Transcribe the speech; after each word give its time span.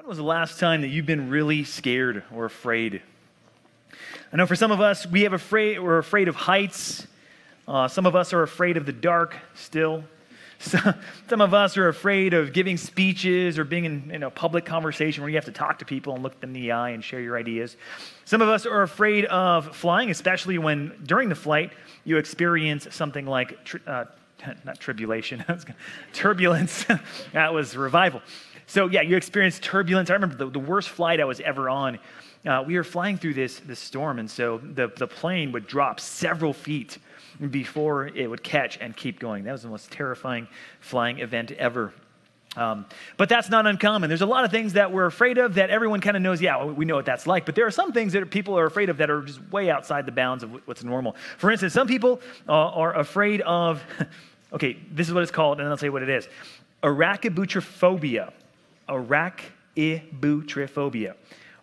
When 0.00 0.08
was 0.08 0.16
the 0.16 0.24
last 0.24 0.58
time 0.58 0.80
that 0.80 0.88
you've 0.88 1.04
been 1.04 1.28
really 1.28 1.62
scared 1.62 2.22
or 2.34 2.46
afraid? 2.46 3.02
I 4.32 4.36
know 4.38 4.46
for 4.46 4.56
some 4.56 4.72
of 4.72 4.80
us, 4.80 5.06
we 5.06 5.24
have 5.24 5.34
afraid, 5.34 5.78
we're 5.78 5.98
afraid 5.98 6.26
of 6.26 6.36
heights. 6.36 7.06
Uh, 7.68 7.86
some 7.86 8.06
of 8.06 8.16
us 8.16 8.32
are 8.32 8.42
afraid 8.42 8.78
of 8.78 8.86
the 8.86 8.94
dark 8.94 9.36
still. 9.54 10.02
Some 11.28 11.40
of 11.40 11.54
us 11.54 11.76
are 11.78 11.88
afraid 11.88 12.34
of 12.34 12.52
giving 12.52 12.76
speeches 12.76 13.58
or 13.58 13.64
being 13.64 13.84
in, 13.84 14.10
in, 14.10 14.22
a 14.22 14.30
public 14.30 14.66
conversation 14.66 15.22
where 15.22 15.30
you 15.30 15.36
have 15.36 15.46
to 15.46 15.52
talk 15.52 15.78
to 15.78 15.86
people 15.86 16.14
and 16.14 16.22
look 16.22 16.38
them 16.40 16.54
in 16.54 16.62
the 16.62 16.72
eye 16.72 16.90
and 16.90 17.02
share 17.02 17.20
your 17.20 17.38
ideas. 17.38 17.78
Some 18.26 18.42
of 18.42 18.48
us 18.48 18.66
are 18.66 18.82
afraid 18.82 19.24
of 19.26 19.74
flying, 19.74 20.10
especially 20.10 20.58
when 20.58 20.92
during 21.04 21.30
the 21.30 21.34
flight 21.34 21.72
you 22.04 22.18
experience 22.18 22.86
something 22.90 23.24
like 23.24 23.64
tri- 23.64 23.80
uh, 23.86 24.04
not 24.64 24.78
tribulation, 24.80 25.44
turbulence. 26.12 26.84
that 27.32 27.54
was 27.54 27.76
revival. 27.76 28.22
So, 28.70 28.86
yeah, 28.86 29.02
you 29.02 29.16
experience 29.16 29.58
turbulence. 29.58 30.10
I 30.10 30.12
remember 30.12 30.36
the, 30.36 30.48
the 30.48 30.60
worst 30.60 30.90
flight 30.90 31.18
I 31.18 31.24
was 31.24 31.40
ever 31.40 31.68
on. 31.68 31.98
Uh, 32.46 32.62
we 32.64 32.76
were 32.76 32.84
flying 32.84 33.18
through 33.18 33.34
this, 33.34 33.58
this 33.58 33.80
storm, 33.80 34.20
and 34.20 34.30
so 34.30 34.58
the, 34.58 34.92
the 34.96 35.08
plane 35.08 35.50
would 35.50 35.66
drop 35.66 35.98
several 35.98 36.52
feet 36.52 36.98
before 37.50 38.06
it 38.06 38.30
would 38.30 38.44
catch 38.44 38.78
and 38.80 38.96
keep 38.96 39.18
going. 39.18 39.42
That 39.42 39.50
was 39.50 39.62
the 39.62 39.68
most 39.68 39.90
terrifying 39.90 40.46
flying 40.78 41.18
event 41.18 41.50
ever. 41.50 41.92
Um, 42.56 42.86
but 43.16 43.28
that's 43.28 43.48
not 43.48 43.66
uncommon. 43.66 44.08
There's 44.08 44.22
a 44.22 44.26
lot 44.26 44.44
of 44.44 44.52
things 44.52 44.74
that 44.74 44.92
we're 44.92 45.06
afraid 45.06 45.38
of 45.38 45.54
that 45.54 45.70
everyone 45.70 46.00
kind 46.00 46.16
of 46.16 46.22
knows, 46.22 46.40
yeah, 46.40 46.64
we 46.64 46.84
know 46.84 46.94
what 46.94 47.06
that's 47.06 47.26
like. 47.26 47.46
But 47.46 47.56
there 47.56 47.66
are 47.66 47.72
some 47.72 47.90
things 47.90 48.12
that 48.12 48.30
people 48.30 48.56
are 48.56 48.66
afraid 48.66 48.88
of 48.88 48.98
that 48.98 49.10
are 49.10 49.22
just 49.22 49.42
way 49.50 49.68
outside 49.68 50.06
the 50.06 50.12
bounds 50.12 50.44
of 50.44 50.64
what's 50.68 50.84
normal. 50.84 51.16
For 51.38 51.50
instance, 51.50 51.72
some 51.72 51.88
people 51.88 52.20
uh, 52.48 52.52
are 52.52 52.96
afraid 52.96 53.40
of, 53.40 53.82
okay, 54.52 54.76
this 54.92 55.08
is 55.08 55.14
what 55.14 55.24
it's 55.24 55.32
called, 55.32 55.58
and 55.58 55.68
I'll 55.68 55.76
tell 55.76 55.88
you 55.88 55.92
what 55.92 56.04
it 56.04 56.08
is 56.08 56.28
arachibutyrophobia. 56.84 58.32
Arachibutyrophobia, 58.90 61.14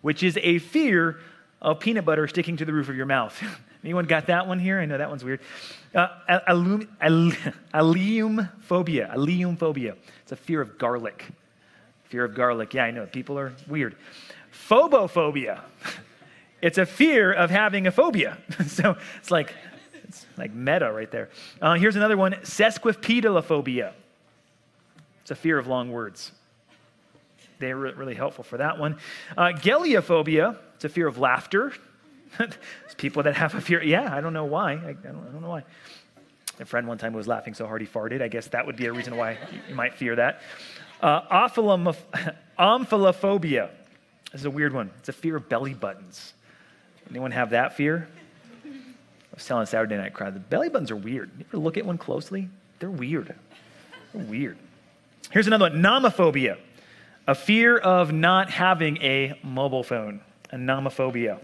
which 0.02 0.24
is 0.24 0.38
a 0.42 0.60
fear 0.60 1.20
of 1.62 1.80
peanut 1.80 2.06
butter 2.06 2.28
sticking 2.28 2.58
to 2.58 2.66
the 2.66 2.74
roof 2.74 2.90
of 2.90 2.96
your 2.96 3.06
mouth. 3.06 3.42
Anyone 3.84 4.06
got 4.06 4.28
that 4.28 4.48
one 4.48 4.60
here? 4.60 4.80
I 4.80 4.86
know 4.86 4.98
that 4.98 5.10
one's 5.10 5.24
weird. 5.24 5.40
Uh, 5.94 6.08
phobia. 8.62 9.12
Allium 9.14 9.56
phobia. 9.56 9.96
It's 10.24 10.32
a 10.32 10.36
fear 10.36 10.62
of 10.62 10.78
garlic. 10.78 11.26
Fear 12.06 12.26
of 12.26 12.36
garlic. 12.36 12.74
Yeah, 12.74 12.86
I 12.86 12.92
know. 12.92 13.06
People 13.06 13.38
are 13.40 13.54
weird. 13.68 13.96
Phobophobia. 14.52 15.62
It's 16.60 16.80
a 16.80 16.88
fear 16.88 17.32
of 17.32 17.52
having 17.52 17.86
a 17.86 17.92
phobia. 17.92 18.40
so 18.66 18.98
it's 19.20 19.30
like, 19.30 19.54
it's 20.06 20.26
like 20.38 20.54
meta 20.54 20.92
right 20.92 21.12
there. 21.12 21.30
Uh, 21.62 21.76
here's 21.76 21.96
another 21.96 22.18
one 22.18 22.34
sesquipedalophobia. 22.34 23.94
It's 25.22 25.30
a 25.30 25.36
fear 25.36 25.60
of 25.60 25.68
long 25.68 25.92
words. 25.92 26.32
They're 27.60 27.76
really 27.76 28.16
helpful 28.16 28.44
for 28.44 28.58
that 28.58 28.78
one. 28.78 28.98
Uh, 29.36 29.54
geliophobia. 29.54 30.58
It's 30.76 30.86
a 30.86 30.90
fear 30.90 31.08
of 31.08 31.18
laughter. 31.18 31.74
There's 32.38 32.54
people 32.98 33.24
that 33.24 33.36
have 33.36 33.56
a 33.56 33.62
fear. 33.62 33.82
Yeah, 33.82 34.14
I 34.14 34.22
don't 34.22 34.34
know 34.34 34.46
why. 34.46 34.74
I, 34.74 34.90
I, 34.90 34.94
don't, 34.94 35.06
I 35.06 35.32
don't, 35.32 35.42
know 35.42 35.50
why. 35.50 35.64
A 36.60 36.66
friend 36.66 36.88
one 36.88 36.98
time 36.98 37.14
was 37.14 37.28
laughing 37.28 37.54
so 37.54 37.66
hard 37.66 37.82
he 37.82 37.88
farted. 37.88 38.22
I 38.22 38.28
guess 38.28 38.48
that 38.48 38.66
would 38.66 38.76
be 38.76 38.86
a 38.86 38.94
reason 38.94 39.16
why 39.16 39.38
you 39.68 39.76
might 39.76 39.94
fear 39.94 40.16
that. 40.16 40.42
Uh, 41.02 41.22
omphalophobia. 42.60 43.70
This 44.32 44.42
is 44.42 44.46
a 44.46 44.50
weird 44.50 44.74
one. 44.74 44.92
It's 45.00 45.10
a 45.10 45.14
fear 45.14 45.38
of 45.38 45.48
belly 45.48 45.74
buttons. 45.74 46.34
Anyone 47.10 47.32
have 47.32 47.52
that 47.52 47.76
fear? 47.76 48.08
I 48.66 48.70
was 49.34 49.46
telling 49.46 49.66
Saturday 49.66 49.98
night 49.98 50.14
crowd, 50.14 50.36
the 50.36 50.40
belly 50.40 50.70
buttons 50.70 50.92
are 50.92 50.96
weird. 50.96 51.32
You 51.38 51.46
ever 51.50 51.58
look 51.58 51.78
at 51.78 51.86
one 51.86 51.98
closely? 51.98 52.50
They're 52.80 52.90
weird. 52.90 53.34
They're 54.14 54.26
weird. 54.26 54.58
Here's 55.32 55.48
another 55.48 55.70
one 55.70 55.82
nomophobia, 55.82 56.58
a 57.28 57.36
fear 57.36 57.78
of 57.78 58.14
not 58.14 58.50
having 58.50 58.98
a 58.98 59.38
mobile 59.44 59.84
phone, 59.84 60.22
a 60.52 60.56
nomophobia. 60.56 61.40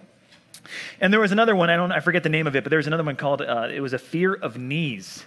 And 1.00 1.12
there 1.12 1.20
was 1.20 1.32
another 1.32 1.56
one, 1.56 1.70
I 1.70 1.76
don't 1.76 1.92
I 1.92 2.00
forget 2.00 2.24
the 2.24 2.30
name 2.30 2.48
of 2.48 2.56
it, 2.56 2.64
but 2.64 2.70
there 2.70 2.78
was 2.78 2.88
another 2.88 3.04
one 3.04 3.16
called 3.16 3.42
uh, 3.42 3.68
it 3.72 3.82
was 3.82 3.94
a 3.94 4.00
fear 4.00 4.34
of 4.34 4.58
knees. 4.58 5.24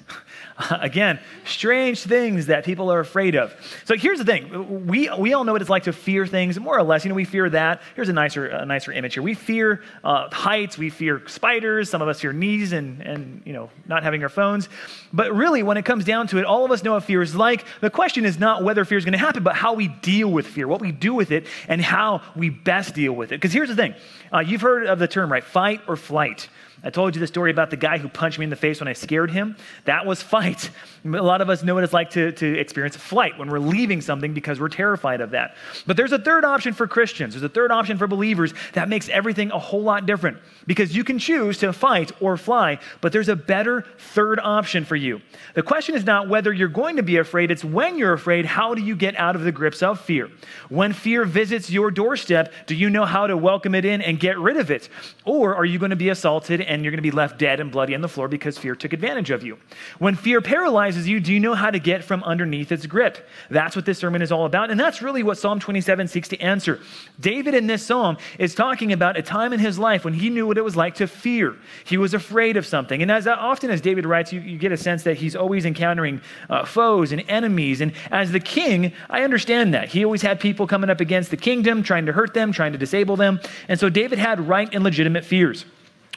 Again, 0.71 1.21
strange 1.45 2.03
things 2.03 2.47
that 2.47 2.65
people 2.65 2.91
are 2.91 3.01
afraid 3.01 3.35
of. 3.35 3.55
So 3.85 3.95
here's 3.95 4.19
the 4.19 4.25
thing. 4.25 4.87
We, 4.87 5.11
we 5.19 5.35
all 5.35 5.45
know 5.45 5.53
what 5.53 5.61
it's 5.61 5.71
like 5.71 5.85
to 5.85 5.93
fear 5.93 6.27
things, 6.27 6.59
more 6.59 6.79
or 6.79 6.83
less. 6.83 7.05
You 7.05 7.11
know, 7.11 7.15
we 7.15 7.25
fear 7.25 7.49
that. 7.51 7.83
Here's 7.95 8.09
a 8.09 8.13
nicer, 8.13 8.47
a 8.47 8.65
nicer 8.65 8.93
image 8.93 9.15
here. 9.15 9.23
We 9.23 9.35
fear 9.35 9.83
uh, 10.03 10.31
heights. 10.31 10.79
We 10.79 10.91
fear 10.91 11.23
spiders. 11.27 11.91
Some 11.91 12.01
of 12.01 12.09
us 12.09 12.21
fear 12.21 12.33
knees 12.33 12.73
and, 12.73 13.03
and, 13.03 13.43
you 13.45 13.53
know, 13.53 13.71
not 13.87 14.03
having 14.03 14.23
our 14.23 14.29
phones. 14.29 14.69
But 15.13 15.35
really, 15.35 15.63
when 15.63 15.77
it 15.77 15.85
comes 15.85 16.05
down 16.05 16.27
to 16.29 16.39
it, 16.39 16.45
all 16.45 16.65
of 16.65 16.71
us 16.71 16.83
know 16.83 16.93
what 16.93 17.05
fear 17.05 17.23
is 17.23 17.35
like. 17.35 17.65
The 17.81 17.91
question 17.91 18.25
is 18.25 18.39
not 18.39 18.65
whether 18.65 18.85
fear 18.85 18.99
is 18.99 19.05
going 19.05 19.13
to 19.13 19.19
happen, 19.19 19.43
but 19.43 19.57
how 19.57 19.75
we 19.75 19.89
deal 19.89 20.31
with 20.31 20.47
fear, 20.47 20.67
what 20.67 20.81
we 20.81 20.93
do 20.93 21.15
with 21.15 21.31
it, 21.31 21.47
and 21.69 21.81
how 21.81 22.23
we 22.35 22.49
best 22.49 22.95
deal 22.95 23.13
with 23.13 23.33
it. 23.33 23.37
Because 23.37 23.53
here's 23.53 23.69
the 23.69 23.77
thing. 23.77 23.95
Uh, 24.33 24.41
you've 24.41 24.61
heard 24.61 24.87
of 24.87 24.99
the 24.99 25.09
term, 25.09 25.26
right? 25.31 25.45
Fight 25.45 25.81
or 25.87 25.97
flight. 25.97 26.49
I 26.87 26.91
told 26.91 27.17
you 27.17 27.21
the 27.21 27.27
story 27.27 27.51
about 27.51 27.71
the 27.71 27.77
guy 27.77 27.99
who 27.99 28.09
punched 28.09 28.39
me 28.39 28.45
in 28.45 28.51
the 28.51 28.55
face 28.55 28.81
when 28.81 28.87
I 28.87 28.93
scared 28.93 29.33
him. 29.33 29.57
That 29.87 30.07
was 30.07 30.23
fight. 30.23 30.71
A 31.05 31.09
lot 31.09 31.41
of 31.41 31.51
us 31.51 31.65
know 31.65 31.75
what 31.75 31.83
it's 31.83 31.93
like 31.93 32.11
to, 32.11 32.31
to 32.31 32.59
experience 32.61 32.95
flight 32.95 33.37
when 33.37 33.51
we're 33.51 33.59
leaving 33.59 34.01
something 34.01 34.33
because 34.33 34.61
we're 34.61 34.69
terrified 34.69 35.21
of 35.21 35.33
that. 35.33 35.57
But 35.85 35.97
there's 35.97 36.13
a 36.13 36.19
third 36.19 36.45
option 36.45 36.75
for 36.75 36.87
Christians. 36.87 37.35
There's 37.35 37.43
a 37.43 37.49
third 37.49 37.73
option 37.73 37.99
for 37.99 38.07
believers 38.07 38.55
that 38.75 38.89
makes 38.89 39.09
everything 39.09 39.51
a 39.51 39.59
whole 39.59 39.83
lot 39.83 40.07
different 40.07 40.39
because 40.69 40.95
you 40.95 41.03
can 41.03 41.19
choose 41.19 41.59
to 41.59 41.73
fight 41.73 42.13
or 42.21 42.37
fly, 42.37 42.79
but 43.01 43.13
there's 43.13 43.29
a 43.29 43.35
better 43.35 43.85
third 43.99 44.39
option 44.39 44.85
for 44.85 44.95
you. 44.95 45.21
The 45.55 45.65
question 45.65 45.97
is 45.97 46.05
not 46.05 46.29
whether 46.29 46.53
you're 46.53 46.69
going 46.69 46.97
to 46.97 47.03
be 47.03 47.17
afraid, 47.17 47.51
it's 47.51 47.65
when 47.65 47.99
you're 47.99 48.13
afraid, 48.13 48.47
how 48.47 48.75
do 48.75 48.83
you 48.83 48.95
get 48.95 49.17
out 49.17 49.35
of 49.35 49.43
the 49.43 49.51
grips 49.51 49.83
of 49.83 50.01
fear? 50.01 50.31
When 50.69 50.93
fear 50.93 51.25
visits 51.25 51.69
your 51.69 51.91
doorstep, 51.91 52.53
do 52.67 52.77
you 52.77 52.91
know 52.91 53.07
how 53.07 53.27
to 53.27 53.37
welcome 53.37 53.75
it 53.75 53.85
in 53.85 54.03
and 54.03 54.21
get 54.21 54.39
rid 54.39 54.57
of 54.57 54.71
it? 54.71 54.89
Or 55.25 55.57
are 55.57 55.65
you 55.65 55.81
going 55.81 55.91
to 55.91 55.97
be 55.97 56.11
assaulted 56.11 56.61
and 56.61 56.76
you're 56.83 56.91
going 56.91 56.99
to 56.99 57.03
be 57.03 57.11
left 57.11 57.39
dead 57.39 57.61
and 57.61 57.71
bloody 57.71 57.95
on 57.95 58.01
the 58.01 58.09
floor 58.09 58.29
because 58.29 58.59
fear 58.59 58.75
took 58.75 58.93
advantage 58.93 59.31
of 59.31 59.43
you? 59.43 59.59
When 59.99 60.15
fear 60.15 60.41
paralyzes 60.41 61.09
you, 61.09 61.21
do 61.21 61.33
you 61.33 61.41
know 61.41 61.55
how 61.55 61.71
to 61.71 61.79
get 61.79 62.05
from 62.05 62.23
underneath 62.25 62.73
its 62.73 62.87
grip? 62.87 63.27
That's 63.51 63.77
what 63.77 63.85
this 63.85 63.99
sermon 63.99 64.23
is 64.23 64.33
all 64.33 64.47
about. 64.47 64.71
And 64.71 64.79
that's 64.79 65.03
really 65.03 65.23
what 65.23 65.39
Psalm 65.39 65.61
27 65.61 66.09
seeks 66.09 66.29
to 66.29 66.41
answer. 66.41 66.81
David 67.21 67.55
in 67.55 67.67
this 67.67 67.85
psalm 67.85 68.17
is 68.39 68.55
talking 68.55 68.93
about 68.93 69.17
a 69.17 69.23
time 69.23 69.53
in 69.53 69.61
his 69.61 69.79
life 69.79 70.05
when 70.05 70.15
he 70.15 70.31
knew 70.31 70.47
what 70.47 70.59
it 70.59 70.65
was 70.65 70.77
like 70.77 70.95
to 70.97 71.07
fear. 71.07 71.57
He 71.85 71.97
was 71.97 72.15
afraid 72.15 72.57
of 72.57 72.67
something. 72.67 73.03
And 73.03 73.11
as 73.11 73.27
often 73.27 73.71
as 73.71 73.81
David 73.81 74.07
writes, 74.07 74.33
you, 74.33 74.41
you 74.41 74.59
get 74.59 74.73
a 74.73 74.77
sense 74.77 75.03
that 75.05 75.17
he's 75.17 75.37
always 75.37 75.65
encountering 75.65 76.21
uh, 76.51 76.65
foes 76.65 77.13
and 77.13 77.25
enemies. 77.29 77.81
And 77.81 77.93
as 78.11 78.33
the 78.33 78.41
king, 78.41 78.93
I 79.11 79.23
understand 79.23 79.75
that. 79.75 79.89
He 79.89 80.05
always 80.05 80.23
had 80.23 80.41
people 80.41 80.67
coming 80.67 80.91
up 80.91 81.01
against 81.01 81.31
the 81.31 81.37
kingdom, 81.37 81.83
trying 81.83 82.07
to 82.07 82.13
hurt 82.13 82.35
them, 82.35 82.53
trying 82.53 82.73
to 82.73 82.79
disable 82.79 83.17
them. 83.17 83.41
And 83.69 83.79
so 83.79 83.89
David 83.89 84.19
had 84.19 84.47
right 84.47 84.69
and 84.73 84.85
legitimate 84.85 85.25
fears. 85.25 85.65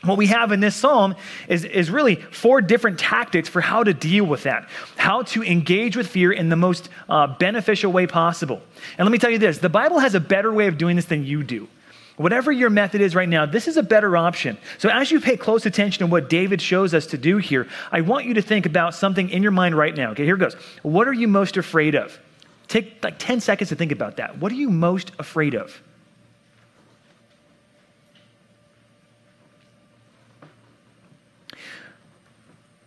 What 0.03 0.17
we 0.17 0.27
have 0.27 0.53
in 0.53 0.61
this 0.61 0.75
psalm 0.75 1.15
is, 1.49 1.65
is 1.65 1.91
really 1.91 2.15
four 2.15 2.61
different 2.61 2.97
tactics 2.99 3.49
for 3.49 3.59
how 3.59 3.83
to 3.83 3.93
deal 3.93 4.23
with 4.23 4.43
that, 4.43 4.69
how 4.95 5.23
to 5.23 5.43
engage 5.43 5.97
with 5.97 6.07
fear 6.07 6.31
in 6.31 6.47
the 6.47 6.55
most 6.55 6.89
uh, 7.09 7.27
beneficial 7.27 7.91
way 7.91 8.07
possible. 8.07 8.61
And 8.97 9.05
let 9.05 9.11
me 9.11 9.17
tell 9.17 9.29
you 9.29 9.37
this 9.37 9.57
the 9.57 9.69
Bible 9.69 9.99
has 9.99 10.15
a 10.15 10.19
better 10.19 10.53
way 10.53 10.67
of 10.67 10.77
doing 10.77 10.95
this 10.95 11.05
than 11.05 11.25
you 11.25 11.43
do. 11.43 11.67
Whatever 12.15 12.51
your 12.51 12.69
method 12.69 12.99
is 12.99 13.15
right 13.15 13.29
now, 13.29 13.45
this 13.45 13.67
is 13.67 13.77
a 13.77 13.83
better 13.83 14.17
option. 14.17 14.57
So, 14.77 14.89
as 14.89 15.09
you 15.09 15.21
pay 15.21 15.37
close 15.37 15.65
attention 15.65 16.05
to 16.05 16.07
what 16.11 16.29
David 16.29 16.61
shows 16.61 16.93
us 16.93 17.05
to 17.07 17.17
do 17.17 17.37
here, 17.37 17.67
I 17.91 18.01
want 18.01 18.25
you 18.25 18.33
to 18.33 18.41
think 18.41 18.65
about 18.65 18.93
something 18.93 19.29
in 19.29 19.41
your 19.41 19.53
mind 19.53 19.77
right 19.77 19.95
now. 19.95 20.11
Okay, 20.11 20.25
here 20.25 20.35
it 20.35 20.39
goes. 20.39 20.55
What 20.81 21.07
are 21.07 21.13
you 21.13 21.27
most 21.27 21.55
afraid 21.55 21.95
of? 21.95 22.19
Take 22.67 23.03
like 23.03 23.19
10 23.19 23.39
seconds 23.39 23.69
to 23.69 23.75
think 23.75 23.91
about 23.91 24.17
that. 24.17 24.37
What 24.37 24.51
are 24.51 24.55
you 24.55 24.69
most 24.69 25.11
afraid 25.17 25.55
of? 25.55 25.81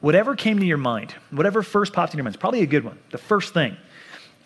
Whatever 0.03 0.35
came 0.35 0.59
to 0.59 0.67
your 0.67 0.79
mind, 0.79 1.15
whatever 1.31 1.63
first 1.63 1.93
popped 1.93 2.13
in 2.13 2.19
your 2.19 2.25
mind, 2.25 2.35
it's 2.35 2.41
probably 2.41 2.63
a 2.63 2.67
good 2.67 2.83
one. 2.83 2.99
The 3.13 3.19
first 3.19 3.55
thing. 3.55 3.77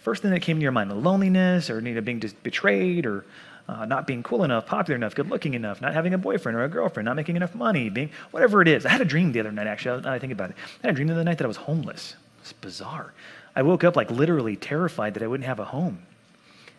First 0.02 0.20
thing 0.20 0.30
that 0.32 0.40
came 0.40 0.58
to 0.58 0.62
your 0.62 0.70
mind, 0.70 0.90
the 0.90 0.94
loneliness 0.94 1.70
or 1.70 1.80
need 1.80 1.96
of 1.96 2.04
being 2.04 2.22
betrayed 2.42 3.06
or 3.06 3.24
uh, 3.66 3.86
not 3.86 4.06
being 4.06 4.22
cool 4.22 4.44
enough, 4.44 4.66
popular 4.66 4.96
enough, 4.96 5.14
good 5.14 5.30
looking 5.30 5.54
enough, 5.54 5.80
not 5.80 5.94
having 5.94 6.12
a 6.12 6.18
boyfriend 6.18 6.58
or 6.58 6.64
a 6.64 6.68
girlfriend, 6.68 7.06
not 7.06 7.16
making 7.16 7.36
enough 7.36 7.54
money, 7.54 7.88
being 7.88 8.10
whatever 8.32 8.60
it 8.60 8.68
is. 8.68 8.84
I 8.84 8.90
had 8.90 9.00
a 9.00 9.06
dream 9.06 9.32
the 9.32 9.40
other 9.40 9.50
night, 9.50 9.66
actually, 9.66 10.06
I 10.06 10.18
think 10.18 10.32
about 10.32 10.50
it. 10.50 10.56
I 10.84 10.88
had 10.88 10.90
a 10.90 10.94
dream 10.94 11.08
the 11.08 11.14
other 11.14 11.24
night 11.24 11.38
that 11.38 11.44
I 11.44 11.48
was 11.48 11.56
homeless. 11.56 12.16
It's 12.42 12.52
bizarre. 12.52 13.14
I 13.56 13.62
woke 13.62 13.82
up 13.82 13.96
like 13.96 14.10
literally 14.10 14.56
terrified 14.56 15.14
that 15.14 15.22
I 15.22 15.26
wouldn't 15.26 15.46
have 15.46 15.58
a 15.58 15.64
home. 15.64 16.02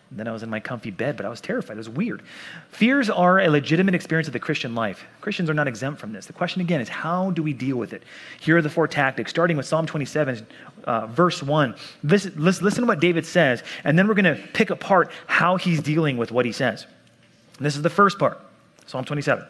And 0.10 0.20
then 0.20 0.28
I 0.28 0.32
was 0.32 0.42
in 0.42 0.50
my 0.50 0.62
comfy 0.62 0.90
bed, 0.90 1.18
but 1.18 1.26
I 1.26 1.30
was 1.30 1.42
terrified. 1.42 1.74
It 1.74 1.78
was 1.78 1.90
weird. 1.90 2.22
Fears 2.70 3.10
are 3.10 3.40
a 3.40 3.50
legitimate 3.50 3.94
experience 3.94 4.28
of 4.28 4.34
the 4.34 4.40
Christian 4.40 4.74
life. 4.74 5.04
Christians 5.20 5.50
are 5.50 5.54
not 5.54 5.68
exempt 5.68 6.00
from 6.00 6.14
this. 6.14 6.26
The 6.26 6.34
question 6.34 6.62
again 6.62 6.80
is 6.80 6.88
how 6.88 7.32
do 7.32 7.44
we 7.44 7.52
deal 7.52 7.76
with 7.76 7.92
it? 7.92 8.04
Here 8.40 8.58
are 8.58 8.62
the 8.62 8.70
four 8.70 8.88
tactics, 8.88 9.30
starting 9.30 9.58
with 9.58 9.66
Psalm 9.66 9.86
27, 9.86 10.48
uh, 10.86 11.08
verse 11.08 11.44
1. 11.44 11.76
Listen, 12.04 12.34
listen 12.38 12.82
to 12.82 12.86
what 12.86 13.02
David 13.02 13.26
says, 13.26 13.64
and 13.84 14.00
then 14.00 14.08
we're 14.08 14.14
going 14.14 14.36
to 14.36 14.42
pick 14.54 14.70
apart 14.70 15.12
how 15.26 15.58
he's 15.58 15.82
dealing 15.82 16.16
with 16.16 16.32
what 16.32 16.46
he 16.46 16.54
says. 16.54 16.86
And 17.58 17.66
this 17.66 17.76
is 17.76 17.82
the 17.82 17.90
first 17.90 18.18
part 18.18 18.40
Psalm 18.86 19.04
27. 19.04 19.46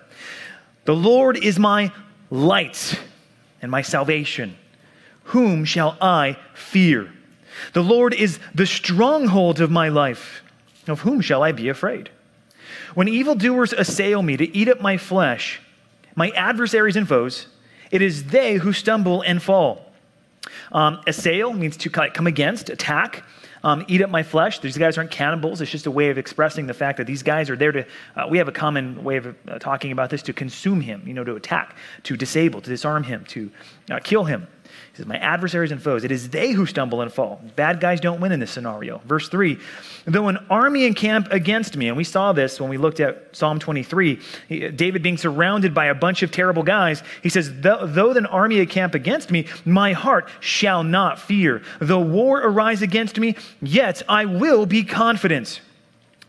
The 0.85 0.95
Lord 0.95 1.37
is 1.37 1.59
my 1.59 1.91
light 2.31 2.99
and 3.61 3.69
my 3.69 3.83
salvation. 3.83 4.57
Whom 5.25 5.65
shall 5.65 5.97
I 6.01 6.37
fear? 6.55 7.11
The 7.73 7.83
Lord 7.83 8.13
is 8.13 8.39
the 8.55 8.65
stronghold 8.65 9.61
of 9.61 9.69
my 9.69 9.89
life. 9.89 10.41
Of 10.87 11.01
whom 11.01 11.21
shall 11.21 11.43
I 11.43 11.51
be 11.51 11.69
afraid? 11.69 12.09
When 12.95 13.07
evildoers 13.07 13.73
assail 13.73 14.21
me 14.21 14.37
to 14.37 14.55
eat 14.55 14.67
up 14.67 14.81
my 14.81 14.97
flesh, 14.97 15.59
my 16.15 16.29
adversaries 16.31 16.95
and 16.95 17.07
foes, 17.07 17.47
it 17.91 18.01
is 18.01 18.25
they 18.25 18.55
who 18.55 18.73
stumble 18.73 19.21
and 19.21 19.41
fall. 19.41 19.91
Um, 20.71 21.01
assail 21.07 21.53
means 21.53 21.77
to 21.77 21.89
come 21.89 22.27
against, 22.27 22.69
attack, 22.69 23.23
um, 23.63 23.85
eat 23.87 24.01
up 24.01 24.09
my 24.09 24.23
flesh. 24.23 24.59
These 24.59 24.77
guys 24.77 24.97
aren't 24.97 25.11
cannibals. 25.11 25.61
It's 25.61 25.71
just 25.71 25.85
a 25.87 25.91
way 25.91 26.09
of 26.09 26.17
expressing 26.17 26.67
the 26.67 26.73
fact 26.73 26.97
that 26.97 27.07
these 27.07 27.23
guys 27.23 27.49
are 27.49 27.55
there 27.55 27.71
to, 27.71 27.85
uh, 28.15 28.27
we 28.29 28.37
have 28.37 28.47
a 28.47 28.51
common 28.51 29.03
way 29.03 29.17
of 29.17 29.35
uh, 29.47 29.59
talking 29.59 29.91
about 29.91 30.09
this, 30.09 30.21
to 30.23 30.33
consume 30.33 30.81
him, 30.81 31.03
you 31.05 31.13
know, 31.13 31.23
to 31.23 31.35
attack, 31.35 31.75
to 32.03 32.15
disable, 32.15 32.61
to 32.61 32.69
disarm 32.69 33.03
him, 33.03 33.25
to 33.25 33.51
uh, 33.91 33.99
kill 34.03 34.23
him. 34.23 34.47
He 34.97 35.03
says, 35.03 35.07
My 35.07 35.17
adversaries 35.17 35.71
and 35.71 35.79
foes, 35.81 36.03
it 36.03 36.11
is 36.11 36.29
they 36.29 36.53
who 36.53 36.65
stumble 36.65 37.01
and 37.01 37.13
fall. 37.13 37.39
Bad 37.55 37.79
guys 37.79 38.01
don't 38.01 38.19
win 38.19 38.31
in 38.31 38.39
this 38.39 38.49
scenario. 38.49 38.99
Verse 39.05 39.29
3 39.29 39.59
Though 40.05 40.27
an 40.27 40.37
army 40.49 40.85
encamp 40.85 41.31
against 41.31 41.77
me, 41.77 41.87
and 41.87 41.95
we 41.95 42.03
saw 42.03 42.33
this 42.33 42.59
when 42.59 42.69
we 42.69 42.77
looked 42.77 42.99
at 42.99 43.35
Psalm 43.35 43.59
23, 43.59 44.19
David 44.49 45.03
being 45.03 45.17
surrounded 45.17 45.75
by 45.75 45.85
a 45.85 45.93
bunch 45.93 46.23
of 46.23 46.31
terrible 46.31 46.63
guys, 46.63 47.03
he 47.21 47.29
says, 47.29 47.51
Though 47.61 48.11
an 48.11 48.25
army 48.25 48.59
encamp 48.59 48.95
against 48.95 49.29
me, 49.29 49.45
my 49.65 49.93
heart 49.93 50.29
shall 50.39 50.83
not 50.83 51.19
fear. 51.19 51.61
Though 51.79 52.01
war 52.01 52.41
arise 52.41 52.81
against 52.81 53.19
me, 53.19 53.35
yet 53.61 54.01
I 54.09 54.25
will 54.25 54.65
be 54.65 54.83
confident. 54.83 55.61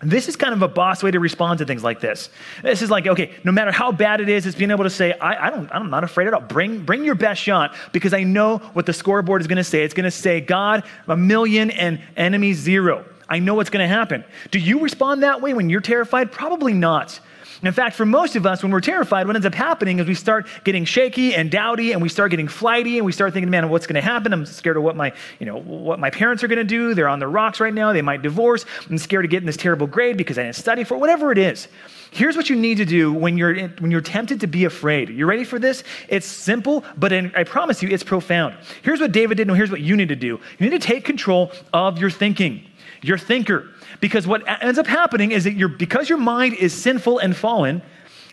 This 0.01 0.29
is 0.29 0.37
kind 0.37 0.55
of 0.55 0.63
a 0.63 0.69
boss 0.69 1.03
way 1.03 1.11
to 1.11 1.19
respond 1.19 1.59
to 1.59 1.67
things 1.67 1.83
like 1.83 2.01
this. 2.01 2.31
This 2.63 2.83
is 2.83 2.91
like, 2.91 3.09
okay, 3.09 3.33
no 3.43 3.51
matter 3.51 3.73
how 3.73 3.91
bad 3.91 4.21
it 4.21 4.29
is, 4.29 4.47
it's 4.47 4.57
being 4.57 4.71
able 4.71 4.85
to 4.85 4.91
say, 4.91 5.13
I, 5.13 5.49
I 5.49 5.51
don't, 5.51 5.69
I'm 5.73 5.91
not 5.91 6.05
afraid 6.05 6.29
at 6.29 6.35
all. 6.35 6.41
Bring, 6.41 6.85
bring 6.85 7.05
your 7.05 7.17
best 7.17 7.43
shot 7.43 7.75
because 7.93 8.15
I 8.15 8.23
know 8.23 8.59
what 8.75 8.87
the 8.87 8.93
scoreboard 8.93 9.41
is 9.41 9.49
going 9.49 9.57
to 9.57 9.65
say. 9.65 9.83
It's 9.83 9.95
going 9.95 10.05
to 10.05 10.11
say, 10.13 10.41
God, 10.41 10.85
a 11.09 11.17
million 11.17 11.73
and 11.73 12.01
enemy 12.17 12.53
zero. 12.53 13.05
I 13.29 13.41
know 13.41 13.55
what's 13.55 13.71
going 13.71 13.83
to 13.83 13.93
happen. 13.93 14.25
Do 14.53 14.61
you 14.61 14.81
respond 14.81 15.25
that 15.25 15.43
way 15.43 15.53
when 15.53 15.69
you're 15.69 15.81
terrified? 15.81 16.31
Probably 16.31 16.73
not. 16.73 17.19
In 17.63 17.73
fact, 17.73 17.97
for 17.97 18.07
most 18.07 18.37
of 18.37 18.47
us, 18.47 18.63
when 18.63 18.71
we're 18.71 18.81
terrified, 18.81 19.27
what 19.27 19.35
ends 19.35 19.47
up 19.47 19.55
happening 19.55 19.99
is 19.99 20.07
we 20.07 20.15
start 20.15 20.47
getting 20.65 20.85
shaky 20.85 21.35
and 21.35 21.51
dowdy, 21.51 21.93
and 21.93 22.01
we 22.01 22.09
start 22.09 22.31
getting 22.31 22.49
flighty, 22.49 22.99
and 22.99 23.07
we 23.07 23.13
start 23.13 23.33
thinking, 23.33 23.51
"Man, 23.51 23.69
what's 23.69 23.87
going 23.87 23.95
to 23.95 24.01
happen? 24.01 24.33
I'm 24.33 24.47
scared 24.47 24.77
of 24.77 24.83
what 24.83 24.97
my, 24.97 25.13
you 25.41 25.47
know, 25.47 25.59
what 25.59 25.99
my 25.99 26.11
parents 26.11 26.45
are 26.45 26.49
going 26.49 26.59
to 26.59 26.65
do. 26.65 26.95
They're 26.95 27.09
on 27.09 27.19
the 27.19 27.29
rocks 27.29 27.61
right 27.61 27.75
now. 27.75 27.93
They 27.93 28.03
might 28.03 28.23
divorce. 28.23 28.65
I'm 28.89 28.99
scared 28.99 29.25
of 29.25 29.31
getting 29.31 29.47
this 29.47 29.57
terrible 29.57 29.87
grade 29.87 30.17
because 30.17 30.39
I 30.39 30.45
didn't 30.45 30.57
study 30.57 30.85
for 30.85 30.95
it. 30.95 30.99
Whatever 30.99 31.33
it 31.33 31.39
is." 31.39 31.69
Here's 32.11 32.37
what 32.37 32.49
you 32.49 32.57
need 32.57 32.79
to 32.79 32.87
do 32.87 33.13
when 33.13 33.37
you're, 33.37 33.69
when 33.69 33.91
you're 33.91 34.01
tempted 34.01 34.41
to 34.41 34.47
be 34.47 34.65
afraid. 34.65 35.11
You 35.11 35.27
ready 35.27 35.45
for 35.45 35.59
this? 35.59 35.85
It's 36.09 36.27
simple, 36.27 36.83
but 36.97 37.13
in, 37.13 37.31
I 37.37 37.45
promise 37.45 37.83
you, 37.83 37.91
it's 37.91 38.03
profound. 38.03 38.57
Here's 38.81 39.01
what 39.01 39.13
David 39.13 39.37
did, 39.37 39.49
and 39.49 39.57
here's 39.57 39.71
what 39.71 39.83
you 39.83 39.95
need 39.95 40.09
to 40.09 40.17
do. 40.17 40.41
You 40.59 40.71
need 40.71 40.71
to 40.71 40.79
take 40.79 41.05
control 41.05 41.53
of 41.75 41.99
your 41.99 42.09
thinking, 42.09 42.65
your 43.03 43.19
thinker. 43.19 43.69
Because 44.01 44.27
what 44.27 44.43
ends 44.63 44.79
up 44.79 44.87
happening 44.87 45.33
is 45.33 45.45
that 45.45 45.55
you're, 45.55 45.69
because 45.69 46.09
your 46.09 46.19
mind 46.19 46.55
is 46.55 46.73
sinful 46.73 47.19
and 47.19 47.37
fallen, 47.37 47.83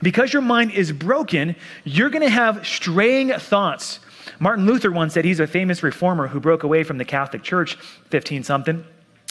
because 0.01 0.33
your 0.33 0.41
mind 0.41 0.71
is 0.71 0.91
broken, 0.91 1.56
you're 1.83 2.09
going 2.09 2.23
to 2.23 2.29
have 2.29 2.65
straying 2.65 3.29
thoughts. 3.31 4.00
Martin 4.39 4.65
Luther 4.65 4.91
once 4.91 5.13
said 5.13 5.25
he's 5.25 5.39
a 5.39 5.47
famous 5.47 5.83
reformer 5.83 6.27
who 6.27 6.39
broke 6.39 6.63
away 6.63 6.83
from 6.83 6.97
the 6.97 7.06
Catholic 7.06 7.44
Church 7.44 7.75
15 8.09 8.44
something. 8.44 8.85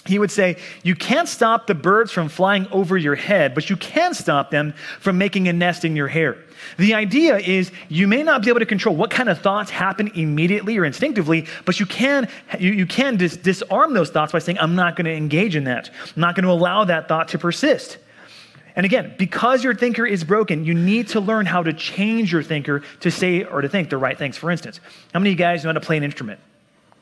He 0.06 0.18
would 0.18 0.30
say, 0.30 0.58
You 0.82 0.94
can't 0.94 1.28
stop 1.28 1.66
the 1.66 1.74
birds 1.74 2.12
from 2.12 2.28
flying 2.28 2.66
over 2.68 2.96
your 2.96 3.14
head, 3.14 3.54
but 3.54 3.70
you 3.70 3.76
can 3.76 4.12
stop 4.12 4.50
them 4.50 4.74
from 5.00 5.16
making 5.16 5.48
a 5.48 5.52
nest 5.52 5.84
in 5.84 5.96
your 5.96 6.08
hair. 6.08 6.36
The 6.76 6.94
idea 6.94 7.38
is 7.38 7.72
you 7.88 8.06
may 8.06 8.22
not 8.22 8.42
be 8.42 8.50
able 8.50 8.60
to 8.60 8.66
control 8.66 8.94
what 8.94 9.10
kind 9.10 9.28
of 9.28 9.40
thoughts 9.40 9.70
happen 9.70 10.10
immediately 10.14 10.76
or 10.76 10.84
instinctively, 10.84 11.46
but 11.64 11.80
you 11.80 11.86
can, 11.86 12.28
you, 12.58 12.72
you 12.72 12.86
can 12.86 13.16
dis- 13.16 13.36
disarm 13.36 13.94
those 13.94 14.10
thoughts 14.10 14.32
by 14.32 14.38
saying, 14.40 14.58
I'm 14.58 14.74
not 14.74 14.96
going 14.96 15.06
to 15.06 15.14
engage 15.14 15.56
in 15.56 15.64
that. 15.64 15.90
I'm 16.14 16.20
not 16.20 16.34
going 16.34 16.44
to 16.44 16.50
allow 16.50 16.84
that 16.84 17.08
thought 17.08 17.28
to 17.28 17.38
persist. 17.38 17.98
And 18.76 18.84
again, 18.84 19.14
because 19.18 19.62
your 19.62 19.74
thinker 19.74 20.04
is 20.04 20.24
broken, 20.24 20.64
you 20.64 20.74
need 20.74 21.08
to 21.08 21.20
learn 21.20 21.46
how 21.46 21.62
to 21.62 21.72
change 21.72 22.32
your 22.32 22.42
thinker 22.42 22.82
to 23.00 23.10
say 23.10 23.44
or 23.44 23.60
to 23.60 23.68
think 23.68 23.88
the 23.88 23.98
right 23.98 24.18
things. 24.18 24.36
For 24.36 24.50
instance, 24.50 24.80
how 25.12 25.20
many 25.20 25.30
of 25.30 25.32
you 25.34 25.38
guys 25.38 25.64
know 25.64 25.68
how 25.68 25.74
to 25.74 25.80
play 25.80 25.96
an 25.96 26.02
instrument? 26.02 26.40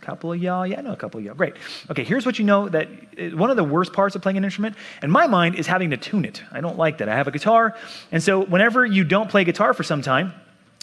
Couple 0.03 0.33
of 0.33 0.43
y'all? 0.43 0.67
Yeah, 0.67 0.81
I 0.81 0.83
know 0.83 0.93
a 0.93 0.97
couple 0.97 1.19
of 1.19 1.25
y'all. 1.25 1.35
Great. 1.35 1.55
Okay, 1.91 2.05
here's 2.05 2.27
what 2.27 2.39
you 2.39 2.45
know 2.45 2.69
that 2.69 2.89
uh, 3.19 3.37
one 3.37 3.51
of 3.51 3.57
the 3.57 3.65
worst 3.65 3.93
parts 3.93 4.15
of 4.15 4.21
playing 4.21 4.37
an 4.37 4.45
instrument, 4.45 4.77
in 5.03 5.11
my 5.11 5.27
mind, 5.27 5.55
is 5.55 5.67
having 5.67 5.91
to 5.91 5.97
tune 5.97 6.25
it. 6.25 6.43
I 6.53 6.61
don't 6.61 6.77
like 6.77 6.99
that. 6.99 7.09
I 7.09 7.15
have 7.15 7.29
a 7.29 7.31
guitar, 7.31 7.77
and 8.11 8.23
so 8.23 8.45
whenever 8.45 8.85
you 8.85 9.05
don't 9.05 9.31
play 9.31 9.45
guitar 9.45 9.73
for 9.73 9.83
some 9.83 10.03
time, 10.03 10.35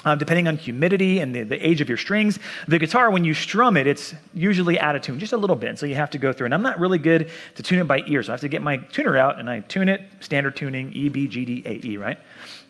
uh, 0.05 0.15
depending 0.15 0.47
on 0.47 0.55
humidity 0.55 1.19
and 1.19 1.35
the, 1.35 1.43
the, 1.43 1.67
age 1.67 1.81
of 1.81 1.89
your 1.89 1.97
strings, 1.97 2.39
the 2.69 2.79
guitar, 2.79 3.11
when 3.11 3.25
you 3.25 3.33
strum 3.33 3.75
it, 3.75 3.85
it's 3.85 4.15
usually 4.33 4.79
out 4.79 4.95
of 4.95 5.01
tune, 5.01 5.19
just 5.19 5.33
a 5.33 5.37
little 5.37 5.57
bit. 5.57 5.77
So 5.77 5.85
you 5.85 5.95
have 5.95 6.09
to 6.11 6.17
go 6.17 6.31
through. 6.31 6.45
And 6.45 6.53
I'm 6.53 6.61
not 6.61 6.79
really 6.79 6.97
good 6.97 7.29
to 7.55 7.63
tune 7.63 7.79
it 7.79 7.83
by 7.83 8.01
ear, 8.07 8.23
so 8.23 8.31
I 8.31 8.33
have 8.33 8.41
to 8.41 8.47
get 8.47 8.61
my 8.61 8.77
tuner 8.77 9.17
out 9.17 9.39
and 9.39 9.49
I 9.49 9.59
tune 9.59 9.89
it, 9.89 10.01
standard 10.21 10.55
tuning, 10.55 10.93
E, 10.93 11.09
B, 11.09 11.27
G, 11.27 11.43
D, 11.43 11.63
A, 11.65 11.85
E, 11.85 11.97
right? 11.97 12.17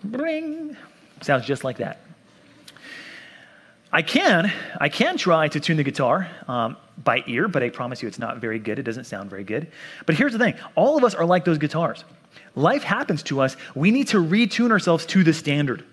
Bring. 0.04 0.76
Sounds 1.22 1.46
just 1.46 1.64
like 1.64 1.78
that. 1.78 2.00
I 3.92 4.04
can, 4.04 4.52
I 4.80 4.90
can 4.90 5.18
try 5.18 5.48
to 5.48 5.60
tune 5.60 5.78
the 5.78 5.84
guitar 5.84 6.30
um, 6.48 6.78
by 7.04 7.24
ear, 7.26 7.48
but 7.48 7.64
I 7.64 7.70
promise 7.70 8.02
you 8.02 8.08
it's 8.08 8.20
not 8.20 8.38
very 8.38 8.60
good. 8.60 8.78
It 8.78 8.84
doesn't 8.84 9.06
sound 9.06 9.30
very 9.30 9.44
good. 9.44 9.72
But 10.06 10.16
here's 10.16 10.34
the 10.34 10.40
thing 10.40 10.56
all 10.76 10.98
of 10.98 11.04
us 11.04 11.16
are 11.16 11.26
like 11.26 11.44
those 11.46 11.58
guitars. 11.58 12.04
Life 12.56 12.84
happens 12.84 13.24
to 13.24 13.42
us. 13.42 13.58
We 13.74 13.90
need 13.92 14.10
to 14.10 14.18
retune 14.18 14.72
ourselves 14.72 15.06
to 15.08 15.24
the 15.24 15.34
standard. 15.34 15.84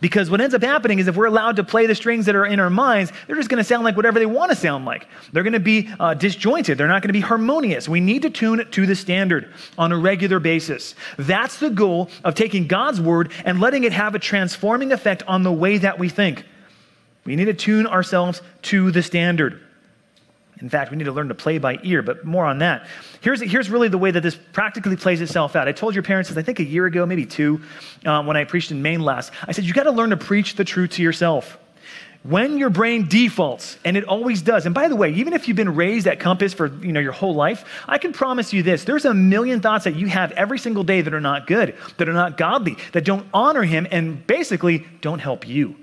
Because 0.00 0.30
what 0.30 0.40
ends 0.40 0.54
up 0.54 0.62
happening 0.62 0.98
is 0.98 1.06
if 1.06 1.16
we're 1.16 1.26
allowed 1.26 1.56
to 1.56 1.64
play 1.64 1.86
the 1.86 1.94
strings 1.94 2.26
that 2.26 2.34
are 2.34 2.46
in 2.46 2.58
our 2.58 2.70
minds, 2.70 3.12
they're 3.26 3.36
just 3.36 3.48
going 3.48 3.62
to 3.62 3.64
sound 3.64 3.84
like 3.84 3.96
whatever 3.96 4.18
they 4.18 4.26
want 4.26 4.50
to 4.50 4.56
sound 4.56 4.84
like. 4.84 5.06
They're 5.32 5.42
going 5.42 5.52
to 5.52 5.60
be 5.60 5.88
uh, 6.00 6.14
disjointed. 6.14 6.78
They're 6.78 6.88
not 6.88 7.02
going 7.02 7.10
to 7.10 7.12
be 7.12 7.20
harmonious. 7.20 7.88
We 7.88 8.00
need 8.00 8.22
to 8.22 8.30
tune 8.30 8.66
to 8.68 8.86
the 8.86 8.96
standard 8.96 9.52
on 9.76 9.92
a 9.92 9.98
regular 9.98 10.40
basis. 10.40 10.94
That's 11.18 11.58
the 11.58 11.70
goal 11.70 12.08
of 12.24 12.34
taking 12.34 12.66
God's 12.66 13.00
word 13.00 13.32
and 13.44 13.60
letting 13.60 13.84
it 13.84 13.92
have 13.92 14.14
a 14.14 14.18
transforming 14.18 14.92
effect 14.92 15.22
on 15.28 15.42
the 15.42 15.52
way 15.52 15.78
that 15.78 15.98
we 15.98 16.08
think. 16.08 16.44
We 17.24 17.36
need 17.36 17.44
to 17.46 17.54
tune 17.54 17.86
ourselves 17.86 18.42
to 18.62 18.90
the 18.90 19.02
standard. 19.02 19.60
In 20.60 20.68
fact, 20.68 20.92
we 20.92 20.96
need 20.96 21.04
to 21.04 21.12
learn 21.12 21.28
to 21.28 21.34
play 21.34 21.58
by 21.58 21.78
ear, 21.82 22.02
but 22.02 22.24
more 22.24 22.46
on 22.46 22.58
that. 22.58 22.86
Here's, 23.20 23.40
here's 23.40 23.68
really 23.68 23.88
the 23.88 23.98
way 23.98 24.12
that 24.12 24.22
this 24.22 24.38
practically 24.52 24.96
plays 24.96 25.20
itself 25.20 25.56
out. 25.56 25.66
I 25.66 25.72
told 25.72 25.94
your 25.94 26.04
parents, 26.04 26.34
I 26.36 26.42
think 26.42 26.60
a 26.60 26.64
year 26.64 26.86
ago, 26.86 27.04
maybe 27.04 27.26
two, 27.26 27.60
um, 28.06 28.26
when 28.26 28.36
I 28.36 28.44
preached 28.44 28.70
in 28.70 28.80
Maine 28.80 29.00
last, 29.00 29.32
I 29.46 29.52
said, 29.52 29.64
you 29.64 29.72
got 29.72 29.84
to 29.84 29.90
learn 29.90 30.10
to 30.10 30.16
preach 30.16 30.54
the 30.54 30.64
truth 30.64 30.90
to 30.92 31.02
yourself. 31.02 31.58
When 32.22 32.58
your 32.58 32.70
brain 32.70 33.08
defaults, 33.08 33.76
and 33.84 33.96
it 33.96 34.04
always 34.04 34.42
does, 34.42 34.64
and 34.64 34.72
by 34.72 34.86
the 34.86 34.94
way, 34.94 35.12
even 35.14 35.32
if 35.32 35.48
you've 35.48 35.56
been 35.56 35.74
raised 35.74 36.06
at 36.06 36.20
Compass 36.20 36.54
for 36.54 36.68
you 36.68 36.92
know, 36.92 37.00
your 37.00 37.10
whole 37.10 37.34
life, 37.34 37.64
I 37.88 37.98
can 37.98 38.12
promise 38.12 38.52
you 38.52 38.62
this 38.62 38.84
there's 38.84 39.04
a 39.04 39.12
million 39.12 39.60
thoughts 39.60 39.84
that 39.84 39.96
you 39.96 40.06
have 40.06 40.30
every 40.32 40.60
single 40.60 40.84
day 40.84 41.00
that 41.00 41.12
are 41.12 41.20
not 41.20 41.48
good, 41.48 41.74
that 41.98 42.08
are 42.08 42.12
not 42.12 42.36
godly, 42.36 42.76
that 42.92 43.04
don't 43.04 43.26
honor 43.34 43.64
Him, 43.64 43.88
and 43.90 44.24
basically 44.24 44.86
don't 45.00 45.18
help 45.18 45.48
you. 45.48 45.74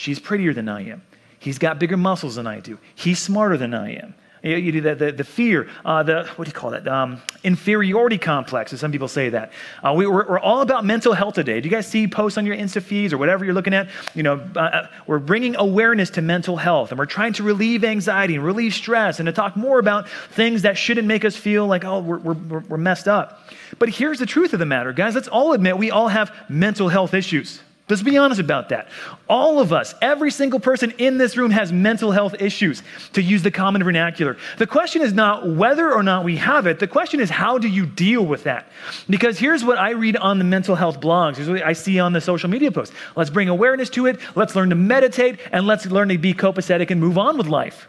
She's 0.00 0.18
prettier 0.18 0.54
than 0.54 0.66
I 0.66 0.88
am. 0.88 1.02
He's 1.38 1.58
got 1.58 1.78
bigger 1.78 1.98
muscles 1.98 2.36
than 2.36 2.46
I 2.46 2.60
do. 2.60 2.78
He's 2.94 3.18
smarter 3.18 3.58
than 3.58 3.74
I 3.74 3.96
am. 3.96 4.14
You, 4.42 4.56
you 4.56 4.72
do 4.72 4.80
that, 4.80 4.98
the, 4.98 5.12
the 5.12 5.24
fear, 5.24 5.68
uh, 5.84 6.02
the, 6.02 6.24
what 6.36 6.46
do 6.46 6.48
you 6.48 6.54
call 6.54 6.70
that? 6.70 6.88
Um, 6.88 7.20
inferiority 7.44 8.16
complex, 8.16 8.72
some 8.80 8.92
people 8.92 9.08
say 9.08 9.28
that. 9.28 9.52
Uh, 9.84 9.92
we, 9.94 10.06
are 10.06 10.38
all 10.38 10.62
about 10.62 10.86
mental 10.86 11.12
health 11.12 11.34
today. 11.34 11.60
Do 11.60 11.68
you 11.68 11.70
guys 11.70 11.86
see 11.86 12.08
posts 12.08 12.38
on 12.38 12.46
your 12.46 12.56
Insta 12.56 12.82
feeds 12.82 13.12
or 13.12 13.18
whatever 13.18 13.44
you're 13.44 13.52
looking 13.52 13.74
at? 13.74 13.90
You 14.14 14.22
know, 14.22 14.42
uh, 14.56 14.60
uh, 14.60 14.88
we're 15.06 15.18
bringing 15.18 15.54
awareness 15.56 16.08
to 16.10 16.22
mental 16.22 16.56
health 16.56 16.92
and 16.92 16.98
we're 16.98 17.04
trying 17.04 17.34
to 17.34 17.42
relieve 17.42 17.84
anxiety 17.84 18.36
and 18.36 18.42
relieve 18.42 18.72
stress 18.72 19.20
and 19.20 19.26
to 19.26 19.32
talk 19.32 19.54
more 19.54 19.78
about 19.78 20.08
things 20.08 20.62
that 20.62 20.78
shouldn't 20.78 21.08
make 21.08 21.26
us 21.26 21.36
feel 21.36 21.66
like, 21.66 21.84
oh, 21.84 22.00
we're, 22.00 22.20
we're, 22.20 22.60
we're 22.60 22.78
messed 22.78 23.06
up. 23.06 23.52
But 23.78 23.90
here's 23.90 24.18
the 24.18 24.24
truth 24.24 24.54
of 24.54 24.60
the 24.60 24.66
matter, 24.66 24.94
guys. 24.94 25.14
Let's 25.14 25.28
all 25.28 25.52
admit 25.52 25.76
we 25.76 25.90
all 25.90 26.08
have 26.08 26.34
mental 26.48 26.88
health 26.88 27.12
issues. 27.12 27.60
Let's 27.90 28.02
be 28.02 28.16
honest 28.16 28.40
about 28.40 28.68
that. 28.70 28.88
All 29.28 29.60
of 29.60 29.72
us, 29.72 29.94
every 30.00 30.30
single 30.30 30.60
person 30.60 30.92
in 30.98 31.18
this 31.18 31.36
room 31.36 31.50
has 31.50 31.72
mental 31.72 32.12
health 32.12 32.34
issues, 32.40 32.82
to 33.12 33.22
use 33.22 33.42
the 33.42 33.50
common 33.50 33.82
vernacular. 33.82 34.36
The 34.58 34.66
question 34.66 35.02
is 35.02 35.12
not 35.12 35.48
whether 35.48 35.92
or 35.92 36.02
not 36.02 36.24
we 36.24 36.36
have 36.36 36.66
it, 36.66 36.78
the 36.78 36.86
question 36.86 37.20
is 37.20 37.30
how 37.30 37.58
do 37.58 37.68
you 37.68 37.86
deal 37.86 38.24
with 38.24 38.44
that? 38.44 38.70
Because 39.08 39.38
here's 39.38 39.64
what 39.64 39.78
I 39.78 39.90
read 39.90 40.16
on 40.16 40.38
the 40.38 40.44
mental 40.44 40.74
health 40.74 41.00
blogs, 41.00 41.36
here's 41.36 41.48
what 41.48 41.62
I 41.62 41.72
see 41.72 41.98
on 41.98 42.12
the 42.12 42.20
social 42.20 42.48
media 42.48 42.70
posts. 42.70 42.94
Let's 43.16 43.30
bring 43.30 43.48
awareness 43.48 43.90
to 43.90 44.06
it, 44.06 44.20
let's 44.34 44.54
learn 44.54 44.70
to 44.70 44.76
meditate, 44.76 45.40
and 45.52 45.66
let's 45.66 45.86
learn 45.86 46.08
to 46.08 46.18
be 46.18 46.34
copacetic 46.34 46.90
and 46.90 47.00
move 47.00 47.18
on 47.18 47.36
with 47.36 47.46
life. 47.46 47.88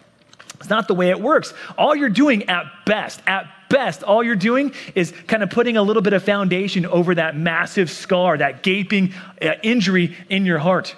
It's 0.59 0.69
not 0.69 0.87
the 0.87 0.93
way 0.93 1.09
it 1.09 1.19
works. 1.19 1.53
All 1.77 1.95
you're 1.95 2.09
doing 2.09 2.47
at 2.47 2.65
best, 2.85 3.21
at 3.25 3.47
best, 3.71 4.03
all 4.03 4.23
you're 4.23 4.35
doing 4.35 4.73
is 4.95 5.13
kind 5.27 5.43
of 5.43 5.49
putting 5.49 5.77
a 5.77 5.81
little 5.81 6.01
bit 6.01 6.13
of 6.13 6.23
foundation 6.23 6.85
over 6.85 7.15
that 7.15 7.35
massive 7.37 7.89
scar, 7.89 8.37
that 8.37 8.63
gaping 8.63 9.13
uh, 9.41 9.53
injury 9.63 10.15
in 10.29 10.45
your 10.45 10.59
heart. 10.59 10.95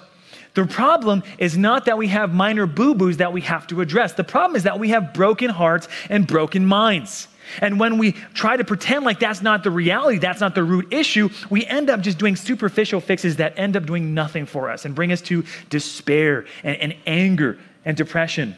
The 0.54 0.66
problem 0.66 1.22
is 1.38 1.58
not 1.58 1.86
that 1.86 1.98
we 1.98 2.08
have 2.08 2.32
minor 2.32 2.66
boo 2.66 2.94
boos 2.94 3.16
that 3.16 3.32
we 3.32 3.40
have 3.42 3.66
to 3.68 3.80
address. 3.80 4.12
The 4.12 4.24
problem 4.24 4.56
is 4.56 4.62
that 4.62 4.78
we 4.78 4.90
have 4.90 5.12
broken 5.12 5.50
hearts 5.50 5.88
and 6.08 6.26
broken 6.26 6.64
minds. 6.64 7.28
And 7.60 7.78
when 7.78 7.98
we 7.98 8.12
try 8.32 8.56
to 8.56 8.64
pretend 8.64 9.04
like 9.04 9.20
that's 9.20 9.42
not 9.42 9.64
the 9.64 9.70
reality, 9.70 10.18
that's 10.18 10.40
not 10.40 10.54
the 10.54 10.64
root 10.64 10.92
issue, 10.92 11.28
we 11.50 11.66
end 11.66 11.90
up 11.90 12.00
just 12.00 12.18
doing 12.18 12.36
superficial 12.36 13.00
fixes 13.00 13.36
that 13.36 13.58
end 13.58 13.76
up 13.76 13.84
doing 13.84 14.14
nothing 14.14 14.46
for 14.46 14.70
us 14.70 14.84
and 14.84 14.94
bring 14.94 15.12
us 15.12 15.20
to 15.22 15.44
despair 15.68 16.46
and, 16.62 16.76
and 16.78 16.96
anger 17.06 17.58
and 17.84 17.96
depression. 17.96 18.56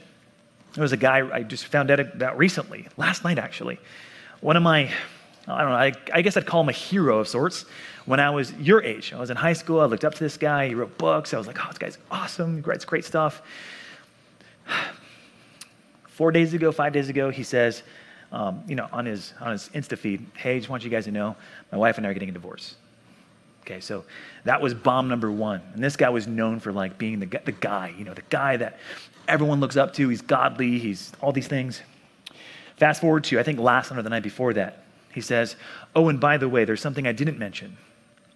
There 0.77 0.83
was 0.83 0.93
a 0.93 0.97
guy 0.97 1.29
I 1.33 1.43
just 1.43 1.67
found 1.67 1.91
out 1.91 1.99
about 1.99 2.39
recently, 2.39 2.87
last 2.97 3.25
night 3.25 3.39
actually. 3.39 3.81
One 4.41 4.57
of 4.57 4.63
my 4.63 4.93
I 5.49 5.61
don't 5.61 5.71
know, 5.71 5.77
I, 5.77 5.93
I 6.13 6.23
guess 6.23 6.37
I'd 6.37 6.47
call 6.47 6.61
him 6.61 6.69
a 6.69 6.73
hero 6.73 7.19
of 7.21 7.29
sorts 7.29 7.67
when 8.05 8.19
I 8.19 8.31
was 8.31 8.53
your 8.55 8.83
age. 8.83 9.13
I 9.13 9.19
was 9.19 9.31
in 9.31 9.37
high 9.37 9.53
school, 9.53 9.81
I 9.81 9.85
looked 9.85 10.05
up 10.05 10.13
to 10.15 10.21
this 10.21 10.37
guy, 10.37 10.69
he 10.69 10.75
wrote 10.75 10.99
books, 10.99 11.33
I 11.33 11.39
was 11.39 11.47
like, 11.47 11.59
oh, 11.61 11.69
this 11.69 11.79
guy's 11.79 11.99
awesome, 12.11 12.57
he 12.57 12.61
writes 12.63 12.85
great 12.85 13.05
stuff. 13.05 13.43
Four 16.09 16.33
days 16.33 16.53
ago, 16.53 16.73
five 16.73 16.93
days 16.93 17.09
ago, 17.09 17.31
he 17.31 17.45
says, 17.45 17.83
um, 18.33 18.65
you 18.67 18.75
know, 18.75 18.89
on 18.93 19.07
his, 19.07 19.35
on 19.41 19.53
his 19.53 19.69
Insta 19.69 19.97
feed, 19.97 20.27
hey, 20.35 20.57
I 20.57 20.59
just 20.59 20.69
want 20.69 20.83
you 20.83 20.91
guys 20.91 21.05
to 21.05 21.13
know, 21.13 21.37
my 21.71 21.79
wife 21.79 21.97
and 21.97 22.07
I 22.07 22.11
are 22.11 22.15
getting 22.15 22.31
a 22.31 22.33
divorce. 22.33 22.75
Okay, 23.67 23.81
so 23.81 24.05
that 24.45 24.61
was 24.61 24.75
bomb 24.75 25.09
number 25.09 25.31
one. 25.31 25.61
And 25.75 25.83
this 25.83 25.97
guy 25.97 26.09
was 26.09 26.29
known 26.29 26.61
for 26.61 26.73
like 26.73 26.99
being 26.99 27.19
the, 27.19 27.27
the 27.45 27.51
guy, 27.53 27.93
you 27.99 28.05
know, 28.05 28.15
the 28.15 28.23
guy 28.31 28.57
that 28.59 28.79
everyone 29.27 29.59
looks 29.59 29.77
up 29.77 29.93
to. 29.95 30.09
He's 30.09 30.23
godly, 30.23 30.79
he's 30.79 31.13
all 31.21 31.33
these 31.33 31.49
things. 31.49 31.83
Fast 32.77 33.01
forward 33.01 33.25
to, 33.25 33.41
I 33.41 33.43
think, 33.43 33.59
last 33.59 33.91
night 33.91 33.99
or 33.99 34.03
the 34.03 34.11
night 34.11 34.23
before 34.23 34.53
that. 34.55 34.85
He 35.13 35.21
says, 35.21 35.57
Oh, 35.97 36.09
and 36.09 36.21
by 36.21 36.37
the 36.37 36.49
way, 36.49 36.65
there's 36.65 36.81
something 36.81 37.09
I 37.09 37.13
didn't 37.13 37.39
mention. 37.39 37.77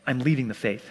I'm 0.04 0.18
leaving 0.18 0.48
the 0.48 0.54
faith. 0.54 0.84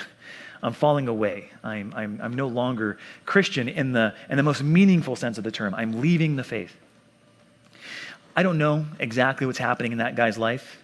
I'm 0.64 0.74
falling 0.74 1.10
away. 1.10 1.50
I'm, 1.62 1.94
I'm, 1.94 2.22
I'm 2.22 2.34
no 2.34 2.48
longer 2.48 2.98
Christian 3.26 3.68
in 3.68 3.92
the, 3.92 4.14
in 4.30 4.38
the 4.38 4.44
most 4.44 4.64
meaningful 4.64 5.18
sense 5.18 5.38
of 5.38 5.44
the 5.44 5.52
term. 5.52 5.74
I'm 5.74 6.00
leaving 6.00 6.38
the 6.38 6.44
faith. 6.46 6.76
I 8.38 8.44
don't 8.44 8.58
know 8.58 8.86
exactly 9.00 9.48
what's 9.48 9.60
happening 9.60 9.92
in 9.92 9.98
that 9.98 10.16
guy's 10.16 10.38
life. 10.38 10.79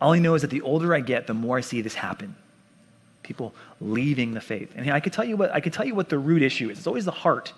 All 0.00 0.12
I 0.12 0.18
know 0.18 0.34
is 0.34 0.42
that 0.42 0.50
the 0.50 0.62
older 0.62 0.94
I 0.94 1.00
get, 1.00 1.26
the 1.26 1.34
more 1.34 1.58
I 1.58 1.60
see 1.60 1.80
this 1.80 1.94
happen. 1.94 2.36
People 3.22 3.54
leaving 3.80 4.32
the 4.32 4.40
faith. 4.40 4.72
And 4.76 4.90
I 4.90 5.00
could 5.00 5.12
tell 5.12 5.24
you 5.24 5.36
what 5.36 5.52
I 5.52 5.60
could 5.60 5.72
tell 5.72 5.86
you 5.86 5.94
what 5.94 6.08
the 6.08 6.18
root 6.18 6.42
issue 6.42 6.70
is. 6.70 6.78
It's 6.78 6.86
always 6.86 7.04
the 7.04 7.10
heart. 7.10 7.52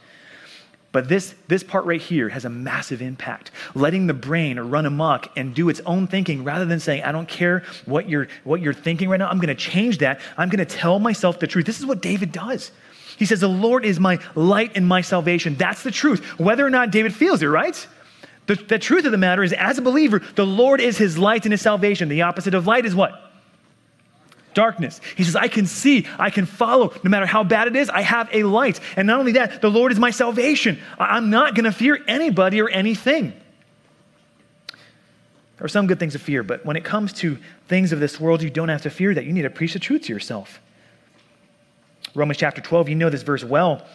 But 0.92 1.08
this, 1.08 1.34
this 1.46 1.62
part 1.62 1.84
right 1.84 2.00
here 2.00 2.28
has 2.30 2.44
a 2.44 2.50
massive 2.50 3.00
impact. 3.00 3.52
Letting 3.74 4.08
the 4.08 4.14
brain 4.14 4.58
run 4.58 4.86
amok 4.86 5.30
and 5.36 5.54
do 5.54 5.68
its 5.68 5.80
own 5.86 6.08
thinking 6.08 6.42
rather 6.42 6.64
than 6.64 6.80
saying, 6.80 7.04
I 7.04 7.12
don't 7.12 7.28
care 7.28 7.62
what 7.84 8.08
you're, 8.08 8.26
what 8.42 8.60
you're 8.60 8.74
thinking 8.74 9.08
right 9.08 9.18
now. 9.18 9.28
I'm 9.28 9.38
going 9.38 9.54
to 9.54 9.54
change 9.54 9.98
that. 9.98 10.20
I'm 10.36 10.48
going 10.48 10.64
to 10.66 10.76
tell 10.76 10.98
myself 10.98 11.38
the 11.38 11.46
truth. 11.46 11.64
This 11.64 11.78
is 11.78 11.86
what 11.86 12.02
David 12.02 12.32
does. 12.32 12.72
He 13.18 13.24
says, 13.24 13.40
The 13.40 13.48
Lord 13.48 13.84
is 13.84 14.00
my 14.00 14.18
light 14.34 14.72
and 14.74 14.86
my 14.86 15.00
salvation. 15.02 15.54
That's 15.54 15.84
the 15.84 15.92
truth. 15.92 16.24
Whether 16.40 16.66
or 16.66 16.70
not 16.70 16.90
David 16.90 17.14
feels 17.14 17.40
it, 17.42 17.46
right? 17.46 17.86
The, 18.50 18.56
the 18.56 18.78
truth 18.80 19.04
of 19.04 19.12
the 19.12 19.18
matter 19.18 19.44
is, 19.44 19.52
as 19.52 19.78
a 19.78 19.82
believer, 19.82 20.20
the 20.34 20.44
Lord 20.44 20.80
is 20.80 20.98
his 20.98 21.16
light 21.16 21.44
and 21.44 21.52
his 21.52 21.60
salvation. 21.60 22.08
The 22.08 22.22
opposite 22.22 22.52
of 22.52 22.66
light 22.66 22.84
is 22.84 22.96
what? 22.96 23.30
darkness. 24.52 25.00
He 25.16 25.22
says, 25.22 25.36
I 25.36 25.46
can 25.46 25.64
see, 25.64 26.08
I 26.18 26.30
can 26.30 26.44
follow, 26.44 26.92
no 27.04 27.08
matter 27.08 27.24
how 27.24 27.44
bad 27.44 27.68
it 27.68 27.76
is, 27.76 27.88
I 27.88 28.00
have 28.00 28.28
a 28.32 28.42
light. 28.42 28.80
And 28.96 29.06
not 29.06 29.20
only 29.20 29.30
that, 29.32 29.62
the 29.62 29.70
Lord 29.70 29.92
is 29.92 30.00
my 30.00 30.10
salvation. 30.10 30.80
I'm 30.98 31.30
not 31.30 31.54
going 31.54 31.66
to 31.66 31.72
fear 31.72 32.02
anybody 32.08 32.60
or 32.60 32.68
anything. 32.68 33.32
There 35.56 35.64
are 35.64 35.68
some 35.68 35.86
good 35.86 36.00
things 36.00 36.14
to 36.14 36.18
fear, 36.18 36.42
but 36.42 36.66
when 36.66 36.74
it 36.74 36.82
comes 36.82 37.12
to 37.12 37.38
things 37.68 37.92
of 37.92 38.00
this 38.00 38.18
world, 38.18 38.42
you 38.42 38.50
don't 38.50 38.70
have 38.70 38.82
to 38.82 38.90
fear 38.90 39.14
that. 39.14 39.24
You 39.24 39.32
need 39.32 39.42
to 39.42 39.50
preach 39.50 39.74
the 39.74 39.78
truth 39.78 40.02
to 40.06 40.12
yourself. 40.12 40.60
Romans 42.16 42.38
chapter 42.38 42.60
12, 42.60 42.88
you 42.88 42.96
know 42.96 43.10
this 43.10 43.22
verse 43.22 43.44
well. 43.44 43.86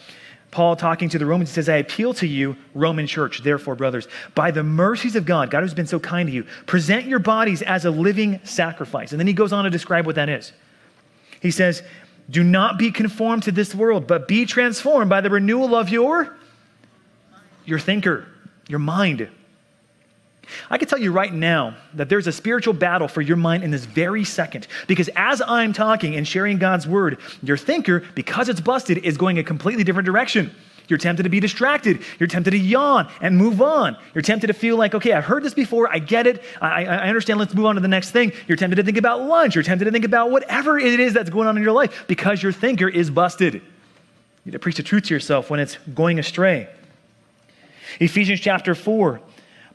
Paul 0.50 0.76
talking 0.76 1.08
to 1.10 1.18
the 1.18 1.26
Romans 1.26 1.50
he 1.50 1.54
says, 1.54 1.68
I 1.68 1.76
appeal 1.76 2.14
to 2.14 2.26
you, 2.26 2.56
Roman 2.74 3.06
church, 3.06 3.42
therefore, 3.42 3.74
brothers, 3.74 4.08
by 4.34 4.50
the 4.50 4.62
mercies 4.62 5.16
of 5.16 5.26
God, 5.26 5.50
God 5.50 5.62
who's 5.62 5.74
been 5.74 5.86
so 5.86 6.00
kind 6.00 6.28
to 6.28 6.32
you, 6.32 6.44
present 6.66 7.06
your 7.06 7.18
bodies 7.18 7.62
as 7.62 7.84
a 7.84 7.90
living 7.90 8.40
sacrifice. 8.44 9.12
And 9.12 9.20
then 9.20 9.26
he 9.26 9.32
goes 9.32 9.52
on 9.52 9.64
to 9.64 9.70
describe 9.70 10.06
what 10.06 10.14
that 10.14 10.28
is. 10.28 10.52
He 11.40 11.50
says, 11.50 11.82
Do 12.30 12.42
not 12.42 12.78
be 12.78 12.90
conformed 12.90 13.42
to 13.44 13.52
this 13.52 13.74
world, 13.74 14.06
but 14.06 14.28
be 14.28 14.46
transformed 14.46 15.10
by 15.10 15.20
the 15.20 15.30
renewal 15.30 15.74
of 15.74 15.90
your, 15.90 16.36
your 17.64 17.78
thinker, 17.78 18.26
your 18.68 18.78
mind. 18.78 19.28
I 20.70 20.78
can 20.78 20.88
tell 20.88 20.98
you 20.98 21.12
right 21.12 21.32
now 21.32 21.76
that 21.94 22.08
there's 22.08 22.26
a 22.26 22.32
spiritual 22.32 22.74
battle 22.74 23.08
for 23.08 23.20
your 23.20 23.36
mind 23.36 23.64
in 23.64 23.70
this 23.70 23.84
very 23.84 24.24
second. 24.24 24.66
Because 24.86 25.10
as 25.16 25.42
I'm 25.46 25.72
talking 25.72 26.14
and 26.16 26.26
sharing 26.26 26.58
God's 26.58 26.86
word, 26.86 27.18
your 27.42 27.56
thinker, 27.56 28.04
because 28.14 28.48
it's 28.48 28.60
busted, 28.60 28.98
is 28.98 29.16
going 29.16 29.38
a 29.38 29.44
completely 29.44 29.84
different 29.84 30.06
direction. 30.06 30.54
You're 30.88 30.98
tempted 30.98 31.24
to 31.24 31.28
be 31.28 31.40
distracted. 31.40 32.02
You're 32.18 32.28
tempted 32.28 32.52
to 32.52 32.58
yawn 32.58 33.10
and 33.20 33.36
move 33.36 33.60
on. 33.60 33.96
You're 34.14 34.22
tempted 34.22 34.46
to 34.46 34.52
feel 34.52 34.76
like, 34.76 34.94
okay, 34.94 35.12
I've 35.12 35.24
heard 35.24 35.42
this 35.42 35.54
before. 35.54 35.92
I 35.92 35.98
get 35.98 36.26
it. 36.26 36.42
I, 36.60 36.84
I 36.84 37.08
understand. 37.08 37.40
Let's 37.40 37.54
move 37.54 37.66
on 37.66 37.74
to 37.74 37.80
the 37.80 37.88
next 37.88 38.12
thing. 38.12 38.32
You're 38.46 38.56
tempted 38.56 38.76
to 38.76 38.84
think 38.84 38.96
about 38.96 39.22
lunch. 39.22 39.54
You're 39.54 39.64
tempted 39.64 39.86
to 39.86 39.90
think 39.90 40.04
about 40.04 40.30
whatever 40.30 40.78
it 40.78 41.00
is 41.00 41.12
that's 41.12 41.30
going 41.30 41.48
on 41.48 41.56
in 41.56 41.62
your 41.62 41.72
life 41.72 42.04
because 42.06 42.42
your 42.42 42.52
thinker 42.52 42.88
is 42.88 43.10
busted. 43.10 43.54
You 43.54 43.62
need 44.44 44.52
to 44.52 44.58
preach 44.60 44.76
the 44.76 44.84
truth 44.84 45.04
to 45.04 45.14
yourself 45.14 45.50
when 45.50 45.58
it's 45.58 45.76
going 45.92 46.20
astray. 46.20 46.68
Ephesians 47.98 48.40
chapter 48.40 48.74
4 48.74 49.20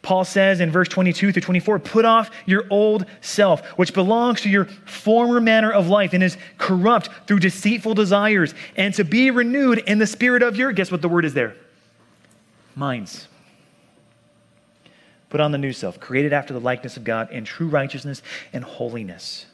Paul 0.02 0.26
says 0.26 0.60
in 0.62 0.72
verse 0.72 0.88
22 0.88 1.32
through 1.32 1.42
24, 1.42 1.80
put 1.80 2.06
off 2.06 2.32
your 2.46 2.66
old 2.70 3.06
self, 3.22 3.66
which 3.78 3.94
belongs 3.94 4.42
to 4.42 4.50
your 4.50 4.66
former 4.66 5.40
manner 5.40 5.72
of 5.72 5.90
life 5.90 6.14
and 6.14 6.24
is 6.24 6.38
corrupt 6.58 7.10
through 7.28 7.40
deceitful 7.40 7.94
desires, 7.94 8.56
and 8.76 8.94
to 8.96 9.04
be 9.04 9.30
renewed 9.30 9.78
in 9.80 10.00
the 10.00 10.08
spirit 10.08 10.42
of 10.42 10.56
your, 10.56 10.72
guess 10.72 10.92
what 10.92 11.02
the 11.04 11.10
word 11.10 11.24
is 11.24 11.36
there? 11.36 11.56
Minds. 12.76 13.28
Put 15.30 15.40
on 15.40 15.52
the 15.52 15.58
new 15.58 15.72
self, 15.72 16.00
created 16.00 16.34
after 16.34 16.54
the 16.54 16.60
likeness 16.60 16.98
of 16.98 17.04
God 17.04 17.32
in 17.32 17.46
true 17.46 17.68
righteousness 17.68 18.24
and 18.52 18.64
holiness. 18.64 19.46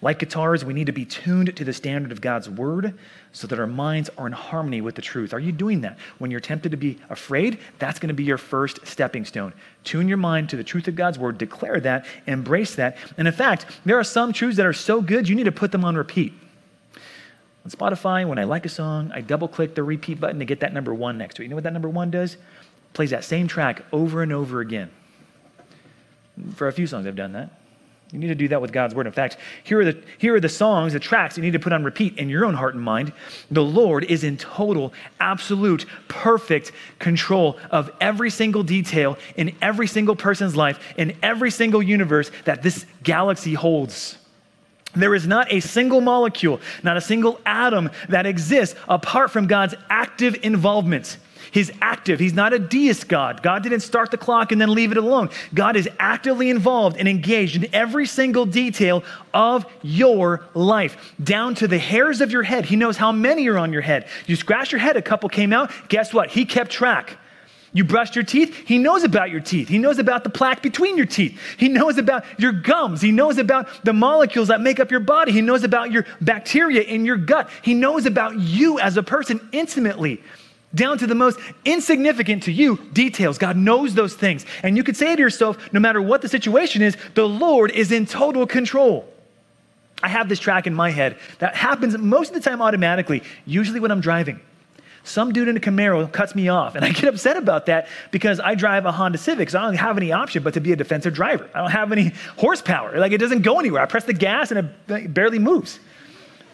Like 0.00 0.18
guitars, 0.18 0.64
we 0.64 0.74
need 0.74 0.86
to 0.86 0.92
be 0.92 1.04
tuned 1.04 1.54
to 1.56 1.64
the 1.64 1.72
standard 1.72 2.12
of 2.12 2.20
God's 2.20 2.48
word 2.48 2.94
so 3.32 3.46
that 3.46 3.58
our 3.58 3.66
minds 3.66 4.08
are 4.16 4.26
in 4.26 4.32
harmony 4.32 4.80
with 4.80 4.94
the 4.94 5.02
truth. 5.02 5.34
Are 5.34 5.40
you 5.40 5.52
doing 5.52 5.80
that? 5.82 5.98
When 6.18 6.30
you're 6.30 6.40
tempted 6.40 6.70
to 6.70 6.76
be 6.76 6.98
afraid, 7.10 7.58
that's 7.78 7.98
going 7.98 8.08
to 8.08 8.14
be 8.14 8.24
your 8.24 8.38
first 8.38 8.86
stepping 8.86 9.24
stone. 9.24 9.52
Tune 9.84 10.08
your 10.08 10.16
mind 10.16 10.48
to 10.50 10.56
the 10.56 10.64
truth 10.64 10.88
of 10.88 10.94
God's 10.96 11.18
word, 11.18 11.38
declare 11.38 11.80
that, 11.80 12.06
embrace 12.26 12.74
that. 12.76 12.96
And 13.18 13.26
in 13.26 13.34
fact, 13.34 13.66
there 13.84 13.98
are 13.98 14.04
some 14.04 14.32
truths 14.32 14.56
that 14.56 14.66
are 14.66 14.72
so 14.72 15.00
good, 15.02 15.28
you 15.28 15.34
need 15.34 15.44
to 15.44 15.52
put 15.52 15.72
them 15.72 15.84
on 15.84 15.96
repeat. 15.96 16.32
On 17.64 17.70
Spotify, 17.70 18.26
when 18.26 18.38
I 18.38 18.44
like 18.44 18.64
a 18.64 18.68
song, 18.68 19.10
I 19.12 19.20
double 19.20 19.48
click 19.48 19.74
the 19.74 19.82
repeat 19.82 20.20
button 20.20 20.38
to 20.38 20.44
get 20.44 20.60
that 20.60 20.72
number 20.72 20.94
one 20.94 21.18
next 21.18 21.34
to 21.34 21.42
it. 21.42 21.46
You 21.46 21.48
know 21.48 21.56
what 21.56 21.64
that 21.64 21.72
number 21.72 21.88
one 21.88 22.10
does? 22.10 22.36
plays 22.96 23.10
that 23.10 23.24
same 23.24 23.46
track 23.46 23.84
over 23.92 24.22
and 24.22 24.32
over 24.32 24.60
again. 24.60 24.90
For 26.54 26.66
a 26.66 26.72
few 26.72 26.86
songs, 26.86 27.06
I've 27.06 27.14
done 27.14 27.32
that. 27.32 27.50
You 28.12 28.20
need 28.20 28.28
to 28.28 28.36
do 28.36 28.48
that 28.48 28.62
with 28.62 28.72
God's 28.72 28.94
word. 28.94 29.06
In 29.06 29.12
fact, 29.12 29.36
here 29.64 29.80
are 29.80 29.84
the, 29.84 30.00
here 30.18 30.36
are 30.36 30.40
the 30.40 30.48
songs, 30.48 30.92
the 30.92 31.00
tracks 31.00 31.36
you 31.36 31.42
need 31.42 31.54
to 31.54 31.58
put 31.58 31.72
on 31.72 31.82
repeat 31.82 32.16
in 32.18 32.28
your 32.28 32.44
own 32.44 32.54
heart 32.54 32.74
and 32.74 32.82
mind. 32.82 33.12
The 33.50 33.64
Lord 33.64 34.04
is 34.04 34.22
in 34.22 34.36
total, 34.36 34.92
absolute, 35.18 35.86
perfect 36.06 36.70
control 37.00 37.58
of 37.70 37.90
every 38.00 38.30
single 38.30 38.62
detail 38.62 39.18
in 39.36 39.56
every 39.60 39.88
single 39.88 40.14
person's 40.14 40.54
life, 40.54 40.78
in 40.96 41.16
every 41.22 41.50
single 41.50 41.82
universe 41.82 42.30
that 42.44 42.62
this 42.62 42.86
galaxy 43.02 43.54
holds. 43.54 44.18
There 44.94 45.14
is 45.14 45.26
not 45.26 45.52
a 45.52 45.60
single 45.60 46.00
molecule, 46.00 46.60
not 46.84 46.96
a 46.96 47.00
single 47.00 47.40
atom 47.44 47.90
that 48.08 48.24
exists 48.24 48.78
apart 48.88 49.30
from 49.32 49.46
God's 49.46 49.74
active 49.90 50.38
involvement. 50.42 51.18
He's 51.50 51.70
active. 51.80 52.18
He's 52.18 52.34
not 52.34 52.52
a 52.52 52.58
deist 52.58 53.08
God. 53.08 53.42
God 53.42 53.62
didn't 53.62 53.80
start 53.80 54.10
the 54.10 54.16
clock 54.16 54.52
and 54.52 54.60
then 54.60 54.72
leave 54.72 54.92
it 54.92 54.98
alone. 54.98 55.30
God 55.54 55.76
is 55.76 55.88
actively 55.98 56.50
involved 56.50 56.96
and 56.96 57.08
engaged 57.08 57.56
in 57.56 57.74
every 57.74 58.06
single 58.06 58.46
detail 58.46 59.04
of 59.32 59.66
your 59.82 60.44
life, 60.54 61.14
down 61.22 61.54
to 61.56 61.68
the 61.68 61.78
hairs 61.78 62.20
of 62.20 62.30
your 62.30 62.42
head. 62.42 62.64
He 62.64 62.76
knows 62.76 62.96
how 62.96 63.12
many 63.12 63.46
are 63.48 63.58
on 63.58 63.72
your 63.72 63.82
head. 63.82 64.08
You 64.26 64.36
scratch 64.36 64.72
your 64.72 64.80
head, 64.80 64.96
a 64.96 65.02
couple 65.02 65.28
came 65.28 65.52
out. 65.52 65.70
Guess 65.88 66.12
what? 66.12 66.30
He 66.30 66.44
kept 66.44 66.70
track. 66.70 67.18
You 67.72 67.84
brushed 67.84 68.16
your 68.16 68.24
teeth, 68.24 68.56
he 68.66 68.78
knows 68.78 69.04
about 69.04 69.30
your 69.30 69.40
teeth. 69.40 69.68
He 69.68 69.76
knows 69.76 69.98
about 69.98 70.24
the 70.24 70.30
plaque 70.30 70.62
between 70.62 70.96
your 70.96 71.04
teeth. 71.04 71.38
He 71.58 71.68
knows 71.68 71.98
about 71.98 72.24
your 72.38 72.52
gums. 72.52 73.02
He 73.02 73.12
knows 73.12 73.36
about 73.36 73.68
the 73.84 73.92
molecules 73.92 74.48
that 74.48 74.62
make 74.62 74.80
up 74.80 74.90
your 74.90 75.00
body. 75.00 75.30
He 75.30 75.42
knows 75.42 75.62
about 75.62 75.90
your 75.90 76.06
bacteria 76.22 76.80
in 76.80 77.04
your 77.04 77.18
gut. 77.18 77.50
He 77.60 77.74
knows 77.74 78.06
about 78.06 78.38
you 78.38 78.78
as 78.80 78.96
a 78.96 79.02
person 79.02 79.46
intimately 79.52 80.22
down 80.76 80.98
to 80.98 81.06
the 81.08 81.14
most 81.16 81.40
insignificant 81.64 82.44
to 82.44 82.52
you 82.52 82.76
details. 82.92 83.38
God 83.38 83.56
knows 83.56 83.94
those 83.94 84.14
things. 84.14 84.46
And 84.62 84.76
you 84.76 84.84
could 84.84 84.96
say 84.96 85.16
to 85.16 85.20
yourself, 85.20 85.72
no 85.72 85.80
matter 85.80 86.00
what 86.00 86.22
the 86.22 86.28
situation 86.28 86.82
is, 86.82 86.96
the 87.14 87.28
Lord 87.28 87.72
is 87.72 87.90
in 87.90 88.06
total 88.06 88.46
control. 88.46 89.12
I 90.02 90.08
have 90.08 90.28
this 90.28 90.38
track 90.38 90.66
in 90.68 90.74
my 90.74 90.90
head 90.90 91.16
that 91.38 91.56
happens 91.56 91.96
most 91.98 92.28
of 92.28 92.34
the 92.34 92.48
time 92.48 92.62
automatically, 92.62 93.22
usually 93.46 93.80
when 93.80 93.90
I'm 93.90 94.00
driving. 94.00 94.40
Some 95.04 95.32
dude 95.32 95.46
in 95.46 95.56
a 95.56 95.60
Camaro 95.60 96.10
cuts 96.10 96.34
me 96.34 96.48
off, 96.48 96.74
and 96.74 96.84
I 96.84 96.90
get 96.90 97.04
upset 97.04 97.36
about 97.36 97.66
that 97.66 97.86
because 98.10 98.40
I 98.40 98.56
drive 98.56 98.86
a 98.86 98.92
Honda 98.92 99.18
Civic, 99.18 99.50
so 99.50 99.60
I 99.60 99.62
don't 99.62 99.76
have 99.76 99.96
any 99.96 100.10
option 100.10 100.42
but 100.42 100.54
to 100.54 100.60
be 100.60 100.72
a 100.72 100.76
defensive 100.76 101.14
driver. 101.14 101.48
I 101.54 101.60
don't 101.60 101.70
have 101.70 101.92
any 101.92 102.12
horsepower. 102.36 102.98
Like 102.98 103.12
it 103.12 103.18
doesn't 103.18 103.42
go 103.42 103.60
anywhere. 103.60 103.82
I 103.82 103.86
press 103.86 104.04
the 104.04 104.12
gas 104.12 104.50
and 104.50 104.68
it 104.88 105.14
barely 105.14 105.38
moves. 105.38 105.78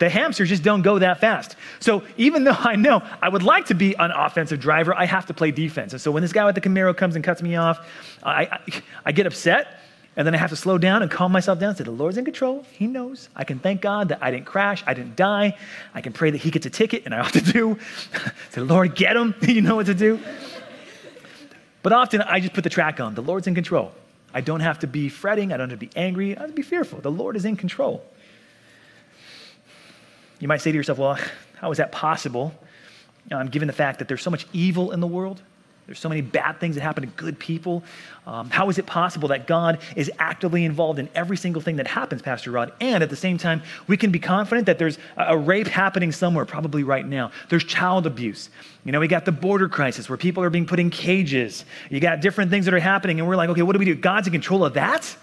The 0.03 0.11
hamsters 0.11 0.49
just 0.49 0.65
don't 0.65 0.83
go 0.83 0.99
that 0.99 1.21
fast. 1.21 1.55
So 1.79 2.03
even 2.17 2.43
though 2.43 2.57
I 2.59 2.75
know 2.75 3.05
I 3.23 3.29
would 3.29 3.45
like 3.45 3.67
to 3.67 3.75
be 3.75 3.95
an 3.95 4.11
offensive 4.11 4.59
driver, 4.59 4.93
I 4.93 5.05
have 5.05 5.27
to 5.27 5.33
play 5.33 5.53
defense. 5.53 5.93
And 5.93 6.03
so 6.03 6.11
when 6.11 6.23
this 6.23 6.33
guy 6.33 6.45
with 6.45 6.57
the 6.57 6.61
Camaro 6.61 6.97
comes 6.97 7.15
and 7.15 7.25
cuts 7.25 7.41
me 7.41 7.55
off, 7.55 7.87
I, 8.21 8.47
I, 8.47 8.61
I 9.07 9.13
get 9.13 9.29
upset. 9.29 9.79
And 10.17 10.27
then 10.27 10.35
I 10.35 10.39
have 10.39 10.51
to 10.51 10.57
slow 10.57 10.77
down 10.77 11.03
and 11.03 11.11
calm 11.11 11.31
myself 11.31 11.61
down. 11.61 11.77
Say, 11.77 11.85
the 11.85 11.93
Lord's 11.93 12.19
in 12.19 12.25
control. 12.25 12.67
He 12.73 12.89
knows. 12.89 13.29
I 13.37 13.45
can 13.45 13.61
thank 13.61 13.81
God 13.81 14.09
that 14.09 14.19
I 14.21 14.33
didn't 14.33 14.47
crash. 14.47 14.83
I 14.89 14.95
didn't 14.95 15.15
die. 15.15 15.57
I 15.95 16.01
can 16.01 16.13
pray 16.13 16.33
that 16.33 16.39
He 16.39 16.51
gets 16.51 16.67
a 16.67 16.71
ticket, 16.71 17.05
and 17.05 17.15
I 17.15 17.21
ought 17.21 17.35
to 17.35 17.41
do. 17.41 17.79
Say, 18.51 18.61
Lord, 18.61 18.97
get 18.97 19.17
him. 19.17 19.37
you 19.43 19.63
know 19.63 19.77
what 19.77 19.87
to 19.87 19.95
do. 19.95 20.19
But 21.85 21.93
often 21.93 22.23
I 22.23 22.41
just 22.41 22.55
put 22.55 22.65
the 22.65 22.71
track 22.71 22.99
on. 22.99 23.15
The 23.15 23.23
Lord's 23.23 23.47
in 23.47 23.55
control. 23.55 23.93
I 24.35 24.41
don't 24.41 24.61
have 24.61 24.81
to 24.81 24.89
be 24.89 25.09
fretting. 25.09 25.53
I 25.53 25.59
don't 25.59 25.71
have 25.71 25.79
to 25.79 25.87
be 25.87 25.93
angry. 25.95 26.33
I 26.33 26.41
don't 26.41 26.49
have 26.49 26.51
to 26.51 26.57
be 26.57 26.63
fearful. 26.63 27.01
The 27.01 27.13
Lord 27.13 27.37
is 27.37 27.45
in 27.45 27.55
control. 27.55 28.05
You 30.43 30.49
might 30.49 30.61
say 30.61 30.73
to 30.73 30.77
yourself, 30.77 30.99
well, 30.99 31.17
how 31.61 31.71
is 31.71 31.79
that 31.79 31.93
possible? 31.93 32.53
Um, 33.31 33.47
given 33.47 33.69
the 33.69 33.73
fact 33.73 34.01
that 34.01 34.09
there's 34.09 34.23
so 34.23 34.31
much 34.31 34.45
evil 34.53 34.91
in 34.91 34.99
the 34.99 35.07
world, 35.07 35.41
there's 35.87 36.01
so 36.01 36.09
many 36.09 36.21
bad 36.21 36.59
things 36.59 36.75
that 36.75 36.81
happen 36.81 37.05
to 37.05 37.09
good 37.11 37.39
people. 37.39 37.85
Um, 38.27 38.51
how 38.51 38.69
is 38.69 38.77
it 38.77 38.85
possible 38.85 39.29
that 39.29 39.47
God 39.47 39.79
is 39.95 40.11
actively 40.19 40.65
involved 40.65 40.99
in 40.99 41.09
every 41.15 41.37
single 41.37 41.63
thing 41.63 41.77
that 41.77 41.87
happens, 41.87 42.23
Pastor 42.23 42.51
Rod? 42.51 42.73
And 42.81 43.05
at 43.05 43.11
the 43.11 43.15
same 43.15 43.39
time, 43.39 43.63
we 43.87 43.97
can 43.97 44.11
be 44.11 44.19
confident 44.19 44.67
that 44.67 44.81
there's 44.81 44.99
a, 45.17 45.27
a 45.35 45.37
rape 45.37 45.69
happening 45.69 46.11
somewhere, 46.11 46.45
probably 46.45 46.83
right 46.83 47.07
now. 47.07 47.31
There's 47.49 47.63
child 47.63 48.09
abuse. 48.09 48.51
You 48.85 48.91
know, 48.91 48.99
we 48.99 49.07
got 49.07 49.25
the 49.25 49.31
border 49.31 49.69
crisis 49.69 50.09
where 50.09 50.19
people 50.19 50.43
are 50.43 50.51
being 50.51 50.67
put 50.67 50.81
in 50.81 50.91
cages. 50.91 51.65
You 51.89 52.01
got 52.01 52.21
different 52.21 52.51
things 52.51 52.65
that 52.65 52.75
are 52.75 52.81
happening, 52.81 53.21
and 53.21 53.29
we're 53.29 53.37
like, 53.37 53.51
okay, 53.51 53.63
what 53.63 53.75
do 53.75 53.79
we 53.79 53.85
do? 53.85 53.95
God's 53.95 54.27
in 54.27 54.33
control 54.33 54.65
of 54.65 54.75
that? 54.75 55.17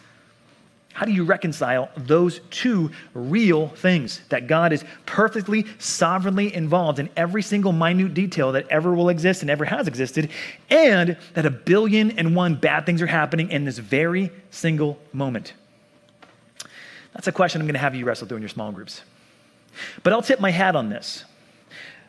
How 0.94 1.06
do 1.06 1.12
you 1.12 1.24
reconcile 1.24 1.90
those 1.96 2.42
two 2.50 2.92
real 3.14 3.70
things? 3.70 4.22
That 4.30 4.48
God 4.48 4.74
is 4.74 4.84
perfectly, 5.06 5.66
sovereignly 5.78 6.54
involved 6.54 7.00
in 7.00 7.10
every 7.16 7.42
single 7.42 7.72
minute 7.72 8.14
detail 8.14 8.52
that 8.54 8.68
ever 8.70 8.94
will 8.94 9.10
exist 9.10 9.42
and 9.42 9.50
ever 9.50 9.66
has 9.66 9.88
existed, 9.88 10.30
and 10.70 11.16
that 11.36 11.46
a 11.46 11.52
billion 11.52 12.12
and 12.12 12.36
one 12.36 12.56
bad 12.56 12.86
things 12.86 13.02
are 13.02 13.08
happening 13.08 13.50
in 13.52 13.66
this 13.66 13.78
very 13.78 14.32
single 14.50 15.00
moment? 15.14 15.54
That's 17.14 17.28
a 17.28 17.32
question 17.32 17.62
I'm 17.62 17.68
going 17.68 17.74
to 17.74 17.80
have 17.80 17.96
you 17.96 18.06
wrestle 18.06 18.28
through 18.28 18.38
in 18.38 18.44
your 18.44 18.50
small 18.50 18.72
groups. 18.72 19.02
But 20.04 20.14
I'll 20.14 20.22
tip 20.22 20.40
my 20.40 20.52
hat 20.52 20.76
on 20.76 20.90
this. 20.90 21.24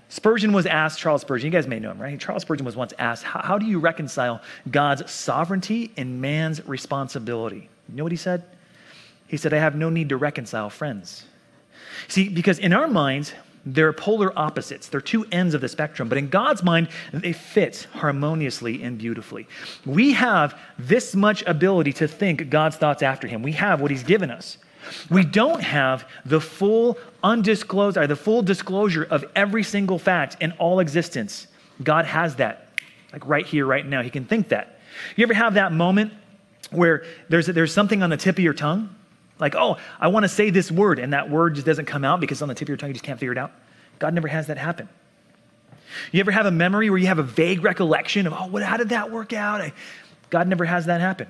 Spurgeon 0.08 0.52
was 0.52 0.66
asked, 0.66 0.98
Charles 0.98 1.20
Spurgeon, 1.20 1.46
you 1.46 1.52
guys 1.52 1.68
may 1.68 1.78
know 1.78 1.92
him, 1.92 2.02
right? 2.02 2.18
Charles 2.18 2.42
Spurgeon 2.42 2.66
was 2.66 2.74
once 2.74 2.92
asked, 2.98 3.22
How, 3.22 3.40
how 3.42 3.58
do 3.58 3.66
you 3.66 3.78
reconcile 3.78 4.40
God's 4.68 5.08
sovereignty 5.10 5.92
and 5.96 6.20
man's 6.20 6.66
responsibility? 6.66 7.68
You 7.88 7.96
know 7.96 8.02
what 8.02 8.12
he 8.12 8.18
said? 8.18 8.42
He 9.30 9.36
said, 9.36 9.54
I 9.54 9.58
have 9.58 9.76
no 9.76 9.90
need 9.90 10.08
to 10.08 10.16
reconcile 10.16 10.70
friends. 10.70 11.24
See, 12.08 12.28
because 12.28 12.58
in 12.58 12.72
our 12.72 12.88
minds, 12.88 13.32
they're 13.64 13.92
polar 13.92 14.36
opposites. 14.36 14.88
They're 14.88 15.00
two 15.00 15.24
ends 15.30 15.54
of 15.54 15.60
the 15.60 15.68
spectrum, 15.68 16.08
but 16.08 16.18
in 16.18 16.28
God's 16.28 16.64
mind, 16.64 16.88
they 17.12 17.32
fit 17.32 17.86
harmoniously 17.92 18.82
and 18.82 18.98
beautifully. 18.98 19.46
We 19.86 20.14
have 20.14 20.58
this 20.80 21.14
much 21.14 21.44
ability 21.46 21.92
to 21.94 22.08
think 22.08 22.50
God's 22.50 22.76
thoughts 22.76 23.04
after 23.04 23.28
Him. 23.28 23.44
We 23.44 23.52
have 23.52 23.80
what 23.80 23.92
He's 23.92 24.02
given 24.02 24.32
us. 24.32 24.58
We 25.10 25.24
don't 25.24 25.62
have 25.62 26.08
the 26.24 26.40
full 26.40 26.98
undisclosed, 27.22 27.96
or 27.96 28.08
the 28.08 28.16
full 28.16 28.42
disclosure 28.42 29.04
of 29.04 29.24
every 29.36 29.62
single 29.62 30.00
fact 30.00 30.38
in 30.40 30.50
all 30.52 30.80
existence. 30.80 31.46
God 31.84 32.04
has 32.06 32.34
that, 32.36 32.70
like 33.12 33.24
right 33.26 33.46
here, 33.46 33.64
right 33.64 33.86
now. 33.86 34.02
He 34.02 34.10
can 34.10 34.24
think 34.24 34.48
that. 34.48 34.80
You 35.14 35.22
ever 35.22 35.34
have 35.34 35.54
that 35.54 35.70
moment 35.70 36.14
where 36.72 37.04
there's, 37.28 37.46
there's 37.46 37.72
something 37.72 38.02
on 38.02 38.10
the 38.10 38.16
tip 38.16 38.38
of 38.38 38.42
your 38.42 38.54
tongue? 38.54 38.96
Like, 39.40 39.54
oh, 39.54 39.78
I 39.98 40.08
want 40.08 40.24
to 40.24 40.28
say 40.28 40.50
this 40.50 40.70
word, 40.70 40.98
and 40.98 41.12
that 41.12 41.30
word 41.30 41.54
just 41.54 41.66
doesn't 41.66 41.86
come 41.86 42.04
out 42.04 42.20
because 42.20 42.42
on 42.42 42.48
the 42.48 42.54
tip 42.54 42.66
of 42.66 42.68
your 42.68 42.76
tongue, 42.76 42.90
you 42.90 42.94
just 42.94 43.04
can't 43.04 43.18
figure 43.18 43.32
it 43.32 43.38
out. 43.38 43.52
God 43.98 44.14
never 44.14 44.28
has 44.28 44.46
that 44.48 44.58
happen. 44.58 44.88
You 46.12 46.20
ever 46.20 46.30
have 46.30 46.46
a 46.46 46.50
memory 46.50 46.90
where 46.90 46.98
you 46.98 47.08
have 47.08 47.18
a 47.18 47.24
vague 47.24 47.64
recollection 47.64 48.26
of, 48.26 48.32
oh, 48.32 48.46
what, 48.46 48.62
how 48.62 48.76
did 48.76 48.90
that 48.90 49.10
work 49.10 49.32
out? 49.32 49.60
I, 49.60 49.72
God 50.30 50.46
never 50.46 50.64
has 50.64 50.86
that 50.86 51.00
happen. 51.00 51.28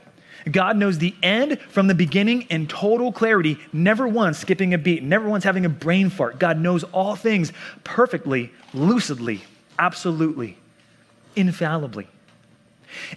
God 0.50 0.76
knows 0.76 0.98
the 0.98 1.14
end 1.22 1.60
from 1.60 1.86
the 1.86 1.94
beginning 1.94 2.42
in 2.42 2.66
total 2.66 3.12
clarity, 3.12 3.58
never 3.72 4.08
once 4.08 4.38
skipping 4.38 4.72
a 4.72 4.78
beat, 4.78 5.02
never 5.02 5.28
once 5.28 5.44
having 5.44 5.66
a 5.66 5.68
brain 5.68 6.08
fart. 6.08 6.38
God 6.38 6.58
knows 6.58 6.82
all 6.84 7.14
things 7.14 7.52
perfectly, 7.84 8.50
lucidly, 8.72 9.42
absolutely, 9.78 10.56
infallibly. 11.36 12.08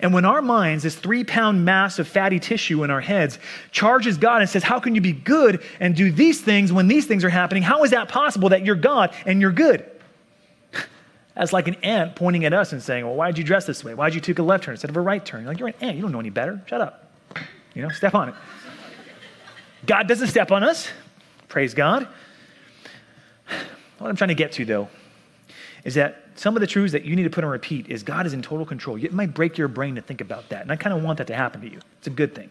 And 0.02 0.14
when 0.14 0.26
our 0.26 0.42
minds, 0.42 0.84
this 0.84 0.96
three 0.96 1.24
pound 1.24 1.66
mass 1.66 2.00
of 2.00 2.08
fatty 2.08 2.40
tissue 2.40 2.84
in 2.84 2.90
our 2.90 3.02
heads, 3.02 3.40
charges 3.72 4.18
God 4.18 4.42
and 4.42 4.50
says, 4.50 4.64
How 4.64 4.80
can 4.80 4.96
you 4.96 5.02
be 5.02 5.14
good 5.14 5.64
and 5.80 5.96
do 5.96 6.12
these 6.12 6.42
things 6.42 6.72
when 6.72 6.88
these 6.88 7.06
things 7.06 7.24
are 7.24 7.30
happening? 7.30 7.64
How 7.64 7.84
is 7.84 7.92
that 7.92 8.10
possible 8.10 8.50
that 8.50 8.66
you're 8.66 8.76
God 8.76 9.14
and 9.26 9.42
you're 9.42 9.52
good? 9.52 9.90
That's 11.36 11.54
like 11.54 11.68
an 11.68 11.76
ant 11.76 12.16
pointing 12.16 12.46
at 12.46 12.54
us 12.54 12.74
and 12.74 12.82
saying, 12.82 13.06
Well, 13.06 13.16
why 13.16 13.28
did 13.28 13.38
you 13.38 13.44
dress 13.44 13.66
this 13.66 13.84
way? 13.84 13.94
Why 13.94 14.10
did 14.10 14.16
you 14.16 14.22
take 14.22 14.40
a 14.40 14.44
left 14.44 14.64
turn 14.66 14.74
instead 14.74 14.90
of 14.90 14.98
a 14.98 15.02
right 15.02 15.24
turn? 15.24 15.42
You're 15.42 15.52
like, 15.52 15.60
You're 15.60 15.70
an 15.70 15.76
ant. 15.82 15.96
You 15.96 16.02
don't 16.02 16.12
know 16.12 16.20
any 16.20 16.30
better. 16.30 16.62
Shut 16.68 16.82
up. 16.82 17.12
You 17.74 17.82
know, 17.82 17.90
step 17.90 18.14
on 18.14 18.30
it. 18.30 18.36
God 19.86 20.08
doesn't 20.08 20.28
step 20.28 20.52
on 20.52 20.64
us. 20.64 20.88
Praise 21.48 21.74
God. 21.74 22.08
What 24.00 24.10
I'm 24.10 24.18
trying 24.18 24.30
to 24.30 24.36
get 24.36 24.52
to, 24.54 24.66
though, 24.66 24.90
is 25.86 25.94
that 25.94 26.23
some 26.36 26.56
of 26.56 26.62
the 26.62 26.68
truths 26.68 26.92
that 26.94 27.06
you 27.06 27.16
need 27.16 27.24
to 27.24 27.30
put 27.30 27.44
on 27.44 27.50
repeat 27.50 27.88
is 27.88 28.04
God 28.04 28.26
is 28.26 28.34
in 28.34 28.42
total 28.42 28.66
control. 28.66 29.04
It 29.04 29.14
might 29.14 29.34
break 29.34 29.58
your 29.58 29.68
brain 29.68 29.96
to 29.96 30.02
think 30.02 30.22
about 30.22 30.50
that. 30.50 30.62
And 30.62 30.72
I 30.72 30.76
kind 30.76 30.96
of 30.96 31.04
want 31.04 31.18
that 31.18 31.28
to 31.28 31.36
happen 31.36 31.62
to 31.62 31.70
you. 31.70 31.80
It's 31.98 32.08
a 32.08 32.12
good 32.12 32.34
thing. 32.36 32.50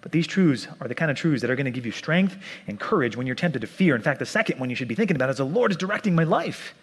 But 0.00 0.12
these 0.12 0.26
truths 0.26 0.68
are 0.80 0.88
the 0.88 0.94
kind 0.94 1.10
of 1.10 1.16
truths 1.16 1.40
that 1.42 1.50
are 1.50 1.56
going 1.56 1.66
to 1.66 1.70
give 1.70 1.84
you 1.84 1.92
strength 1.92 2.36
and 2.66 2.78
courage 2.78 3.16
when 3.16 3.26
you're 3.26 3.34
tempted 3.34 3.60
to 3.60 3.66
fear. 3.66 3.96
In 3.96 4.02
fact, 4.02 4.18
the 4.20 4.26
second 4.26 4.60
one 4.60 4.70
you 4.70 4.76
should 4.76 4.88
be 4.88 4.94
thinking 4.94 5.16
about 5.16 5.30
is 5.30 5.38
the 5.38 5.44
Lord 5.44 5.70
is 5.72 5.76
directing 5.76 6.14
my 6.14 6.24
life. 6.24 6.74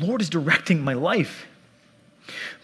Lord 0.00 0.20
is 0.20 0.28
directing 0.28 0.82
my 0.82 0.94
life. 0.94 1.46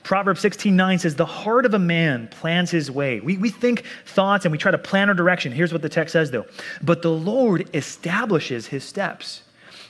Proverbs 0.03 0.40
16 0.40 0.74
9 0.74 0.98
says, 0.98 1.16
The 1.16 1.27
heart 1.27 1.66
of 1.66 1.74
a 1.74 1.79
man 1.79 2.29
plans 2.29 2.70
his 2.70 2.90
way. 2.90 3.20
We, 3.20 3.37
we 3.37 3.51
think 3.51 3.85
thoughts 4.07 4.44
and 4.44 4.53
we 4.53 4.59
try 4.59 4.70
to 4.70 4.79
plan 4.79 5.09
our 5.09 5.14
direction. 5.14 5.53
Here's 5.53 5.72
what 5.72 5.83
the 5.83 5.88
text 5.88 6.12
says, 6.12 6.31
though. 6.31 6.46
But 6.83 7.03
the 7.03 7.11
Lord 7.11 7.68
establishes 7.74 8.66
his 8.66 8.85
steps. 8.85 9.42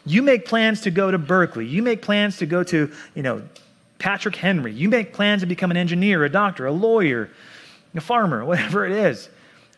You 0.09 0.23
make 0.23 0.47
plans 0.47 0.81
to 0.83 0.91
go 0.91 1.11
to 1.11 1.19
Berkeley. 1.19 1.67
You 1.67 1.83
make 1.83 2.01
plans 2.01 2.39
to 2.39 2.47
go 2.47 2.63
to, 2.65 2.91
you 3.15 3.23
know, 3.23 3.43
Patrick 3.99 4.37
Henry. 4.37 4.73
You 4.73 4.89
make 4.89 5.13
plans 5.13 5.43
to 5.43 5.47
become 5.47 5.71
an 5.71 5.77
engineer, 5.77 6.25
a 6.25 6.31
doctor, 6.31 6.65
a 6.65 6.73
lawyer, 6.73 7.29
a 7.95 8.01
farmer, 8.01 8.43
whatever 8.45 8.87
it 8.87 8.93
is. 8.93 9.29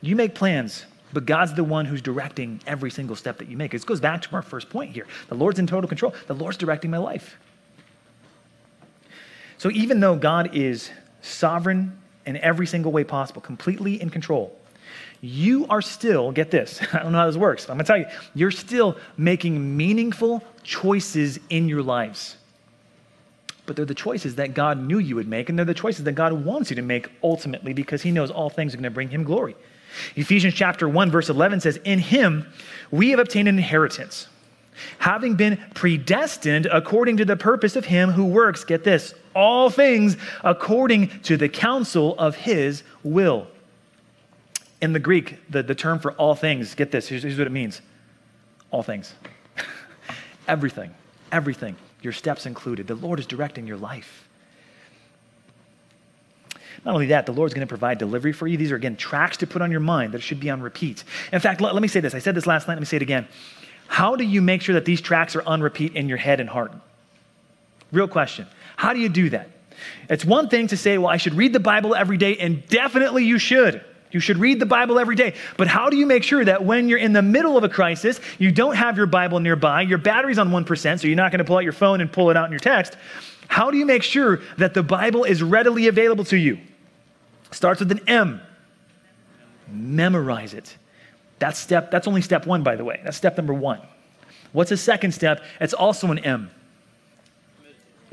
You 0.01 0.15
make 0.15 0.37
plans, 0.37 0.85
but 1.13 1.27
God's 1.27 1.55
the 1.55 1.65
one 1.65 1.85
who's 1.85 2.01
directing 2.01 2.61
every 2.65 2.93
single 2.93 3.17
step 3.17 3.39
that 3.39 3.49
you 3.49 3.57
make. 3.57 3.73
This 3.73 3.83
goes 3.83 4.01
back 4.01 4.23
to 4.23 4.37
our 4.37 4.43
first 4.43 4.71
point 4.71 4.93
here. 4.93 5.07
The 5.29 5.35
Lord's 5.35 5.59
in 5.59 5.67
total 5.67 5.89
control. 5.89 6.15
The 6.29 6.35
Lord's 6.35 6.57
directing 6.57 6.93
my 6.93 6.99
life. 6.99 7.37
So 9.59 9.71
even 9.73 9.99
though 9.99 10.15
God 10.15 10.55
is 10.55 10.91
sovereign 11.23 11.99
in 12.25 12.37
every 12.37 12.69
single 12.69 12.93
way 12.93 13.03
possible, 13.03 13.43
completely 13.43 14.01
in 14.01 14.11
control, 14.11 14.57
you 15.21 15.67
are 15.69 15.83
still, 15.83 16.33
get 16.33 16.51
this, 16.51 16.81
I 16.93 17.01
don't 17.01 17.13
know 17.13 17.19
how 17.19 17.27
this 17.27 17.37
works, 17.37 17.69
I'm 17.69 17.77
gonna 17.77 17.85
tell 17.85 17.99
you, 17.99 18.07
you're 18.35 18.51
still 18.51 18.97
making 19.17 19.77
meaningful 19.77 20.43
choices 20.63 21.39
in 21.51 21.69
your 21.69 21.83
lives. 21.83 22.37
But 23.67 23.77
they're 23.77 23.85
the 23.85 23.95
choices 23.95 24.37
that 24.37 24.55
God 24.55 24.79
knew 24.79 24.99
you 24.99 25.15
would 25.17 25.29
make, 25.29 25.49
and 25.49 25.59
they're 25.59 25.67
the 25.67 25.75
choices 25.75 26.05
that 26.05 26.13
God 26.13 26.33
wants 26.33 26.71
you 26.71 26.77
to 26.77 26.83
make 26.83 27.09
ultimately 27.23 27.73
because 27.73 28.03
He 28.03 28.11
knows 28.11 28.31
all 28.31 28.51
things 28.51 28.75
are 28.75 28.79
gonna 28.79 28.91
bring 28.91 29.11
Him 29.11 29.25
glory. 29.25 29.55
Ephesians 30.17 30.55
chapter 30.55 30.89
1, 30.89 31.11
verse 31.11 31.29
11 31.29 31.61
says, 31.61 31.79
In 31.85 31.99
Him 31.99 32.47
we 32.91 33.11
have 33.11 33.19
obtained 33.19 33.49
an 33.49 33.59
inheritance, 33.59 34.27
having 34.99 35.35
been 35.35 35.63
predestined 35.75 36.67
according 36.67 37.19
to 37.19 37.25
the 37.25 37.37
purpose 37.37 37.77
of 37.77 37.85
Him 37.85 38.11
who 38.11 38.25
works, 38.25 38.65
get 38.65 38.85
this, 38.85 39.15
all 39.35 39.69
things 39.69 40.17
according 40.43 41.09
to 41.23 41.37
the 41.37 41.49
counsel 41.49 42.19
of 42.19 42.35
His 42.37 42.83
will 43.05 43.47
in 44.81 44.93
the 44.93 44.99
Greek, 44.99 45.39
the, 45.51 45.63
the 45.63 45.75
term 45.75 45.99
for 45.99 46.13
all 46.13 46.35
things, 46.35 46.75
get 46.75 46.91
this, 46.91 47.09
here's, 47.09 47.23
here's 47.23 47.39
what 47.39 47.47
it 47.47 47.53
means 47.53 47.81
all 48.71 48.83
things. 48.83 49.15
everything, 50.49 50.95
everything, 51.33 51.77
your 52.03 52.13
steps 52.13 52.47
included. 52.47 52.87
The 52.87 52.95
Lord 52.95 53.19
is 53.19 53.27
directing 53.27 53.67
your 53.67 53.77
life. 53.77 54.29
Not 56.85 56.95
only 56.95 57.07
that, 57.07 57.27
the 57.27 57.33
Lord's 57.33 57.53
going 57.53 57.67
to 57.67 57.69
provide 57.69 57.99
delivery 57.99 58.33
for 58.33 58.47
you. 58.47 58.57
These 58.57 58.73
are, 58.73 58.77
again, 58.77 58.97
tracks 58.97 59.37
to 59.39 59.47
put 59.47 59.61
on 59.61 59.71
your 59.71 59.81
mind 59.81 60.15
that 60.15 60.23
should 60.23 60.41
be 60.41 60.49
on 60.49 60.63
repeat. 60.63 61.05
In 61.33 61.41
fact, 61.41 61.61
let, 61.61 61.75
let 61.75 61.83
me 61.83 61.89
say 61.89 62.01
this. 62.01 62.15
I 62.15 62.21
said 62.21 62.35
this 62.35 62.47
last 62.47 62.69
night. 62.69 62.75
Let 62.75 62.81
me 62.81 62.87
say 62.87 62.97
it 62.97 63.03
again. 63.03 63.29
How 63.87 64.17
do 64.17 64.25
you 64.25 64.41
make 64.41 64.63
sure 64.63 64.75
that 64.75 64.85
these 64.85 65.01
tracks 65.01 65.37
are 65.37 65.43
on 65.43 65.61
repeat 65.61 65.95
in 65.95 66.09
your 66.09 66.17
head 66.17 66.41
and 66.41 66.49
heart? 66.49 66.73
Real 67.93 68.09
question. 68.09 68.47
How 68.77 68.95
do 68.95 69.01
you 69.01 69.09
do 69.09 69.31
that? 69.31 69.51
It's 70.09 70.25
one 70.25 70.49
thing 70.49 70.69
to 70.69 70.77
say, 70.77 70.97
well, 70.97 71.09
I 71.09 71.17
should 71.17 71.35
read 71.35 71.53
the 71.53 71.61
Bible 71.61 71.95
every 71.95 72.17
day, 72.17 72.37
and 72.37 72.67
definitely 72.69 73.25
you 73.25 73.39
should. 73.39 73.85
You 74.11 74.21
should 74.21 74.39
read 74.39 74.59
the 74.59 74.67
Bible 74.67 74.99
every 74.99 75.15
day. 75.15 75.35
But 75.57 75.69
how 75.69 75.89
do 75.89 75.97
you 75.97 76.07
make 76.07 76.25
sure 76.25 76.45
that 76.45 76.65
when 76.65 76.89
you're 76.89 76.99
in 76.99 77.13
the 77.13 77.23
middle 77.23 77.57
of 77.57 77.65
a 77.65 77.69
crisis, 77.69 78.21
you 78.39 78.51
don't 78.51 78.75
have 78.75 78.97
your 78.97 79.07
Bible 79.07 79.41
nearby, 79.41 79.83
your 79.83 79.99
battery's 79.99 80.39
on 80.39 80.51
1%, 80.51 81.01
so 81.01 81.07
you're 81.07 81.17
not 81.17 81.31
going 81.31 81.39
to 81.39 81.45
pull 81.45 81.57
out 81.57 81.65
your 81.65 81.73
phone 81.73 82.01
and 82.01 82.11
pull 82.13 82.31
it 82.31 82.37
out 82.37 82.47
in 82.47 82.51
your 82.51 82.61
text? 82.61 82.97
How 83.47 83.71
do 83.71 83.77
you 83.77 83.87
make 83.87 84.03
sure 84.03 84.41
that 84.59 84.75
the 84.75 84.83
Bible 84.83 85.25
is 85.25 85.43
readily 85.43 85.87
available 85.87 86.25
to 86.25 86.37
you? 86.37 86.59
Starts 87.51 87.81
with 87.81 87.91
an 87.93 88.01
M. 88.09 88.41
Memorize 89.69 90.55
it. 90.55 90.77
That's 91.39 91.59
step 91.59 91.91
that's 91.91 92.07
only 92.07 92.23
step 92.23 92.47
1 92.47 92.63
by 92.63 92.77
the 92.77 92.85
way. 92.85 93.01
That's 93.03 93.17
step 93.17 93.37
number 93.37 93.55
1. 93.55 93.81
What's 94.53 94.71
the 94.71 94.77
second 94.77 95.13
step? 95.13 95.43
It's 95.61 95.75
also 95.75 96.11
an 96.11 96.19
M. 96.21 96.51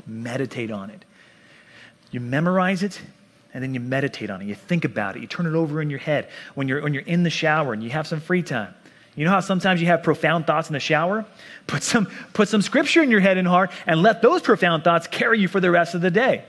Meditate 0.06 0.70
on 0.70 0.90
it. 0.90 1.04
You 2.10 2.20
memorize 2.20 2.82
it, 2.82 3.00
and 3.58 3.64
then 3.64 3.74
you 3.74 3.80
meditate 3.80 4.30
on 4.30 4.40
it. 4.40 4.44
You 4.44 4.54
think 4.54 4.84
about 4.84 5.16
it. 5.16 5.20
You 5.20 5.26
turn 5.26 5.44
it 5.44 5.54
over 5.54 5.82
in 5.82 5.90
your 5.90 5.98
head 5.98 6.28
when 6.54 6.68
you're, 6.68 6.80
when 6.80 6.94
you're 6.94 7.02
in 7.02 7.24
the 7.24 7.30
shower 7.30 7.72
and 7.72 7.82
you 7.82 7.90
have 7.90 8.06
some 8.06 8.20
free 8.20 8.44
time. 8.44 8.72
You 9.16 9.24
know 9.24 9.32
how 9.32 9.40
sometimes 9.40 9.80
you 9.80 9.88
have 9.88 10.04
profound 10.04 10.46
thoughts 10.46 10.68
in 10.68 10.74
the 10.74 10.80
shower? 10.80 11.26
Put 11.66 11.82
some, 11.82 12.06
put 12.34 12.46
some 12.46 12.62
scripture 12.62 13.02
in 13.02 13.10
your 13.10 13.18
head 13.18 13.36
and 13.36 13.48
heart 13.48 13.72
and 13.84 14.00
let 14.00 14.22
those 14.22 14.42
profound 14.42 14.84
thoughts 14.84 15.08
carry 15.08 15.40
you 15.40 15.48
for 15.48 15.58
the 15.58 15.72
rest 15.72 15.96
of 15.96 16.02
the 16.02 16.10
day. 16.12 16.44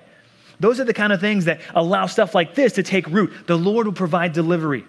Those 0.60 0.80
are 0.80 0.84
the 0.84 0.94
kind 0.94 1.12
of 1.12 1.20
things 1.20 1.46
that 1.46 1.62
allow 1.74 2.06
stuff 2.06 2.36
like 2.36 2.54
this 2.54 2.74
to 2.74 2.84
take 2.84 3.08
root. 3.08 3.34
The 3.48 3.58
Lord 3.58 3.88
will 3.88 3.94
provide 3.94 4.34
delivery. 4.34 4.86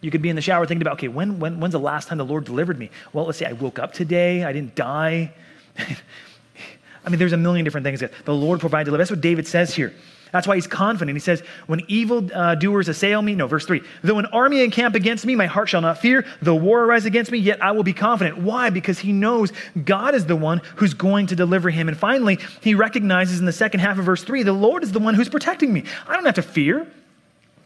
You 0.00 0.10
could 0.10 0.22
be 0.22 0.30
in 0.30 0.36
the 0.36 0.40
shower 0.40 0.64
thinking 0.64 0.80
about, 0.80 0.94
okay, 0.94 1.08
when, 1.08 1.38
when, 1.38 1.60
when's 1.60 1.72
the 1.72 1.78
last 1.78 2.08
time 2.08 2.16
the 2.16 2.24
Lord 2.24 2.46
delivered 2.46 2.78
me? 2.78 2.88
Well, 3.12 3.26
let's 3.26 3.36
say 3.36 3.44
I 3.44 3.52
woke 3.52 3.78
up 3.78 3.92
today, 3.92 4.42
I 4.42 4.54
didn't 4.54 4.74
die. 4.74 5.34
I 7.04 7.10
mean, 7.10 7.18
there's 7.18 7.34
a 7.34 7.36
million 7.36 7.62
different 7.62 7.84
things 7.84 8.00
that 8.00 8.12
the 8.24 8.34
Lord 8.34 8.58
provides 8.58 8.86
deliverance. 8.86 9.10
That's 9.10 9.18
what 9.18 9.22
David 9.22 9.46
says 9.46 9.74
here. 9.74 9.92
That's 10.32 10.46
why 10.46 10.54
he's 10.56 10.66
confident. 10.66 11.16
He 11.16 11.20
says, 11.20 11.42
When 11.66 11.82
evil 11.88 12.28
uh, 12.32 12.54
doers 12.54 12.88
assail 12.88 13.22
me, 13.22 13.34
no, 13.34 13.46
verse 13.46 13.66
3, 13.66 13.82
though 14.02 14.18
an 14.18 14.26
army 14.26 14.62
encamp 14.62 14.94
against 14.94 15.24
me, 15.24 15.34
my 15.36 15.46
heart 15.46 15.68
shall 15.68 15.80
not 15.80 15.98
fear. 15.98 16.26
Though 16.42 16.54
war 16.54 16.84
arise 16.84 17.04
against 17.04 17.30
me, 17.30 17.38
yet 17.38 17.62
I 17.62 17.72
will 17.72 17.82
be 17.82 17.92
confident. 17.92 18.38
Why? 18.38 18.70
Because 18.70 18.98
he 18.98 19.12
knows 19.12 19.52
God 19.84 20.14
is 20.14 20.26
the 20.26 20.36
one 20.36 20.60
who's 20.76 20.94
going 20.94 21.26
to 21.28 21.36
deliver 21.36 21.70
him. 21.70 21.88
And 21.88 21.96
finally, 21.96 22.38
he 22.60 22.74
recognizes 22.74 23.38
in 23.40 23.46
the 23.46 23.52
second 23.52 23.80
half 23.80 23.98
of 23.98 24.04
verse 24.04 24.24
3, 24.24 24.42
the 24.42 24.52
Lord 24.52 24.82
is 24.82 24.92
the 24.92 24.98
one 24.98 25.14
who's 25.14 25.28
protecting 25.28 25.72
me. 25.72 25.84
I 26.06 26.14
don't 26.14 26.24
have 26.24 26.34
to 26.36 26.42
fear. 26.42 26.86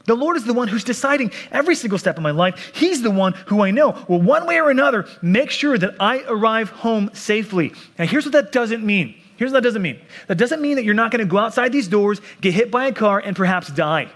The 0.04 0.14
Lord 0.14 0.36
is 0.36 0.44
the 0.44 0.54
one 0.54 0.68
who's 0.68 0.84
deciding 0.84 1.30
every 1.50 1.74
single 1.74 1.98
step 1.98 2.16
of 2.16 2.22
my 2.22 2.32
life. 2.32 2.72
He's 2.74 3.02
the 3.02 3.10
one 3.10 3.34
who 3.46 3.62
I 3.62 3.70
know 3.70 4.04
will, 4.08 4.20
one 4.20 4.46
way 4.46 4.60
or 4.60 4.70
another, 4.70 5.06
make 5.20 5.50
sure 5.50 5.78
that 5.78 5.94
I 6.00 6.24
arrive 6.26 6.70
home 6.70 7.10
safely. 7.12 7.72
Now, 7.98 8.06
here's 8.06 8.24
what 8.24 8.32
that 8.32 8.52
doesn't 8.52 8.84
mean 8.84 9.14
Here's 9.42 9.50
what 9.50 9.64
that 9.64 9.68
doesn't 9.70 9.82
mean 9.82 9.98
that 10.28 10.36
doesn't 10.36 10.62
mean 10.62 10.76
that 10.76 10.84
you're 10.84 10.94
not 10.94 11.10
going 11.10 11.18
to 11.18 11.28
go 11.28 11.36
outside 11.36 11.72
these 11.72 11.88
doors, 11.88 12.20
get 12.40 12.54
hit 12.54 12.70
by 12.70 12.86
a 12.86 12.92
car, 12.92 13.18
and 13.18 13.34
perhaps 13.34 13.66
die. 13.72 14.08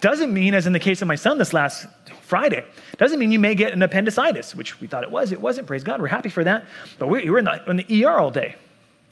Doesn't 0.00 0.32
mean, 0.32 0.54
as 0.54 0.68
in 0.68 0.72
the 0.72 0.78
case 0.78 1.02
of 1.02 1.08
my 1.08 1.16
son 1.16 1.36
this 1.36 1.52
last 1.52 1.88
Friday, 2.20 2.64
doesn't 2.96 3.18
mean 3.18 3.32
you 3.32 3.40
may 3.40 3.56
get 3.56 3.72
an 3.72 3.82
appendicitis, 3.82 4.54
which 4.54 4.80
we 4.80 4.86
thought 4.86 5.02
it 5.02 5.10
was. 5.10 5.32
It 5.32 5.40
wasn't. 5.40 5.66
Praise 5.66 5.82
God. 5.82 6.00
We're 6.00 6.06
happy 6.06 6.28
for 6.28 6.44
that. 6.44 6.64
But 7.00 7.08
we, 7.08 7.28
were 7.28 7.40
in 7.40 7.44
the, 7.44 7.60
in 7.68 7.78
the 7.78 8.04
ER 8.04 8.12
all 8.12 8.30
day. 8.30 8.54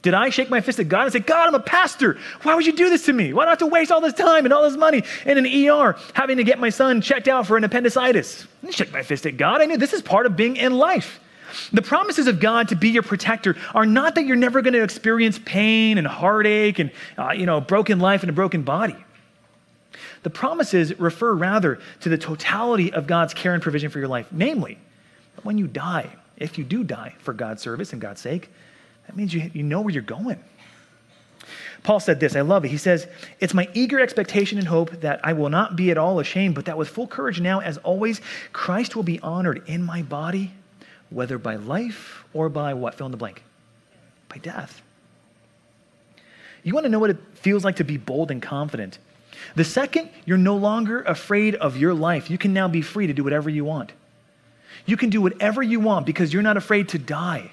Did 0.03 0.13
I 0.13 0.29
shake 0.29 0.49
my 0.49 0.61
fist 0.61 0.79
at 0.79 0.87
God 0.87 1.03
and 1.03 1.11
say, 1.11 1.19
God, 1.19 1.49
I'm 1.49 1.55
a 1.55 1.59
pastor. 1.59 2.17
Why 2.43 2.55
would 2.55 2.65
you 2.65 2.71
do 2.71 2.89
this 2.89 3.05
to 3.07 3.13
me? 3.13 3.33
Why 3.33 3.43
do 3.43 3.47
I 3.47 3.49
have 3.49 3.59
to 3.59 3.67
waste 3.67 3.91
all 3.91 3.99
this 3.99 4.13
time 4.13 4.45
and 4.45 4.53
all 4.53 4.63
this 4.63 4.77
money 4.77 5.03
in 5.25 5.37
an 5.37 5.45
ER 5.45 5.97
having 6.13 6.37
to 6.37 6.45
get 6.45 6.59
my 6.59 6.69
son 6.69 7.01
checked 7.01 7.27
out 7.27 7.45
for 7.45 7.57
an 7.57 7.65
appendicitis? 7.65 8.47
I 8.65 8.71
shake 8.71 8.93
my 8.93 9.03
fist 9.03 9.25
at 9.25 9.35
God. 9.35 9.61
I 9.61 9.65
knew 9.65 9.75
this 9.75 9.91
is 9.91 10.01
part 10.01 10.25
of 10.25 10.37
being 10.37 10.55
in 10.55 10.77
life. 10.77 11.19
The 11.73 11.81
promises 11.81 12.27
of 12.27 12.39
God 12.39 12.69
to 12.69 12.75
be 12.75 12.89
your 12.89 13.03
protector 13.03 13.55
are 13.73 13.85
not 13.85 14.15
that 14.15 14.25
you're 14.25 14.35
never 14.35 14.61
going 14.61 14.73
to 14.73 14.83
experience 14.83 15.39
pain 15.43 15.97
and 15.97 16.07
heartache 16.07 16.79
and, 16.79 16.91
uh, 17.17 17.31
you 17.31 17.45
know, 17.45 17.61
broken 17.61 17.99
life 17.99 18.21
and 18.23 18.29
a 18.29 18.33
broken 18.33 18.63
body. 18.63 18.95
The 20.23 20.29
promises 20.29 20.97
refer 20.99 21.33
rather 21.33 21.79
to 22.01 22.09
the 22.09 22.17
totality 22.17 22.93
of 22.93 23.07
God's 23.07 23.33
care 23.33 23.53
and 23.53 23.61
provision 23.61 23.89
for 23.89 23.99
your 23.99 24.07
life. 24.07 24.27
Namely, 24.31 24.77
when 25.43 25.57
you 25.57 25.67
die, 25.67 26.09
if 26.37 26.57
you 26.57 26.63
do 26.63 26.83
die 26.83 27.15
for 27.19 27.33
God's 27.33 27.61
service 27.61 27.91
and 27.91 28.01
God's 28.01 28.21
sake, 28.21 28.49
that 29.07 29.15
means 29.15 29.33
you, 29.33 29.49
you 29.53 29.63
know 29.63 29.81
where 29.81 29.93
you're 29.93 30.03
going. 30.03 30.41
Paul 31.83 31.99
said 31.99 32.19
this, 32.19 32.35
I 32.35 32.41
love 32.41 32.63
it. 32.65 32.69
He 32.69 32.77
says, 32.77 33.07
It's 33.39 33.55
my 33.55 33.67
eager 33.73 33.99
expectation 33.99 34.59
and 34.59 34.67
hope 34.67 34.91
that 35.01 35.19
I 35.23 35.33
will 35.33 35.49
not 35.49 35.75
be 35.75 35.89
at 35.89 35.97
all 35.97 36.19
ashamed, 36.19 36.53
but 36.53 36.65
that 36.65 36.77
with 36.77 36.89
full 36.89 37.07
courage 37.07 37.41
now, 37.41 37.59
as 37.59 37.77
always, 37.79 38.21
Christ 38.53 38.95
will 38.95 39.03
be 39.03 39.19
honored 39.21 39.63
in 39.65 39.81
my 39.81 40.03
body 40.03 40.51
whether 41.11 41.37
by 41.37 41.57
life 41.57 42.23
or 42.33 42.49
by 42.49 42.73
what? 42.73 42.95
Fill 42.95 43.05
in 43.05 43.11
the 43.11 43.17
blank. 43.17 43.43
By 44.29 44.37
death. 44.37 44.81
You 46.63 46.73
want 46.73 46.85
to 46.85 46.89
know 46.89 46.99
what 46.99 47.09
it 47.11 47.17
feels 47.33 47.63
like 47.63 47.75
to 47.75 47.83
be 47.83 47.97
bold 47.97 48.31
and 48.31 48.41
confident. 48.41 48.97
The 49.55 49.63
second 49.63 50.09
you're 50.25 50.37
no 50.37 50.55
longer 50.55 51.01
afraid 51.03 51.55
of 51.55 51.77
your 51.77 51.93
life, 51.93 52.29
you 52.29 52.37
can 52.37 52.53
now 52.53 52.67
be 52.67 52.81
free 52.81 53.07
to 53.07 53.13
do 53.13 53.23
whatever 53.23 53.49
you 53.49 53.65
want. 53.65 53.93
You 54.85 54.97
can 54.97 55.09
do 55.09 55.21
whatever 55.21 55.61
you 55.61 55.79
want 55.79 56.05
because 56.05 56.33
you're 56.33 56.41
not 56.41 56.57
afraid 56.57 56.89
to 56.89 56.97
die. 56.97 57.51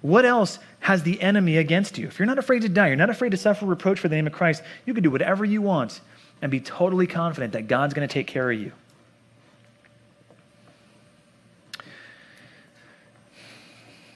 What 0.00 0.24
else 0.24 0.58
has 0.80 1.02
the 1.02 1.20
enemy 1.20 1.58
against 1.58 1.98
you? 1.98 2.06
If 2.06 2.18
you're 2.18 2.26
not 2.26 2.38
afraid 2.38 2.62
to 2.62 2.68
die, 2.68 2.88
you're 2.88 2.96
not 2.96 3.10
afraid 3.10 3.30
to 3.30 3.36
suffer 3.36 3.66
reproach 3.66 4.00
for 4.00 4.08
the 4.08 4.16
name 4.16 4.26
of 4.26 4.32
Christ, 4.32 4.62
you 4.86 4.94
can 4.94 5.02
do 5.02 5.10
whatever 5.10 5.44
you 5.44 5.60
want 5.60 6.00
and 6.40 6.50
be 6.50 6.60
totally 6.60 7.06
confident 7.06 7.52
that 7.52 7.68
God's 7.68 7.92
going 7.92 8.08
to 8.08 8.12
take 8.12 8.26
care 8.26 8.50
of 8.50 8.58
you. 8.58 8.72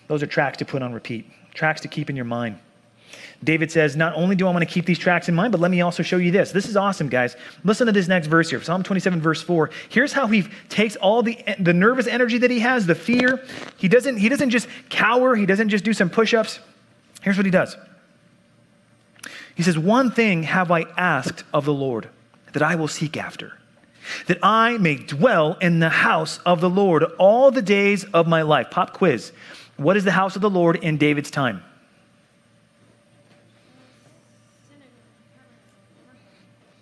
Those 0.07 0.23
are 0.23 0.27
tracks 0.27 0.59
to 0.59 0.65
put 0.65 0.83
on 0.83 0.93
repeat, 0.93 1.31
tracks 1.55 1.81
to 1.83 1.89
keep 1.89 2.11
in 2.11 2.17
your 2.17 2.25
mind. 2.25 2.59
David 3.43 3.71
says, 3.71 3.97
Not 3.97 4.15
only 4.15 4.37
do 4.37 4.47
I 4.47 4.51
want 4.51 4.67
to 4.67 4.73
keep 4.73 4.87
these 4.87 4.99
tracks 4.99 5.29
in 5.29 5.35
mind, 5.35 5.53
but 5.53 5.61
let 5.61 5.71
me 5.71 5.81
also 5.81 6.03
show 6.03 6.17
you 6.17 6.31
this. 6.31 6.53
This 6.53 6.69
is 6.69 6.77
awesome, 6.77 7.09
guys. 7.09 7.37
Listen 7.63 7.87
to 7.87 7.93
this 7.93 8.09
next 8.09 8.27
verse 8.27 8.51
here 8.51 8.63
Psalm 8.63 8.83
27, 8.83 9.21
verse 9.21 9.43
4. 9.43 9.71
Here's 9.89 10.13
how 10.13 10.27
he 10.27 10.45
takes 10.69 10.97
all 10.97 11.23
the, 11.23 11.39
the 11.59 11.73
nervous 11.73 12.07
energy 12.07 12.39
that 12.39 12.51
he 12.51 12.61
has, 12.61 12.87
the 12.87 12.95
fear. 12.95 13.45
He 13.77 13.89
doesn't, 13.89 14.17
he 14.17 14.29
doesn't 14.29 14.51
just 14.51 14.69
cower, 14.89 15.37
he 15.37 15.47
doesn't 15.47 15.69
just 15.69 15.85
do 15.85 15.93
some 15.93 16.11
push 16.11 16.35
ups. 16.35 16.61
Here's 17.23 17.37
what 17.37 17.47
he 17.47 17.53
does 17.53 17.77
He 19.55 19.63
says, 19.63 19.79
One 19.79 20.11
thing 20.11 20.45
have 20.45 20.71
I 20.71 20.83
asked 20.97 21.45
of 21.53 21.65
the 21.65 21.75
Lord 21.75 22.09
that 22.53 22.63
I 22.63 22.77
will 22.77 22.89
seek 22.89 23.17
after, 23.17 23.59
that 24.27 24.39
I 24.43 24.79
may 24.79 24.97
dwell 24.97 25.59
in 25.61 25.81
the 25.81 25.91
house 25.91 26.39
of 26.47 26.61
the 26.61 26.71
Lord 26.71 27.03
all 27.19 27.51
the 27.51 27.63
days 27.63 28.05
of 28.05 28.27
my 28.27 28.43
life. 28.43 28.71
Pop 28.71 28.93
quiz. 28.95 29.33
What 29.77 29.97
is 29.97 30.05
the 30.05 30.13
house 30.13 30.37
of 30.37 30.43
the 30.43 30.51
Lord 30.51 30.77
in 30.77 30.97
David's 30.99 31.31
time? 31.31 31.63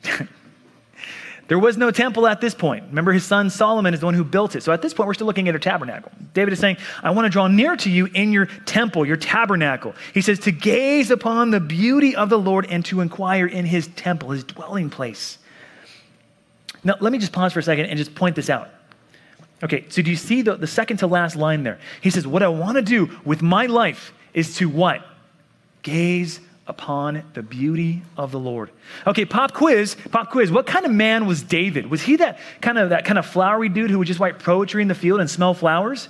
there 1.49 1.59
was 1.59 1.77
no 1.77 1.91
temple 1.91 2.27
at 2.27 2.41
this 2.41 2.55
point. 2.55 2.85
Remember, 2.89 3.13
his 3.13 3.25
son 3.25 3.49
Solomon 3.49 3.95
is 3.95 4.01
the 4.01 4.07
one 4.07 4.15
who 4.15 4.25
built 4.25 4.57
it. 4.57 4.63
So 4.63 4.73
at 4.73 4.83
this 4.83 4.93
point, 4.93 5.07
we're 5.07 5.15
still 5.15 5.27
looking 5.27 5.49
at 5.49 5.55
a 5.55 5.59
tabernacle. 5.59 6.13
David 6.35 6.53
is 6.53 6.59
saying, 6.59 6.77
I 7.03 7.11
want 7.11 7.25
to 7.25 7.31
draw 7.31 7.47
near 7.47 7.77
to 7.77 7.91
you 7.91 8.07
in 8.07 8.33
your 8.33 8.47
temple, 8.67 9.07
your 9.07 9.17
tabernacle. 9.17 9.95
He 10.13 10.21
says, 10.21 10.39
to 10.41 10.53
gaze 10.53 11.11
upon 11.11 11.51
the 11.51 11.61
beauty 11.61 12.15
of 12.15 12.29
the 12.29 12.39
Lord 12.39 12.67
and 12.67 12.85
to 12.87 13.01
inquire 13.01 13.47
in 13.47 13.65
his 13.65 13.89
temple, 13.89 14.31
his 14.31 14.45
dwelling 14.45 14.91
place. 14.91 15.39
Now, 16.85 16.97
let 17.01 17.13
me 17.13 17.19
just 17.19 17.33
pause 17.33 17.53
for 17.53 17.61
a 17.61 17.63
second 17.63 17.87
and 17.87 17.97
just 17.97 18.15
point 18.15 18.37
this 18.37 18.51
out. 18.51 18.69
Okay, 19.63 19.85
so 19.89 20.03
do 20.03 20.11
you 20.11 20.17
see 20.17 20.43
the, 20.43 20.57
the 20.57 20.67
second 20.67 20.99
to 20.99 21.07
last 21.07 21.37
line 21.37 21.63
there? 21.63 21.79
He 22.01 22.11
says, 22.11 22.27
What 22.27 22.43
I 22.43 22.49
want 22.49 22.77
to 22.77 22.83
do 22.83 23.11
with 23.25 23.43
my 23.43 23.67
life 23.67 24.13
is 24.35 24.57
to 24.57 24.69
what? 24.69 25.07
Gaze 25.83 26.41
upon 26.67 27.23
the 27.35 27.43
beauty 27.43 28.03
of 28.17 28.33
the 28.33 28.39
Lord. 28.39 28.71
Okay, 29.07 29.25
pop 29.25 29.53
quiz, 29.53 29.97
pop 30.11 30.31
quiz. 30.31 30.51
What 30.51 30.67
kind 30.67 30.87
of 30.87 30.93
man 30.93 31.27
was 31.27 31.43
David? 31.43 31.91
Was 31.91 32.03
he 32.03 32.17
that 32.17 32.39
kind 32.61 32.79
of 32.79 32.91
that 32.91 33.05
kind 33.05 33.19
of 33.19 33.27
flowery 33.27 33.69
dude 33.69 33.91
who 33.91 33.99
would 33.99 34.07
just 34.07 34.21
write 34.21 34.39
poetry 34.39 34.83
in 34.83 34.89
the 34.89 34.95
field 34.95 35.21
and 35.21 35.31
smell 35.31 35.55
flowers? 35.55 36.09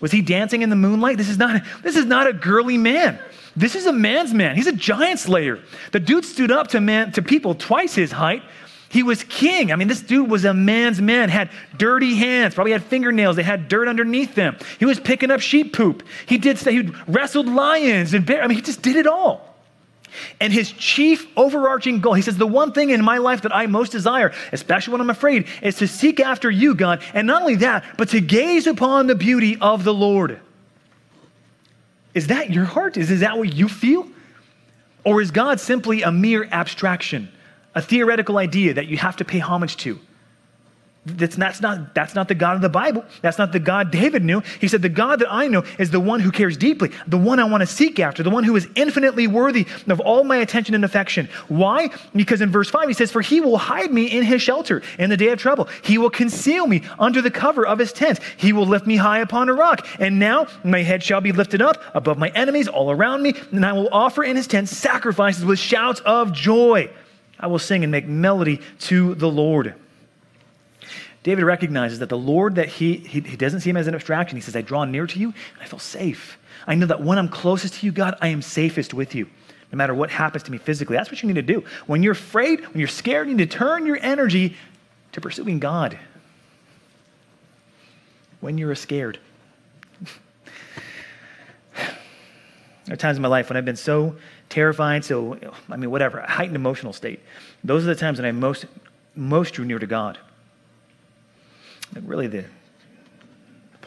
Was 0.00 0.12
he 0.12 0.22
dancing 0.22 0.62
in 0.62 0.70
the 0.70 0.76
moonlight? 0.76 1.16
This 1.16 1.28
is 1.28 1.38
not 1.38 1.62
this 1.82 1.96
is 1.96 2.06
not 2.06 2.26
a 2.28 2.32
girly 2.32 2.78
man. 2.78 3.18
This 3.56 3.74
is 3.74 3.86
a 3.86 3.92
man's 3.92 4.32
man. 4.32 4.54
He's 4.54 4.68
a 4.68 4.72
giant 4.72 5.18
slayer. 5.18 5.58
The 5.90 5.98
dude 5.98 6.24
stood 6.24 6.52
up 6.52 6.68
to 6.68 6.80
man 6.80 7.10
to 7.12 7.22
people 7.22 7.54
twice 7.56 7.94
his 7.94 8.12
height 8.12 8.42
he 8.88 9.02
was 9.02 9.22
king. 9.24 9.70
I 9.70 9.76
mean, 9.76 9.88
this 9.88 10.00
dude 10.00 10.30
was 10.30 10.44
a 10.44 10.54
man's 10.54 11.00
man, 11.00 11.28
had 11.28 11.50
dirty 11.76 12.14
hands, 12.14 12.54
probably 12.54 12.72
had 12.72 12.82
fingernails. 12.82 13.36
They 13.36 13.42
had 13.42 13.68
dirt 13.68 13.86
underneath 13.86 14.34
them. 14.34 14.56
He 14.78 14.86
was 14.86 14.98
picking 14.98 15.30
up 15.30 15.40
sheep 15.40 15.74
poop. 15.74 16.02
He 16.26 16.38
did 16.38 16.58
say 16.58 16.72
he 16.82 16.90
wrestled 17.06 17.46
lions 17.46 18.14
and 18.14 18.24
bears. 18.24 18.44
I 18.44 18.46
mean, 18.46 18.56
he 18.56 18.62
just 18.62 18.80
did 18.80 18.96
it 18.96 19.06
all. 19.06 19.44
And 20.40 20.52
his 20.52 20.72
chief 20.72 21.26
overarching 21.36 22.00
goal, 22.00 22.14
he 22.14 22.22
says, 22.22 22.38
the 22.38 22.46
one 22.46 22.72
thing 22.72 22.88
in 22.90 23.04
my 23.04 23.18
life 23.18 23.42
that 23.42 23.54
I 23.54 23.66
most 23.66 23.92
desire, 23.92 24.32
especially 24.52 24.92
when 24.92 25.02
I'm 25.02 25.10
afraid, 25.10 25.46
is 25.62 25.76
to 25.76 25.86
seek 25.86 26.18
after 26.18 26.50
you, 26.50 26.74
God. 26.74 27.02
And 27.12 27.26
not 27.26 27.42
only 27.42 27.56
that, 27.56 27.84
but 27.98 28.08
to 28.10 28.20
gaze 28.22 28.66
upon 28.66 29.06
the 29.06 29.14
beauty 29.14 29.58
of 29.60 29.84
the 29.84 29.92
Lord. 29.92 30.40
Is 32.14 32.28
that 32.28 32.50
your 32.50 32.64
heart? 32.64 32.96
Is, 32.96 33.10
is 33.10 33.20
that 33.20 33.36
what 33.36 33.52
you 33.52 33.68
feel? 33.68 34.08
Or 35.04 35.20
is 35.20 35.30
God 35.30 35.60
simply 35.60 36.02
a 36.02 36.10
mere 36.10 36.44
abstraction? 36.50 37.30
A 37.78 37.80
theoretical 37.80 38.38
idea 38.38 38.74
that 38.74 38.88
you 38.88 38.96
have 38.96 39.16
to 39.16 39.24
pay 39.24 39.38
homage 39.38 39.76
to. 39.76 40.00
That's, 41.06 41.36
that's, 41.36 41.60
not, 41.60 41.94
that's 41.94 42.16
not 42.16 42.26
the 42.26 42.34
God 42.34 42.56
of 42.56 42.60
the 42.60 42.68
Bible. 42.68 43.04
That's 43.22 43.38
not 43.38 43.52
the 43.52 43.60
God 43.60 43.92
David 43.92 44.24
knew. 44.24 44.42
He 44.60 44.66
said, 44.66 44.82
The 44.82 44.88
God 44.88 45.20
that 45.20 45.32
I 45.32 45.46
know 45.46 45.64
is 45.78 45.92
the 45.92 46.00
one 46.00 46.18
who 46.18 46.32
cares 46.32 46.56
deeply, 46.56 46.90
the 47.06 47.16
one 47.16 47.38
I 47.38 47.44
want 47.44 47.60
to 47.62 47.66
seek 47.66 48.00
after, 48.00 48.24
the 48.24 48.30
one 48.30 48.42
who 48.42 48.56
is 48.56 48.66
infinitely 48.74 49.28
worthy 49.28 49.64
of 49.86 50.00
all 50.00 50.24
my 50.24 50.38
attention 50.38 50.74
and 50.74 50.84
affection. 50.84 51.28
Why? 51.46 51.90
Because 52.14 52.40
in 52.40 52.50
verse 52.50 52.68
5, 52.68 52.88
he 52.88 52.94
says, 52.94 53.12
For 53.12 53.22
he 53.22 53.40
will 53.40 53.58
hide 53.58 53.92
me 53.92 54.06
in 54.06 54.24
his 54.24 54.42
shelter 54.42 54.82
in 54.98 55.08
the 55.08 55.16
day 55.16 55.28
of 55.28 55.38
trouble. 55.38 55.68
He 55.82 55.98
will 55.98 56.10
conceal 56.10 56.66
me 56.66 56.82
under 56.98 57.22
the 57.22 57.30
cover 57.30 57.64
of 57.64 57.78
his 57.78 57.92
tent. 57.92 58.18
He 58.36 58.52
will 58.52 58.66
lift 58.66 58.86
me 58.86 58.96
high 58.96 59.20
upon 59.20 59.48
a 59.48 59.54
rock. 59.54 59.86
And 60.00 60.18
now 60.18 60.48
my 60.64 60.82
head 60.82 61.04
shall 61.04 61.20
be 61.20 61.30
lifted 61.30 61.62
up 61.62 61.80
above 61.94 62.18
my 62.18 62.28
enemies 62.30 62.66
all 62.66 62.90
around 62.90 63.22
me, 63.22 63.34
and 63.52 63.64
I 63.64 63.72
will 63.72 63.88
offer 63.92 64.24
in 64.24 64.34
his 64.34 64.48
tent 64.48 64.68
sacrifices 64.68 65.44
with 65.44 65.60
shouts 65.60 66.00
of 66.00 66.32
joy. 66.32 66.90
I 67.40 67.46
will 67.46 67.58
sing 67.58 67.84
and 67.84 67.90
make 67.90 68.06
melody 68.06 68.60
to 68.80 69.14
the 69.14 69.28
Lord. 69.28 69.74
David 71.22 71.44
recognizes 71.44 71.98
that 71.98 72.08
the 72.08 72.18
Lord, 72.18 72.54
that 72.56 72.68
he, 72.68 72.96
he, 72.96 73.20
he, 73.20 73.36
doesn't 73.36 73.60
see 73.60 73.70
him 73.70 73.76
as 73.76 73.86
an 73.86 73.94
abstraction. 73.94 74.36
He 74.36 74.42
says, 74.42 74.56
I 74.56 74.62
draw 74.62 74.84
near 74.84 75.06
to 75.06 75.18
you 75.18 75.28
and 75.28 75.62
I 75.62 75.66
feel 75.66 75.78
safe. 75.78 76.38
I 76.66 76.74
know 76.74 76.86
that 76.86 77.02
when 77.02 77.18
I'm 77.18 77.28
closest 77.28 77.74
to 77.74 77.86
you, 77.86 77.92
God, 77.92 78.16
I 78.20 78.28
am 78.28 78.40
safest 78.40 78.94
with 78.94 79.14
you, 79.14 79.28
no 79.72 79.76
matter 79.76 79.94
what 79.94 80.10
happens 80.10 80.44
to 80.44 80.52
me 80.52 80.58
physically. 80.58 80.96
That's 80.96 81.10
what 81.10 81.22
you 81.22 81.26
need 81.26 81.34
to 81.34 81.42
do. 81.42 81.64
When 81.86 82.02
you're 82.02 82.12
afraid, 82.12 82.60
when 82.60 82.78
you're 82.78 82.88
scared, 82.88 83.28
you 83.28 83.34
need 83.34 83.50
to 83.50 83.58
turn 83.58 83.84
your 83.84 83.98
energy 84.00 84.56
to 85.12 85.20
pursuing 85.20 85.58
God. 85.58 85.98
When 88.40 88.58
you're 88.58 88.74
scared. 88.74 89.18
There 92.84 92.94
are 92.94 92.96
times 92.96 93.18
in 93.18 93.22
my 93.22 93.28
life 93.28 93.50
when 93.50 93.58
I've 93.58 93.66
been 93.66 93.76
so 93.76 94.16
terrified, 94.48 95.04
so, 95.04 95.38
I 95.68 95.76
mean, 95.76 95.90
whatever, 95.90 96.20
heightened 96.20 96.56
emotional 96.56 96.92
state. 96.92 97.20
Those 97.64 97.84
are 97.84 97.86
the 97.86 97.94
times 97.94 98.18
that 98.18 98.26
I 98.26 98.32
most, 98.32 98.66
most 99.14 99.54
drew 99.54 99.64
near 99.64 99.78
to 99.78 99.86
God. 99.86 100.18
And 101.94 102.08
really, 102.08 102.26
the 102.26 102.44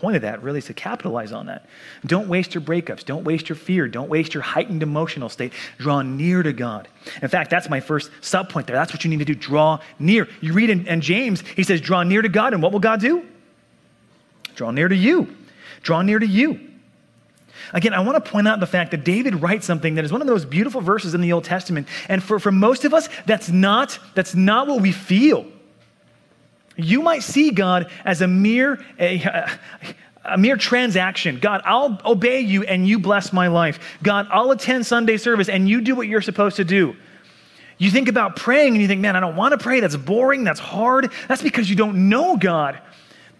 point 0.01 0.15
of 0.15 0.23
that 0.23 0.41
really 0.41 0.57
is 0.57 0.65
to 0.65 0.73
capitalize 0.73 1.31
on 1.31 1.45
that. 1.45 1.67
Don't 2.05 2.27
waste 2.27 2.55
your 2.55 2.61
breakups. 2.61 3.05
Don't 3.05 3.23
waste 3.23 3.49
your 3.49 3.55
fear. 3.55 3.87
Don't 3.87 4.09
waste 4.09 4.33
your 4.33 4.41
heightened 4.41 4.81
emotional 4.81 5.29
state. 5.29 5.53
Draw 5.77 6.01
near 6.01 6.41
to 6.41 6.53
God. 6.53 6.87
In 7.21 7.29
fact, 7.29 7.51
that's 7.51 7.69
my 7.69 7.79
first 7.79 8.09
sub 8.19 8.49
point 8.49 8.65
there. 8.65 8.75
That's 8.75 8.91
what 8.91 9.03
you 9.03 9.09
need 9.11 9.19
to 9.19 9.25
do. 9.25 9.35
Draw 9.35 9.79
near. 9.99 10.27
You 10.41 10.53
read 10.53 10.71
in, 10.71 10.87
in 10.87 11.01
James, 11.01 11.41
he 11.55 11.63
says, 11.63 11.81
Draw 11.81 12.03
near 12.03 12.23
to 12.23 12.29
God, 12.29 12.53
and 12.53 12.63
what 12.63 12.71
will 12.71 12.79
God 12.79 12.99
do? 12.99 13.25
Draw 14.55 14.71
near 14.71 14.87
to 14.87 14.95
you. 14.95 15.35
Draw 15.83 16.01
near 16.01 16.19
to 16.19 16.27
you. 16.27 16.70
Again, 17.73 17.93
I 17.93 18.01
want 18.01 18.23
to 18.23 18.31
point 18.31 18.47
out 18.47 18.59
the 18.59 18.67
fact 18.67 18.91
that 18.91 19.03
David 19.03 19.41
writes 19.41 19.65
something 19.65 19.95
that 19.95 20.05
is 20.05 20.11
one 20.11 20.21
of 20.21 20.27
those 20.27 20.45
beautiful 20.45 20.81
verses 20.81 21.13
in 21.13 21.21
the 21.21 21.31
Old 21.31 21.43
Testament. 21.43 21.87
And 22.09 22.21
for, 22.21 22.39
for 22.39 22.51
most 22.51 22.85
of 22.85 22.93
us, 22.93 23.07
that's 23.25 23.49
not, 23.49 23.97
that's 24.13 24.35
not 24.35 24.67
what 24.67 24.81
we 24.81 24.91
feel. 24.91 25.45
You 26.75 27.01
might 27.01 27.23
see 27.23 27.51
God 27.51 27.89
as 28.03 28.21
a 28.21 28.27
mere, 28.27 28.83
a, 28.99 29.49
a 30.25 30.37
mere 30.37 30.57
transaction. 30.57 31.39
God, 31.39 31.61
I'll 31.65 31.99
obey 32.05 32.41
you 32.41 32.63
and 32.63 32.87
you 32.87 32.99
bless 32.99 33.31
my 33.31 33.47
life. 33.47 33.79
God, 34.03 34.27
I'll 34.31 34.51
attend 34.51 34.85
Sunday 34.85 35.17
service 35.17 35.49
and 35.49 35.69
you 35.69 35.81
do 35.81 35.95
what 35.95 36.07
you're 36.07 36.21
supposed 36.21 36.57
to 36.57 36.65
do. 36.65 36.95
You 37.77 37.89
think 37.89 38.09
about 38.09 38.35
praying 38.35 38.73
and 38.73 38.81
you 38.81 38.87
think, 38.87 39.01
man, 39.01 39.15
I 39.15 39.19
don't 39.19 39.35
want 39.35 39.53
to 39.53 39.57
pray. 39.57 39.79
That's 39.79 39.95
boring. 39.95 40.43
That's 40.43 40.59
hard. 40.59 41.11
That's 41.27 41.41
because 41.41 41.69
you 41.69 41.75
don't 41.75 42.09
know 42.09 42.37
God. 42.37 42.79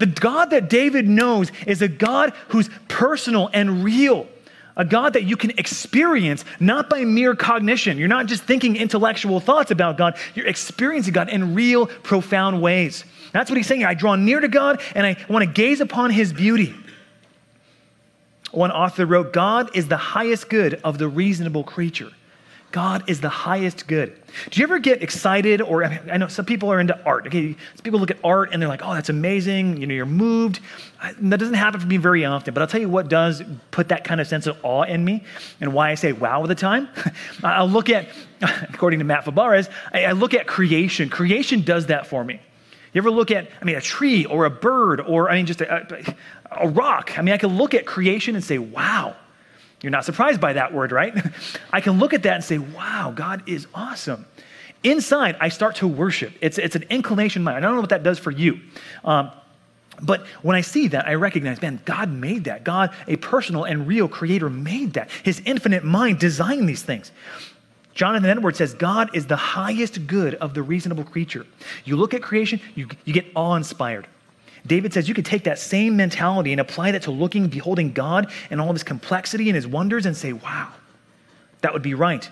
The 0.02 0.08
God 0.08 0.50
that 0.50 0.68
David 0.68 1.08
knows 1.08 1.52
is 1.68 1.84
a 1.84 1.88
God 1.88 2.34
who's 2.48 2.72
personal 2.88 3.52
and 3.54 3.84
real, 3.84 4.28
a 4.76 4.84
God 4.84 5.14
that 5.14 5.26
you 5.26 5.38
can 5.38 5.52
experience 5.60 6.44
not 6.60 6.90
by 6.90 7.06
mere 7.06 7.36
cognition. 7.36 8.00
You're 8.00 8.08
not 8.08 8.26
just 8.26 8.42
thinking 8.42 8.78
intellectual 8.78 9.40
thoughts 9.40 9.70
about 9.70 10.00
God, 10.00 10.18
you're 10.34 10.48
experiencing 10.48 11.14
God 11.14 11.30
in 11.30 11.54
real, 11.54 11.86
profound 11.86 12.64
ways. 12.64 13.06
That's 13.32 13.52
what 13.52 13.58
he's 13.58 13.68
saying. 13.68 13.84
I 13.84 13.94
draw 13.94 14.16
near 14.16 14.40
to 14.40 14.48
God 14.48 14.82
and 14.96 15.06
I 15.06 15.18
want 15.30 15.46
to 15.46 15.52
gaze 15.52 15.82
upon 15.82 16.10
his 16.10 16.34
beauty. 16.34 16.74
One 18.52 18.72
author 18.72 19.06
wrote, 19.06 19.34
God 19.34 19.70
is 19.76 19.88
the 19.88 19.98
highest 19.98 20.50
good 20.50 20.82
of 20.84 20.98
the 20.98 21.08
reasonable 21.08 21.64
creature. 21.64 22.10
God 22.72 23.04
is 23.08 23.20
the 23.20 23.30
highest 23.30 23.86
good. 23.88 24.18
Do 24.50 24.60
you 24.60 24.66
ever 24.66 24.80
get 24.80 25.04
excited? 25.04 25.62
Or 25.62 25.84
I 25.84 26.18
know 26.18 26.28
some 26.28 26.46
people 26.46 26.72
are 26.72 26.80
into 26.80 26.98
art. 27.06 27.28
Okay, 27.28 27.54
some 27.76 27.84
people 27.84 28.00
look 28.00 28.12
at 28.12 28.18
art 28.24 28.54
and 28.54 28.62
they're 28.62 28.70
like, 28.70 28.82
"Oh, 28.84 28.94
that's 28.94 29.10
amazing!" 29.10 29.78
You 29.78 29.88
know, 29.88 29.94
you're 29.94 30.06
moved. 30.06 30.62
That 31.20 31.38
doesn't 31.38 31.56
happen 31.56 31.82
for 31.82 31.88
me 31.88 31.98
very 31.98 32.24
often, 32.24 32.54
but 32.54 32.62
I'll 32.62 32.68
tell 32.68 32.80
you 32.80 32.88
what 32.88 33.10
does 33.10 33.44
put 33.72 33.90
that 33.90 34.04
kind 34.06 34.22
of 34.22 34.28
sense 34.28 34.48
of 34.48 34.58
awe 34.64 34.84
in 34.84 35.04
me, 35.04 35.24
and 35.60 35.74
why 35.74 35.92
I 35.92 35.96
say 35.96 36.14
"wow" 36.14 36.42
all 36.42 36.48
the 36.48 36.56
time. 36.56 36.88
I'll 37.44 37.70
look 37.70 37.90
at, 37.90 38.08
according 38.42 39.00
to 39.00 39.06
Matt 39.06 39.26
Fabares, 39.26 39.70
I 39.94 40.14
look 40.14 40.34
at 40.34 40.48
creation. 40.48 41.10
Creation 41.10 41.62
does 41.62 41.88
that 41.88 42.08
for 42.08 42.24
me. 42.24 42.40
You 42.94 43.00
ever 43.00 43.12
look 43.12 43.32
at, 43.32 43.50
I 43.62 43.66
mean, 43.66 43.78
a 43.78 43.82
tree 43.82 44.26
or 44.26 44.46
a 44.46 44.50
bird 44.50 45.00
or 45.00 45.30
I 45.30 45.36
mean, 45.36 45.46
just 45.46 45.62
a, 45.62 46.16
a 46.52 46.68
rock? 46.68 47.18
I 47.18 47.22
mean, 47.22 47.34
I 47.34 47.38
can 47.38 47.58
look 47.58 47.74
at 47.74 47.86
creation 47.86 48.36
and 48.36 48.44
say, 48.44 48.60
"Wow." 48.60 49.16
You're 49.82 49.92
not 49.92 50.06
surprised 50.06 50.40
by 50.40 50.54
that 50.54 50.74
word, 50.74 50.92
right? 50.92 51.14
I 51.74 51.82
can 51.82 52.00
look 52.00 52.14
at 52.14 52.24
that 52.24 52.36
and 52.36 52.44
say, 52.44 52.58
wow, 52.58 53.12
God 53.16 53.44
is 53.48 53.68
awesome. 53.74 54.26
Inside, 54.84 55.38
I 55.40 55.50
start 55.50 55.76
to 55.78 55.88
worship. 55.88 56.34
It's, 56.42 56.58
it's 56.58 56.76
an 56.76 56.84
inclination 56.90 57.44
mind. 57.44 57.58
I 57.58 57.60
don't 57.62 57.76
know 57.76 57.82
what 57.82 57.90
that 57.92 58.04
does 58.04 58.20
for 58.20 58.32
you. 58.32 58.60
Um, 59.04 59.32
but 60.02 60.26
when 60.42 60.56
I 60.56 60.62
see 60.62 60.88
that, 60.90 61.08
I 61.08 61.14
recognize, 61.16 61.62
man, 61.62 61.80
God 61.86 62.10
made 62.10 62.46
that. 62.46 62.64
God, 62.64 62.94
a 63.08 63.18
personal 63.18 63.66
and 63.66 63.88
real 63.88 64.08
creator, 64.08 64.50
made 64.50 64.94
that. 64.94 65.12
His 65.24 65.42
infinite 65.46 65.84
mind 65.84 66.20
designed 66.20 66.68
these 66.68 66.82
things. 66.82 67.12
Jonathan 67.94 68.30
Edwards 68.30 68.58
says, 68.58 68.74
God 68.74 69.16
is 69.16 69.28
the 69.28 69.36
highest 69.36 70.08
good 70.08 70.36
of 70.36 70.54
the 70.54 70.64
reasonable 70.64 71.04
creature. 71.04 71.46
You 71.84 71.98
look 71.98 72.14
at 72.14 72.24
creation, 72.24 72.60
you, 72.74 72.88
you 73.06 73.14
get 73.14 73.26
awe 73.36 73.56
inspired. 73.56 74.08
David 74.66 74.94
says 74.94 75.08
you 75.08 75.14
could 75.14 75.26
take 75.26 75.46
that 75.46 75.60
same 75.60 75.98
mentality 75.98 76.52
and 76.52 76.62
apply 76.62 76.92
that 76.92 77.04
to 77.04 77.12
looking, 77.12 77.48
beholding 77.48 77.94
God 77.94 78.32
and 78.50 78.62
all 78.62 78.70
of 78.70 78.76
his 78.76 78.84
complexity 78.84 79.50
and 79.50 79.56
his 79.56 79.68
wonders 79.68 80.06
and 80.06 80.16
say, 80.16 80.34
wow, 80.34 80.70
that 81.62 81.74
would 81.74 81.82
be 81.82 81.94
right. 81.94 82.30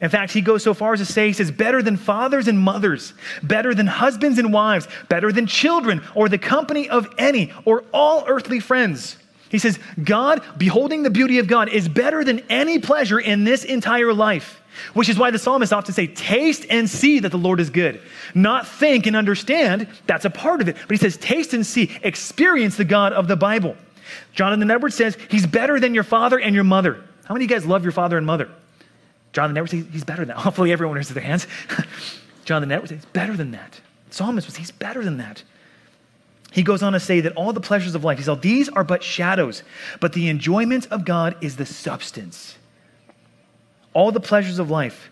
In 0.00 0.10
fact, 0.10 0.32
he 0.32 0.40
goes 0.40 0.62
so 0.62 0.74
far 0.74 0.92
as 0.92 0.98
to 0.98 1.06
say, 1.06 1.28
he 1.28 1.32
says, 1.32 1.50
better 1.50 1.82
than 1.82 1.96
fathers 1.96 2.48
and 2.48 2.58
mothers, 2.58 3.14
better 3.42 3.74
than 3.74 3.86
husbands 3.86 4.38
and 4.38 4.52
wives, 4.52 4.88
better 5.08 5.32
than 5.32 5.46
children 5.46 6.02
or 6.14 6.28
the 6.28 6.38
company 6.38 6.88
of 6.88 7.08
any 7.16 7.52
or 7.64 7.84
all 7.92 8.24
earthly 8.26 8.60
friends. 8.60 9.16
He 9.48 9.58
says, 9.60 9.78
God, 10.02 10.42
beholding 10.58 11.04
the 11.04 11.10
beauty 11.10 11.38
of 11.38 11.46
God, 11.46 11.68
is 11.68 11.88
better 11.88 12.24
than 12.24 12.40
any 12.50 12.80
pleasure 12.80 13.20
in 13.20 13.44
this 13.44 13.64
entire 13.64 14.12
life. 14.12 14.60
Which 14.92 15.08
is 15.08 15.18
why 15.18 15.30
the 15.30 15.38
psalmist 15.38 15.72
often 15.72 15.94
say, 15.94 16.06
taste 16.06 16.66
and 16.68 16.88
see 16.88 17.20
that 17.20 17.30
the 17.30 17.38
Lord 17.38 17.60
is 17.60 17.70
good. 17.70 18.00
Not 18.34 18.66
think 18.66 19.06
and 19.06 19.16
understand, 19.16 19.88
that's 20.06 20.24
a 20.24 20.30
part 20.30 20.60
of 20.60 20.68
it. 20.68 20.76
But 20.76 20.90
he 20.90 20.96
says, 20.96 21.16
taste 21.16 21.54
and 21.54 21.64
see, 21.64 21.96
experience 22.02 22.76
the 22.76 22.84
God 22.84 23.12
of 23.12 23.28
the 23.28 23.36
Bible. 23.36 23.76
Jonathan 24.32 24.70
Edwards 24.70 24.94
says, 24.94 25.16
he's 25.28 25.46
better 25.46 25.80
than 25.80 25.94
your 25.94 26.04
father 26.04 26.38
and 26.38 26.54
your 26.54 26.64
mother. 26.64 27.04
How 27.24 27.34
many 27.34 27.44
of 27.44 27.50
you 27.50 27.56
guys 27.56 27.66
love 27.66 27.82
your 27.82 27.92
father 27.92 28.18
and 28.18 28.26
mother? 28.26 28.50
Jonathan 29.32 29.56
Edwards 29.56 29.72
says, 29.72 29.86
he's 29.92 30.04
better 30.04 30.24
than 30.24 30.28
that. 30.28 30.38
Hopefully 30.42 30.72
everyone 30.72 30.96
raises 30.96 31.14
their 31.14 31.22
hands. 31.22 31.46
Jonathan 32.44 32.72
Edwards 32.72 32.90
says, 32.90 33.00
he's 33.00 33.12
better 33.12 33.36
than 33.36 33.52
that. 33.52 33.80
Psalmist 34.10 34.46
was, 34.46 34.56
he's 34.56 34.70
better 34.70 35.04
than 35.04 35.18
that. 35.18 35.42
He 36.52 36.62
goes 36.62 36.84
on 36.84 36.92
to 36.92 37.00
say 37.00 37.20
that 37.20 37.32
all 37.34 37.52
the 37.52 37.60
pleasures 37.60 37.96
of 37.96 38.04
life, 38.04 38.18
he 38.18 38.24
said, 38.24 38.40
these 38.40 38.68
are 38.68 38.84
but 38.84 39.02
shadows, 39.02 39.64
but 39.98 40.12
the 40.12 40.28
enjoyment 40.28 40.86
of 40.92 41.04
God 41.04 41.36
is 41.40 41.56
the 41.56 41.66
substance 41.66 42.56
all 43.94 44.12
the 44.12 44.20
pleasures 44.20 44.58
of 44.58 44.70
life. 44.70 45.10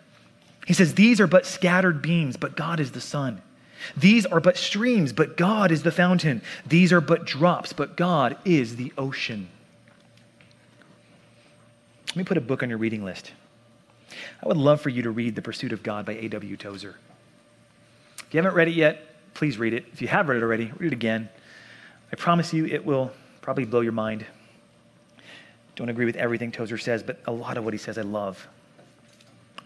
He 0.66 0.74
says, 0.74 0.94
These 0.94 1.20
are 1.20 1.26
but 1.26 1.46
scattered 1.46 2.02
beams, 2.02 2.36
but 2.36 2.56
God 2.56 2.80
is 2.80 2.92
the 2.92 3.00
sun. 3.00 3.40
These 3.96 4.26
are 4.26 4.40
but 4.40 4.56
streams, 4.56 5.12
but 5.12 5.36
God 5.36 5.72
is 5.72 5.82
the 5.82 5.90
fountain. 5.90 6.42
These 6.66 6.92
are 6.92 7.00
but 7.00 7.24
drops, 7.24 7.72
but 7.72 7.96
God 7.96 8.36
is 8.44 8.76
the 8.76 8.92
ocean. 8.96 9.48
Let 12.08 12.16
me 12.16 12.24
put 12.24 12.36
a 12.36 12.42
book 12.42 12.62
on 12.62 12.68
your 12.68 12.78
reading 12.78 13.04
list. 13.04 13.32
I 14.42 14.46
would 14.46 14.56
love 14.56 14.80
for 14.80 14.90
you 14.90 15.02
to 15.02 15.10
read 15.10 15.34
The 15.34 15.42
Pursuit 15.42 15.72
of 15.72 15.82
God 15.82 16.04
by 16.04 16.12
A.W. 16.12 16.56
Tozer. 16.56 16.96
If 18.18 18.34
you 18.34 18.38
haven't 18.38 18.54
read 18.54 18.68
it 18.68 18.74
yet, 18.74 19.34
please 19.34 19.58
read 19.58 19.72
it. 19.72 19.86
If 19.92 20.02
you 20.02 20.08
have 20.08 20.28
read 20.28 20.36
it 20.36 20.42
already, 20.42 20.70
read 20.78 20.88
it 20.88 20.92
again. 20.92 21.28
I 22.12 22.16
promise 22.16 22.52
you 22.52 22.66
it 22.66 22.84
will 22.84 23.10
probably 23.40 23.64
blow 23.64 23.80
your 23.80 23.92
mind. 23.92 24.26
Don't 25.74 25.88
agree 25.88 26.04
with 26.04 26.16
everything 26.16 26.52
Tozer 26.52 26.76
says, 26.76 27.02
but 27.02 27.18
a 27.26 27.32
lot 27.32 27.56
of 27.56 27.64
what 27.64 27.72
he 27.72 27.78
says 27.78 27.96
I 27.96 28.02
love 28.02 28.46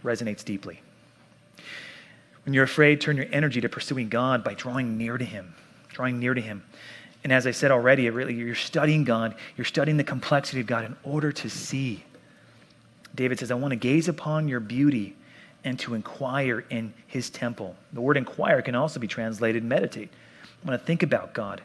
resonates 0.04 0.44
deeply. 0.44 0.80
When 2.44 2.54
you're 2.54 2.64
afraid, 2.64 3.00
turn 3.00 3.16
your 3.16 3.26
energy 3.32 3.60
to 3.60 3.68
pursuing 3.68 4.08
God 4.08 4.44
by 4.44 4.54
drawing 4.54 4.96
near 4.96 5.18
to 5.18 5.24
Him, 5.24 5.54
drawing 5.88 6.20
near 6.20 6.32
to 6.32 6.40
Him. 6.40 6.62
And 7.24 7.32
as 7.32 7.46
I 7.46 7.50
said 7.50 7.72
already, 7.72 8.08
really, 8.08 8.34
you're 8.34 8.54
studying 8.54 9.02
God, 9.02 9.34
you're 9.56 9.64
studying 9.64 9.96
the 9.96 10.04
complexity 10.04 10.60
of 10.60 10.66
God 10.68 10.84
in 10.84 10.96
order 11.02 11.32
to 11.32 11.50
see. 11.50 12.04
David 13.16 13.40
says, 13.40 13.50
I 13.50 13.54
want 13.54 13.72
to 13.72 13.76
gaze 13.76 14.08
upon 14.08 14.46
your 14.46 14.60
beauty 14.60 15.16
and 15.64 15.76
to 15.80 15.94
inquire 15.94 16.64
in 16.70 16.94
his 17.08 17.28
temple. 17.28 17.74
The 17.92 18.00
word 18.00 18.16
inquire 18.16 18.62
can 18.62 18.76
also 18.76 19.00
be 19.00 19.08
translated 19.08 19.64
meditate. 19.64 20.10
I 20.44 20.68
want 20.68 20.80
to 20.80 20.86
think 20.86 21.02
about 21.02 21.34
God 21.34 21.62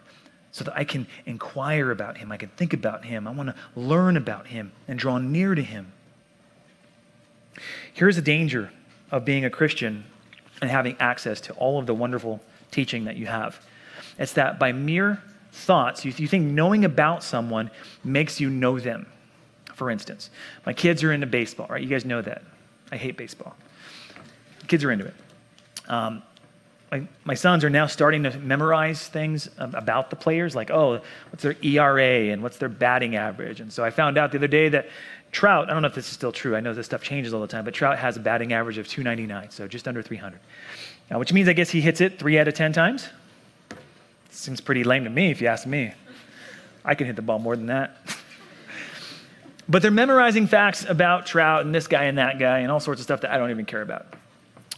so 0.52 0.64
that 0.64 0.76
I 0.76 0.84
can 0.84 1.06
inquire 1.28 1.92
about 1.92 2.18
him. 2.18 2.32
I 2.32 2.38
can 2.38 2.50
think 2.50 2.74
about 2.74 3.06
him. 3.06 3.28
I 3.28 3.32
want 3.32 3.50
to 3.50 3.56
learn 3.80 4.18
about 4.18 4.48
him 4.48 4.72
and 4.88 4.98
draw 4.98 5.20
near 5.20 5.54
to 5.54 5.62
him. 5.62 5.92
Here's 7.94 8.16
the 8.16 8.22
danger 8.22 8.72
of 9.12 9.26
being 9.26 9.46
a 9.46 9.50
Christian 9.50 10.04
and 10.62 10.70
having 10.70 10.96
access 11.00 11.42
to 11.42 11.54
all 11.54 11.80
of 11.80 11.86
the 11.86 11.94
wonderful 11.94 12.42
teaching 12.72 13.06
that 13.06 13.18
you 13.18 13.26
have 13.26 13.60
it's 14.18 14.34
that 14.34 14.60
by 14.60 14.72
mere 14.72 15.22
thoughts, 15.52 16.06
you, 16.06 16.14
you 16.16 16.28
think 16.28 16.46
knowing 16.46 16.86
about 16.86 17.24
someone 17.24 17.72
makes 18.04 18.40
you 18.40 18.50
know 18.50 18.80
them. 18.80 19.08
For 19.74 19.90
instance, 19.90 20.30
my 20.66 20.74
kids 20.74 21.04
are 21.04 21.12
into 21.12 21.28
baseball, 21.28 21.68
right? 21.70 21.82
You 21.82 21.90
guys 21.90 22.06
know 22.06 22.22
that. 22.22 22.44
I 22.92 22.98
hate 22.98 23.18
baseball. 23.18 23.56
Kids 24.68 24.84
are 24.84 24.92
into 24.92 25.08
it. 25.08 25.16
Um, 25.88 26.22
my, 26.92 27.08
my 27.24 27.34
sons 27.34 27.64
are 27.64 27.70
now 27.70 27.88
starting 27.88 28.24
to 28.24 28.38
memorize 28.38 29.08
things 29.08 29.50
about 29.58 30.10
the 30.10 30.16
players, 30.18 30.56
like, 30.56 30.70
oh, 30.70 31.02
what's 31.30 31.42
their 31.42 31.56
ERA 31.64 32.32
and 32.32 32.44
what's 32.44 32.58
their 32.58 32.70
batting 32.70 33.16
average. 33.16 33.62
And 33.62 33.72
so 33.72 33.84
I 33.84 33.90
found 33.90 34.18
out 34.18 34.32
the 34.32 34.38
other 34.38 34.48
day 34.48 34.70
that 34.70 34.90
Trout, 35.32 35.70
I 35.70 35.74
don't 35.74 35.82
know 35.82 35.88
if 35.88 35.96
this 35.96 36.08
is 36.08 36.14
still 36.14 36.32
true. 36.32 36.56
I 36.56 36.60
know 36.60 36.74
this 36.74 36.86
stuff 36.86 37.02
changes 37.02 37.34
all 37.34 37.42
the 37.42 37.48
time, 37.48 37.64
but 37.64 37.74
Trout 37.74 37.98
has 37.98 38.18
a 38.18 38.20
batting 38.20 38.52
average 38.52 38.78
of 38.78 38.88
299, 38.88 39.52
so 39.52 39.68
just 39.68 39.88
under 39.88 40.02
300. 40.02 40.40
Now, 41.10 41.20
which 41.20 41.32
means 41.32 41.48
I 41.48 41.54
guess 41.54 41.70
he 41.70 41.80
hits 41.80 42.02
it 42.02 42.20
three 42.20 42.38
out 42.38 42.48
of 42.48 42.54
10 42.54 42.74
times. 42.74 43.08
Seems 44.30 44.60
pretty 44.62 44.84
lame 44.84 45.06
to 45.06 45.10
me, 45.10 45.32
if 45.32 45.42
you 45.42 45.48
ask 45.48 45.66
me. 45.66 45.94
I 46.84 46.96
can 46.96 47.08
hit 47.08 47.16
the 47.16 47.22
ball 47.22 47.40
more 47.40 47.56
than 47.56 47.68
that. 47.68 47.98
but 49.70 49.82
they're 49.82 49.92
memorizing 49.92 50.48
facts 50.48 50.86
about 50.88 51.26
Trout 51.26 51.66
and 51.66 51.74
this 51.74 51.88
guy 51.88 52.06
and 52.06 52.18
that 52.18 52.40
guy 52.40 52.60
and 52.60 52.72
all 52.72 52.80
sorts 52.80 53.00
of 53.00 53.04
stuff 53.04 53.22
that 53.22 53.32
I 53.32 53.38
don't 53.38 53.52
even 53.52 53.66
care 53.66 53.82
about. 53.82 54.08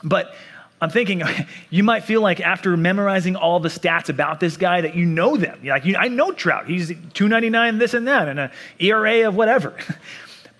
But 0.03 0.35
I'm 0.81 0.89
thinking 0.89 1.23
you 1.71 1.83
might 1.83 2.03
feel 2.03 2.21
like 2.21 2.41
after 2.41 2.75
memorizing 2.77 3.35
all 3.35 3.59
the 3.59 3.69
stats 3.69 4.09
about 4.09 4.39
this 4.39 4.57
guy 4.57 4.81
that 4.81 4.95
you 4.95 5.05
know 5.05 5.37
them. 5.37 5.59
You're 5.63 5.73
like, 5.73 5.85
I 5.97 6.09
know 6.09 6.31
Trout. 6.31 6.67
He's 6.67 6.89
299, 6.89 7.79
this 7.79 7.93
and 7.93 8.07
that, 8.07 8.27
and 8.27 8.39
an 8.39 8.51
ERA 8.79 9.27
of 9.27 9.35
whatever. 9.35 9.75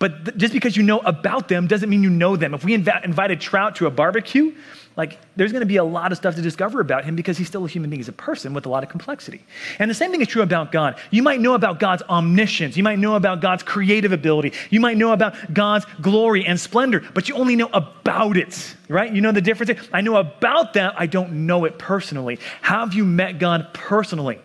But 0.04 0.22
th- 0.26 0.36
just 0.36 0.52
because 0.52 0.76
you 0.76 0.82
know 0.82 0.98
about 0.98 1.48
them 1.48 1.66
doesn't 1.66 1.88
mean 1.88 2.02
you 2.02 2.10
know 2.10 2.36
them. 2.36 2.52
If 2.52 2.62
we 2.62 2.76
inv- 2.76 3.04
invited 3.06 3.40
Trout 3.40 3.76
to 3.76 3.86
a 3.86 3.90
barbecue, 3.90 4.54
like 4.98 5.18
there's 5.34 5.50
going 5.50 5.62
to 5.62 5.66
be 5.66 5.78
a 5.78 5.84
lot 5.84 6.12
of 6.12 6.18
stuff 6.18 6.34
to 6.34 6.42
discover 6.42 6.82
about 6.82 7.06
him 7.06 7.16
because 7.16 7.38
he's 7.38 7.48
still 7.48 7.64
a 7.64 7.68
human 7.68 7.88
being. 7.88 8.00
He's 8.00 8.10
a 8.10 8.12
person 8.12 8.52
with 8.52 8.66
a 8.66 8.68
lot 8.68 8.82
of 8.82 8.90
complexity. 8.90 9.42
And 9.78 9.90
the 9.90 9.94
same 9.94 10.10
thing 10.10 10.20
is 10.20 10.28
true 10.28 10.42
about 10.42 10.72
God. 10.72 11.00
You 11.10 11.22
might 11.22 11.40
know 11.40 11.54
about 11.54 11.80
God's 11.80 12.02
omniscience. 12.02 12.76
You 12.76 12.82
might 12.82 12.98
know 12.98 13.16
about 13.16 13.40
God's 13.40 13.62
creative 13.62 14.12
ability. 14.12 14.52
You 14.68 14.78
might 14.78 14.98
know 14.98 15.12
about 15.12 15.54
God's 15.54 15.86
glory 16.02 16.44
and 16.44 16.60
splendor, 16.60 17.02
but 17.14 17.30
you 17.30 17.36
only 17.36 17.56
know 17.56 17.70
about 17.72 18.36
it, 18.36 18.76
right? 18.90 19.10
You 19.10 19.22
know 19.22 19.32
the 19.32 19.40
difference? 19.40 19.88
I 19.90 20.02
know 20.02 20.16
about 20.16 20.74
that. 20.74 20.96
I 20.98 21.06
don't 21.06 21.46
know 21.46 21.64
it 21.64 21.78
personally. 21.78 22.38
Have 22.60 22.92
you 22.92 23.06
met 23.06 23.38
God 23.38 23.72
personally? 23.72 24.38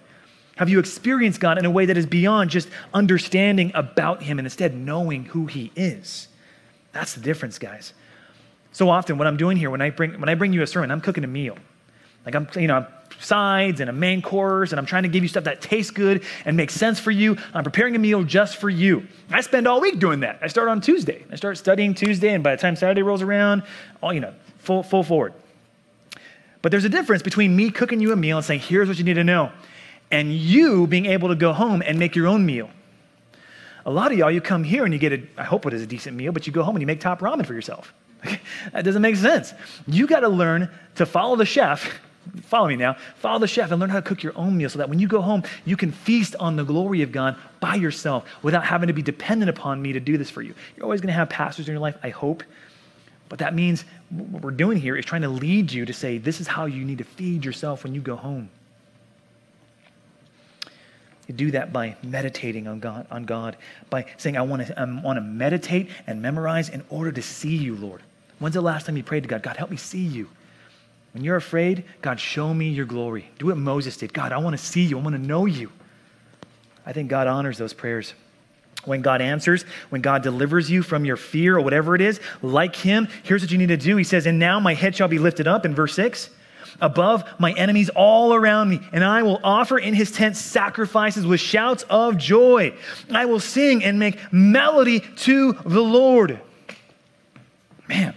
Have 0.59 0.67
you 0.67 0.79
experienced 0.79 1.39
God 1.39 1.57
in 1.57 1.63
a 1.63 1.71
way 1.71 1.85
that 1.85 1.95
is 1.95 2.05
beyond 2.05 2.49
just 2.49 2.67
understanding 2.93 3.71
about 3.73 4.23
Him 4.23 4.39
and 4.39 4.45
instead 4.45 4.75
knowing 4.75 5.23
who 5.23 5.45
He 5.45 5.71
is? 5.73 6.27
That's 6.91 7.13
the 7.13 7.21
difference, 7.21 7.57
guys. 7.57 7.93
So 8.73 8.89
often, 8.89 9.17
what 9.17 9.25
I'm 9.25 9.37
doing 9.37 9.55
here 9.55 9.69
when 9.69 9.81
I 9.81 9.89
bring 9.89 10.19
when 10.19 10.27
I 10.27 10.35
bring 10.35 10.51
you 10.51 10.61
a 10.61 10.67
sermon, 10.67 10.91
I'm 10.91 10.99
cooking 10.99 11.23
a 11.23 11.27
meal. 11.27 11.57
Like 12.25 12.35
I'm, 12.35 12.49
you 12.61 12.67
know, 12.67 12.85
sides 13.21 13.79
and 13.79 13.89
a 13.89 13.93
main 13.93 14.21
course, 14.21 14.73
and 14.73 14.79
I'm 14.79 14.85
trying 14.85 15.03
to 15.03 15.09
give 15.09 15.23
you 15.23 15.29
stuff 15.29 15.45
that 15.45 15.61
tastes 15.61 15.91
good 15.91 16.25
and 16.43 16.57
makes 16.57 16.73
sense 16.73 16.99
for 16.99 17.11
you. 17.11 17.37
I'm 17.53 17.63
preparing 17.63 17.95
a 17.95 17.99
meal 17.99 18.23
just 18.23 18.57
for 18.57 18.69
you. 18.69 19.07
I 19.31 19.39
spend 19.39 19.65
all 19.65 19.79
week 19.79 19.97
doing 19.97 20.19
that. 20.19 20.39
I 20.41 20.47
start 20.47 20.67
on 20.67 20.81
Tuesday. 20.81 21.23
I 21.31 21.37
start 21.37 21.57
studying 21.57 21.93
Tuesday, 21.93 22.33
and 22.33 22.43
by 22.43 22.53
the 22.53 22.61
time 22.61 22.75
Saturday 22.75 23.01
rolls 23.01 23.21
around, 23.21 23.63
all 24.03 24.11
you 24.11 24.19
know, 24.19 24.33
full 24.57 24.83
full 24.83 25.03
forward. 25.03 25.33
But 26.61 26.71
there's 26.71 26.83
a 26.83 26.89
difference 26.89 27.23
between 27.23 27.55
me 27.55 27.69
cooking 27.69 28.01
you 28.01 28.11
a 28.11 28.17
meal 28.17 28.35
and 28.35 28.45
saying, 28.45 28.59
"Here's 28.59 28.89
what 28.89 28.97
you 28.97 29.05
need 29.05 29.13
to 29.13 29.23
know." 29.23 29.53
And 30.11 30.33
you 30.33 30.87
being 30.87 31.05
able 31.05 31.29
to 31.29 31.35
go 31.35 31.53
home 31.53 31.83
and 31.85 31.99
make 31.99 32.15
your 32.15 32.27
own 32.27 32.45
meal. 32.45 32.69
A 33.85 33.91
lot 33.91 34.11
of 34.11 34.17
y'all, 34.17 34.31
you 34.31 34.41
come 34.41 34.63
here 34.63 34.83
and 34.85 34.93
you 34.93 34.99
get 34.99 35.13
a, 35.13 35.21
I 35.37 35.43
hope 35.43 35.65
it 35.65 35.73
is 35.73 35.81
a 35.81 35.87
decent 35.87 36.15
meal, 36.15 36.31
but 36.31 36.45
you 36.45 36.53
go 36.53 36.63
home 36.63 36.75
and 36.75 36.81
you 36.81 36.87
make 36.87 36.99
top 36.99 37.19
ramen 37.19 37.45
for 37.45 37.53
yourself. 37.53 37.93
that 38.73 38.83
doesn't 38.83 39.01
make 39.01 39.15
sense. 39.15 39.53
You 39.87 40.07
got 40.07 40.21
to 40.21 40.29
learn 40.29 40.69
to 40.95 41.05
follow 41.05 41.35
the 41.35 41.45
chef. 41.45 41.99
Follow 42.43 42.67
me 42.67 42.75
now. 42.75 42.95
Follow 43.15 43.39
the 43.39 43.47
chef 43.47 43.71
and 43.71 43.79
learn 43.79 43.89
how 43.89 43.95
to 43.95 44.01
cook 44.03 44.21
your 44.21 44.37
own 44.37 44.55
meal 44.55 44.69
so 44.69 44.77
that 44.77 44.89
when 44.89 44.99
you 44.99 45.07
go 45.07 45.21
home, 45.21 45.41
you 45.65 45.75
can 45.75 45.91
feast 45.91 46.35
on 46.35 46.57
the 46.57 46.63
glory 46.63 47.01
of 47.01 47.11
God 47.11 47.35
by 47.59 47.73
yourself 47.75 48.25
without 48.43 48.63
having 48.63 48.87
to 48.87 48.93
be 48.93 49.01
dependent 49.01 49.49
upon 49.49 49.81
me 49.81 49.93
to 49.93 49.99
do 49.99 50.17
this 50.17 50.29
for 50.29 50.43
you. 50.43 50.53
You're 50.75 50.83
always 50.83 51.01
going 51.01 51.07
to 51.07 51.13
have 51.13 51.29
pastors 51.29 51.67
in 51.67 51.73
your 51.73 51.81
life, 51.81 51.97
I 52.03 52.09
hope. 52.09 52.43
But 53.29 53.39
that 53.39 53.55
means 53.55 53.85
what 54.09 54.43
we're 54.43 54.51
doing 54.51 54.77
here 54.77 54.95
is 54.95 55.05
trying 55.05 55.21
to 55.21 55.29
lead 55.29 55.71
you 55.71 55.85
to 55.85 55.93
say, 55.93 56.17
this 56.17 56.39
is 56.39 56.47
how 56.47 56.65
you 56.65 56.83
need 56.83 56.97
to 56.97 57.03
feed 57.03 57.45
yourself 57.45 57.83
when 57.83 57.95
you 57.95 58.01
go 58.01 58.15
home. 58.15 58.49
You 61.29 61.35
do 61.35 61.51
that 61.51 61.71
by 61.71 61.95
meditating 62.01 62.67
on 62.67 62.79
God, 62.79 63.05
on 63.11 63.23
God 63.23 63.55
by 63.91 64.05
saying, 64.17 64.35
I 64.35 64.41
want 64.41 64.65
to 64.65 64.79
I 64.79 64.83
want 64.85 65.17
to 65.17 65.21
meditate 65.21 65.91
and 66.07 66.23
memorize 66.23 66.69
in 66.69 66.83
order 66.89 67.11
to 67.11 67.21
see 67.21 67.55
you, 67.55 67.75
Lord. 67.75 68.01
When's 68.39 68.55
the 68.55 68.61
last 68.61 68.87
time 68.87 68.97
you 68.97 69.03
prayed 69.03 69.21
to 69.23 69.29
God? 69.29 69.43
God, 69.43 69.55
help 69.55 69.69
me 69.69 69.77
see 69.77 70.01
you. 70.01 70.27
When 71.13 71.23
you're 71.23 71.35
afraid, 71.35 71.83
God, 72.01 72.19
show 72.19 72.51
me 72.51 72.69
your 72.69 72.87
glory. 72.87 73.29
Do 73.37 73.45
what 73.45 73.57
Moses 73.57 73.95
did. 73.95 74.11
God, 74.11 74.31
I 74.31 74.39
want 74.39 74.57
to 74.57 74.63
see 74.63 74.81
you. 74.81 74.97
I 74.97 75.03
want 75.03 75.15
to 75.15 75.21
know 75.21 75.45
you. 75.45 75.71
I 76.83 76.93
think 76.93 77.11
God 77.11 77.27
honors 77.27 77.59
those 77.59 77.73
prayers. 77.73 78.15
When 78.85 79.03
God 79.03 79.21
answers, 79.21 79.65
when 79.89 80.01
God 80.01 80.23
delivers 80.23 80.71
you 80.71 80.81
from 80.81 81.05
your 81.05 81.17
fear 81.17 81.57
or 81.57 81.61
whatever 81.61 81.93
it 81.93 82.01
is, 82.01 82.19
like 82.41 82.75
Him, 82.75 83.07
here's 83.21 83.43
what 83.43 83.51
you 83.51 83.59
need 83.59 83.67
to 83.67 83.77
do. 83.77 83.97
He 83.97 84.03
says, 84.03 84.25
And 84.25 84.39
now 84.39 84.59
my 84.59 84.73
head 84.73 84.95
shall 84.95 85.07
be 85.07 85.19
lifted 85.19 85.47
up 85.47 85.63
in 85.63 85.75
verse 85.75 85.93
6 85.93 86.31
above 86.81 87.23
my 87.39 87.51
enemies 87.53 87.89
all 87.89 88.33
around 88.33 88.69
me, 88.69 88.79
and 88.91 89.03
I 89.03 89.23
will 89.23 89.39
offer 89.43 89.77
in 89.77 89.93
his 89.93 90.11
tent 90.11 90.37
sacrifices 90.37 91.25
with 91.25 91.39
shouts 91.39 91.83
of 91.89 92.17
joy. 92.17 92.73
I 93.11 93.25
will 93.25 93.39
sing 93.39 93.83
and 93.83 93.99
make 93.99 94.17
melody 94.31 94.99
to 94.99 95.53
the 95.53 95.81
Lord. 95.81 96.39
Man, 97.87 98.13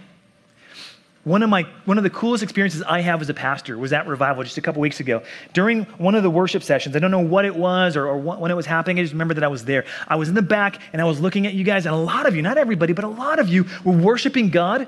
one 1.23 1.41
of 1.41 1.49
my 1.49 1.63
one 1.85 1.97
of 1.97 2.03
the 2.03 2.09
coolest 2.09 2.43
experiences 2.43 2.83
I 2.83 2.99
have 2.99 3.21
as 3.21 3.29
a 3.29 3.33
pastor 3.33 3.77
was 3.77 3.93
at 3.93 4.07
revival 4.07 4.43
just 4.43 4.57
a 4.57 4.61
couple 4.61 4.81
weeks 4.81 4.99
ago. 4.99 5.23
During 5.53 5.83
one 5.97 6.15
of 6.15 6.23
the 6.23 6.29
worship 6.29 6.63
sessions, 6.63 6.95
I 6.95 6.99
don't 6.99 7.11
know 7.11 7.19
what 7.19 7.45
it 7.45 7.55
was 7.55 7.95
or, 7.95 8.05
or 8.05 8.17
what, 8.17 8.41
when 8.41 8.51
it 8.51 8.55
was 8.55 8.65
happening. 8.65 8.99
I 8.99 9.03
just 9.03 9.13
remember 9.13 9.33
that 9.35 9.43
I 9.43 9.47
was 9.47 9.63
there. 9.63 9.85
I 10.07 10.17
was 10.17 10.27
in 10.27 10.35
the 10.35 10.41
back 10.41 10.81
and 10.91 11.01
I 11.01 11.05
was 11.05 11.21
looking 11.21 11.47
at 11.47 11.53
you 11.53 11.63
guys, 11.63 11.85
and 11.85 11.95
a 11.95 11.97
lot 11.97 12.25
of 12.25 12.35
you, 12.35 12.41
not 12.41 12.57
everybody, 12.57 12.91
but 12.91 13.05
a 13.05 13.09
lot 13.09 13.39
of 13.39 13.47
you 13.47 13.65
were 13.85 13.93
worshiping 13.93 14.49
God 14.49 14.87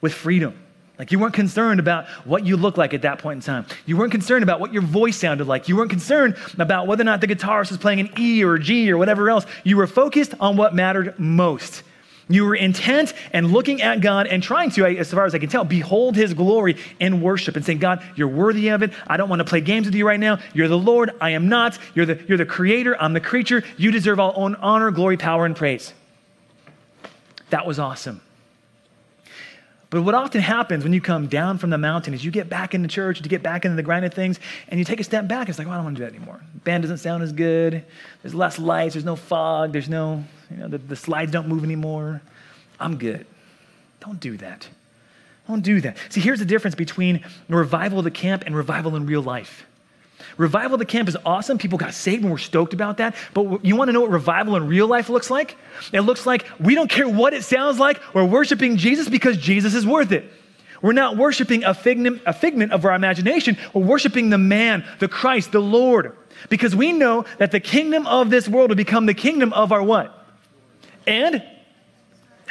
with 0.00 0.14
freedom. 0.14 0.54
Like 0.98 1.12
you 1.12 1.18
weren't 1.18 1.34
concerned 1.34 1.78
about 1.78 2.06
what 2.24 2.44
you 2.44 2.56
looked 2.56 2.76
like 2.76 2.92
at 2.92 3.02
that 3.02 3.20
point 3.20 3.36
in 3.36 3.42
time. 3.42 3.66
You 3.86 3.96
weren't 3.96 4.10
concerned 4.10 4.42
about 4.42 4.58
what 4.58 4.72
your 4.72 4.82
voice 4.82 5.16
sounded 5.16 5.46
like. 5.46 5.68
You 5.68 5.76
weren't 5.76 5.90
concerned 5.90 6.36
about 6.58 6.88
whether 6.88 7.02
or 7.02 7.04
not 7.04 7.20
the 7.20 7.28
guitarist 7.28 7.70
was 7.70 7.78
playing 7.78 8.00
an 8.00 8.10
E 8.18 8.42
or 8.42 8.54
a 8.54 8.60
G 8.60 8.90
or 8.90 8.98
whatever 8.98 9.30
else. 9.30 9.46
You 9.62 9.76
were 9.76 9.86
focused 9.86 10.34
on 10.40 10.56
what 10.56 10.74
mattered 10.74 11.18
most. 11.18 11.84
You 12.30 12.44
were 12.44 12.56
intent 12.56 13.14
and 13.32 13.52
looking 13.52 13.80
at 13.80 14.00
God 14.00 14.26
and 14.26 14.42
trying 14.42 14.70
to, 14.72 14.84
as 14.84 15.10
far 15.10 15.24
as 15.24 15.34
I 15.34 15.38
can 15.38 15.48
tell, 15.48 15.64
behold 15.64 16.14
his 16.14 16.34
glory 16.34 16.76
in 17.00 17.22
worship 17.22 17.56
and 17.56 17.64
saying, 17.64 17.78
God, 17.78 18.02
you're 18.16 18.28
worthy 18.28 18.68
of 18.68 18.82
it. 18.82 18.92
I 19.06 19.16
don't 19.16 19.30
want 19.30 19.40
to 19.40 19.44
play 19.44 19.62
games 19.62 19.86
with 19.86 19.94
you 19.94 20.06
right 20.06 20.20
now. 20.20 20.38
You're 20.52 20.68
the 20.68 20.76
Lord. 20.76 21.12
I 21.20 21.30
am 21.30 21.48
not. 21.48 21.78
You're 21.94 22.06
the, 22.06 22.22
you're 22.28 22.36
the 22.36 22.44
creator. 22.44 23.00
I'm 23.00 23.14
the 23.14 23.20
creature. 23.20 23.64
You 23.78 23.90
deserve 23.90 24.20
all 24.20 24.54
honor, 24.60 24.90
glory, 24.90 25.16
power, 25.16 25.46
and 25.46 25.56
praise. 25.56 25.94
That 27.48 27.66
was 27.66 27.78
awesome. 27.78 28.20
But 29.90 30.02
what 30.02 30.14
often 30.14 30.42
happens 30.42 30.84
when 30.84 30.92
you 30.92 31.00
come 31.00 31.28
down 31.28 31.56
from 31.56 31.70
the 31.70 31.78
mountain 31.78 32.12
is 32.12 32.22
you 32.22 32.30
get 32.30 32.50
back 32.50 32.74
into 32.74 32.88
church, 32.88 33.20
you 33.20 33.28
get 33.28 33.42
back 33.42 33.64
into 33.64 33.74
the 33.74 33.82
grind 33.82 34.04
of 34.04 34.12
things, 34.12 34.38
and 34.68 34.78
you 34.78 34.84
take 34.84 35.00
a 35.00 35.04
step 35.04 35.26
back. 35.26 35.48
It's 35.48 35.58
like, 35.58 35.66
well, 35.66 35.74
I 35.74 35.78
don't 35.78 35.84
want 35.86 35.96
to 35.96 36.04
do 36.04 36.10
that 36.10 36.14
anymore. 36.14 36.40
Band 36.64 36.82
doesn't 36.82 36.98
sound 36.98 37.22
as 37.22 37.32
good. 37.32 37.84
There's 38.22 38.34
less 38.34 38.58
lights. 38.58 38.94
There's 38.94 39.06
no 39.06 39.16
fog. 39.16 39.72
There's 39.72 39.88
no, 39.88 40.24
you 40.50 40.58
know, 40.58 40.68
the, 40.68 40.78
the 40.78 40.96
slides 40.96 41.32
don't 41.32 41.48
move 41.48 41.64
anymore. 41.64 42.20
I'm 42.78 42.98
good. 42.98 43.26
Don't 44.00 44.20
do 44.20 44.36
that. 44.36 44.68
Don't 45.46 45.62
do 45.62 45.80
that. 45.80 45.96
See, 46.10 46.20
here's 46.20 46.38
the 46.38 46.44
difference 46.44 46.74
between 46.74 47.24
revival 47.48 47.98
of 47.98 48.04
the 48.04 48.10
camp 48.10 48.44
and 48.44 48.54
revival 48.54 48.94
in 48.94 49.06
real 49.06 49.22
life. 49.22 49.64
Revival 50.36 50.74
of 50.74 50.78
the 50.78 50.84
camp 50.84 51.08
is 51.08 51.16
awesome. 51.24 51.58
People 51.58 51.78
got 51.78 51.94
saved 51.94 52.22
and 52.22 52.30
we're 52.30 52.38
stoked 52.38 52.72
about 52.72 52.98
that. 52.98 53.14
But 53.34 53.64
you 53.64 53.76
want 53.76 53.88
to 53.88 53.92
know 53.92 54.02
what 54.02 54.10
revival 54.10 54.56
in 54.56 54.66
real 54.66 54.86
life 54.86 55.08
looks 55.08 55.30
like? 55.30 55.56
It 55.92 56.00
looks 56.00 56.26
like 56.26 56.46
we 56.60 56.74
don't 56.74 56.90
care 56.90 57.08
what 57.08 57.34
it 57.34 57.44
sounds 57.44 57.78
like. 57.78 58.00
We're 58.14 58.24
worshiping 58.24 58.76
Jesus 58.76 59.08
because 59.08 59.36
Jesus 59.36 59.74
is 59.74 59.86
worth 59.86 60.12
it. 60.12 60.30
We're 60.80 60.92
not 60.92 61.16
worshiping 61.16 61.64
a 61.64 61.74
figment, 61.74 62.22
a 62.24 62.32
figment 62.32 62.72
of 62.72 62.84
our 62.84 62.94
imagination. 62.94 63.56
We're 63.74 63.82
worshiping 63.82 64.30
the 64.30 64.38
man, 64.38 64.84
the 65.00 65.08
Christ, 65.08 65.52
the 65.52 65.60
Lord. 65.60 66.16
Because 66.48 66.74
we 66.74 66.92
know 66.92 67.24
that 67.38 67.50
the 67.50 67.60
kingdom 67.60 68.06
of 68.06 68.30
this 68.30 68.48
world 68.48 68.70
will 68.70 68.76
become 68.76 69.06
the 69.06 69.14
kingdom 69.14 69.52
of 69.52 69.72
our 69.72 69.82
what? 69.82 70.14
And, 71.06 71.42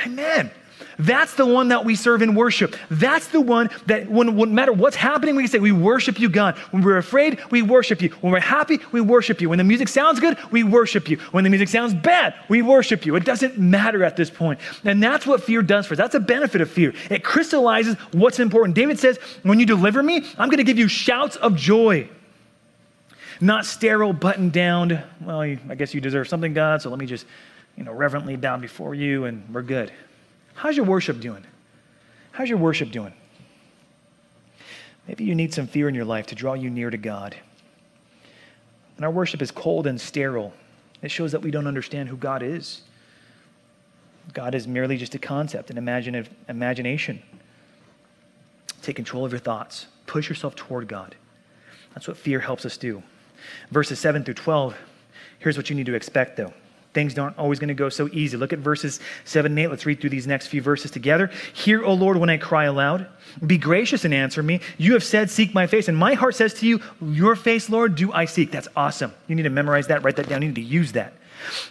amen. 0.06 0.51
That's 0.99 1.36
the 1.36 1.45
one 1.45 1.67
that 1.67 1.86
we 1.86 1.95
serve 1.95 2.21
in 2.21 2.33
worship. 2.33 2.75
That's 2.89 3.27
the 3.27 3.39
one 3.39 3.69
that, 3.86 4.10
when, 4.10 4.36
no 4.36 4.45
matter 4.45 4.73
what's 4.73 4.95
happening, 4.95 5.36
we 5.36 5.45
say, 5.45 5.60
We 5.60 5.71
worship 5.71 6.19
you, 6.19 6.27
God. 6.29 6.57
When 6.71 6.83
we're 6.83 6.97
afraid, 6.97 7.39
we 7.51 7.62
worship 7.62 8.01
you. 8.01 8.10
When 8.21 8.33
we're 8.33 8.39
happy, 8.39 8.79
we 8.91 9.01
worship 9.01 9.39
you. 9.39 9.49
When 9.49 9.60
the 9.60 9.63
music 9.63 9.89
sounds 9.89 10.19
good, 10.19 10.38
we 10.51 10.63
worship 10.63 11.07
you. 11.10 11.17
When 11.31 11.43
the 11.43 11.49
music 11.49 11.69
sounds 11.69 11.93
bad, 11.93 12.33
we 12.49 12.63
worship 12.63 13.05
you. 13.05 13.15
It 13.15 13.25
doesn't 13.25 13.60
matter 13.60 14.03
at 14.03 14.17
this 14.17 14.29
point. 14.29 14.60
And 14.83 15.01
that's 15.01 15.27
what 15.27 15.43
fear 15.43 15.62
does 15.62 15.86
for 15.86 15.93
us. 15.93 15.97
That's 15.97 16.15
a 16.15 16.19
benefit 16.19 16.62
of 16.62 16.71
fear. 16.71 16.93
It 17.12 17.23
crystallizes 17.23 17.95
what's 18.12 18.39
important. 18.39 18.75
David 18.75 18.99
says, 18.99 19.19
When 19.43 19.60
you 19.60 19.67
deliver 19.67 20.01
me, 20.01 20.25
I'm 20.38 20.49
going 20.49 20.57
to 20.57 20.63
give 20.63 20.79
you 20.79 20.88
shouts 20.88 21.36
of 21.36 21.55
joy. 21.55 22.10
Not 23.39 23.67
sterile, 23.67 24.13
buttoned 24.13 24.51
down. 24.51 25.03
Well, 25.21 25.41
I 25.41 25.55
guess 25.77 25.93
you 25.93 26.01
deserve 26.01 26.27
something, 26.27 26.53
God, 26.53 26.81
so 26.81 26.89
let 26.89 26.97
me 26.97 27.05
just, 27.05 27.27
you 27.75 27.83
know, 27.83 27.93
reverently 27.93 28.36
bow 28.36 28.57
before 28.57 28.95
you 28.95 29.25
and 29.25 29.47
we're 29.53 29.62
good. 29.62 29.91
How's 30.58 30.76
your 30.76 30.88
worship 30.88 31.20
doing? 31.20 31.46
How's 32.32 32.50
your 32.50 32.58
worship 32.58 32.89
doing? 32.89 33.13
Maybe 35.08 35.24
you 35.24 35.36
need 35.36 35.54
some 35.54 35.67
fear 35.67 35.88
in 35.88 35.93
your 35.93 36.04
life 36.04 36.26
to 36.28 36.36
draw 36.36 36.56
you 36.56 36.72
near 36.72 36.89
to 36.89 36.98
God. 36.98 37.36
When 38.96 39.04
our 39.04 39.12
worship 39.12 39.43
is 39.43 39.52
cold 39.52 39.86
and 39.86 40.02
sterile, 40.02 40.54
it 41.04 41.12
shows 41.12 41.32
that 41.34 41.43
we 41.43 41.52
don't 41.52 41.67
understand 41.67 42.10
who 42.10 42.17
God 42.17 42.41
is. 42.41 42.82
God 44.34 44.56
is 44.56 44.67
merely 44.67 44.98
just 44.98 45.13
a 45.13 45.20
concept, 45.20 45.70
an 45.70 45.78
imaginative 45.78 46.34
imagination. 46.50 47.22
Take 48.82 48.96
control 48.96 49.25
of 49.25 49.31
your 49.31 49.40
thoughts. 49.40 49.86
Push 50.08 50.27
yourself 50.27 50.56
toward 50.56 50.88
God. 50.88 51.15
That's 51.94 52.08
what 52.08 52.17
fear 52.17 52.40
helps 52.40 52.65
us 52.65 52.77
do. 52.77 53.04
Verses 53.69 54.00
7 54.00 54.23
through 54.23 54.34
12, 54.34 54.75
here's 55.38 55.56
what 55.56 55.69
you 55.69 55.75
need 55.75 55.86
to 55.86 55.94
expect, 55.94 56.36
though. 56.36 56.52
Things 56.98 57.15
aren't 57.19 57.37
always 57.37 57.60
going 57.60 57.67
to 57.67 57.75
go 57.75 57.89
so 57.89 58.10
easy. 58.12 58.37
Look 58.37 58.54
at 58.54 58.58
verses 58.58 59.00
7 59.23 59.52
and 59.52 59.60
8. 59.60 59.67
Let's 59.67 59.85
read 59.85 60.02
through 60.02 60.10
these 60.10 60.25
next 60.25 60.48
few 60.48 60.63
verses 60.63 60.89
together. 60.89 61.29
Hear, 61.54 61.83
O 61.83 61.93
Lord, 61.93 62.17
when 62.17 62.31
I 62.31 62.37
cry 62.37 62.65
aloud. 62.65 63.06
Be 63.45 63.60
gracious 63.60 64.04
and 64.04 64.15
answer 64.15 64.41
me. 64.41 64.62
You 64.79 64.93
have 64.93 65.04
said, 65.04 65.29
Seek 65.29 65.54
my 65.54 65.67
face. 65.67 65.87
And 65.87 65.95
my 65.95 66.15
heart 66.15 66.33
says 66.33 66.56
to 66.56 66.65
you, 66.65 66.81
Your 67.00 67.35
face, 67.35 67.69
Lord, 67.69 67.93
do 67.93 68.12
I 68.12 68.25
seek. 68.25 68.50
That's 68.50 68.67
awesome. 68.75 69.13
You 69.27 69.35
need 69.35 69.43
to 69.43 69.52
memorize 69.52 69.85
that, 69.89 70.04
write 70.04 70.15
that 70.15 70.27
down. 70.27 70.41
You 70.41 70.48
need 70.48 70.56
to 70.56 70.62
use 70.62 70.93
that. 70.93 71.13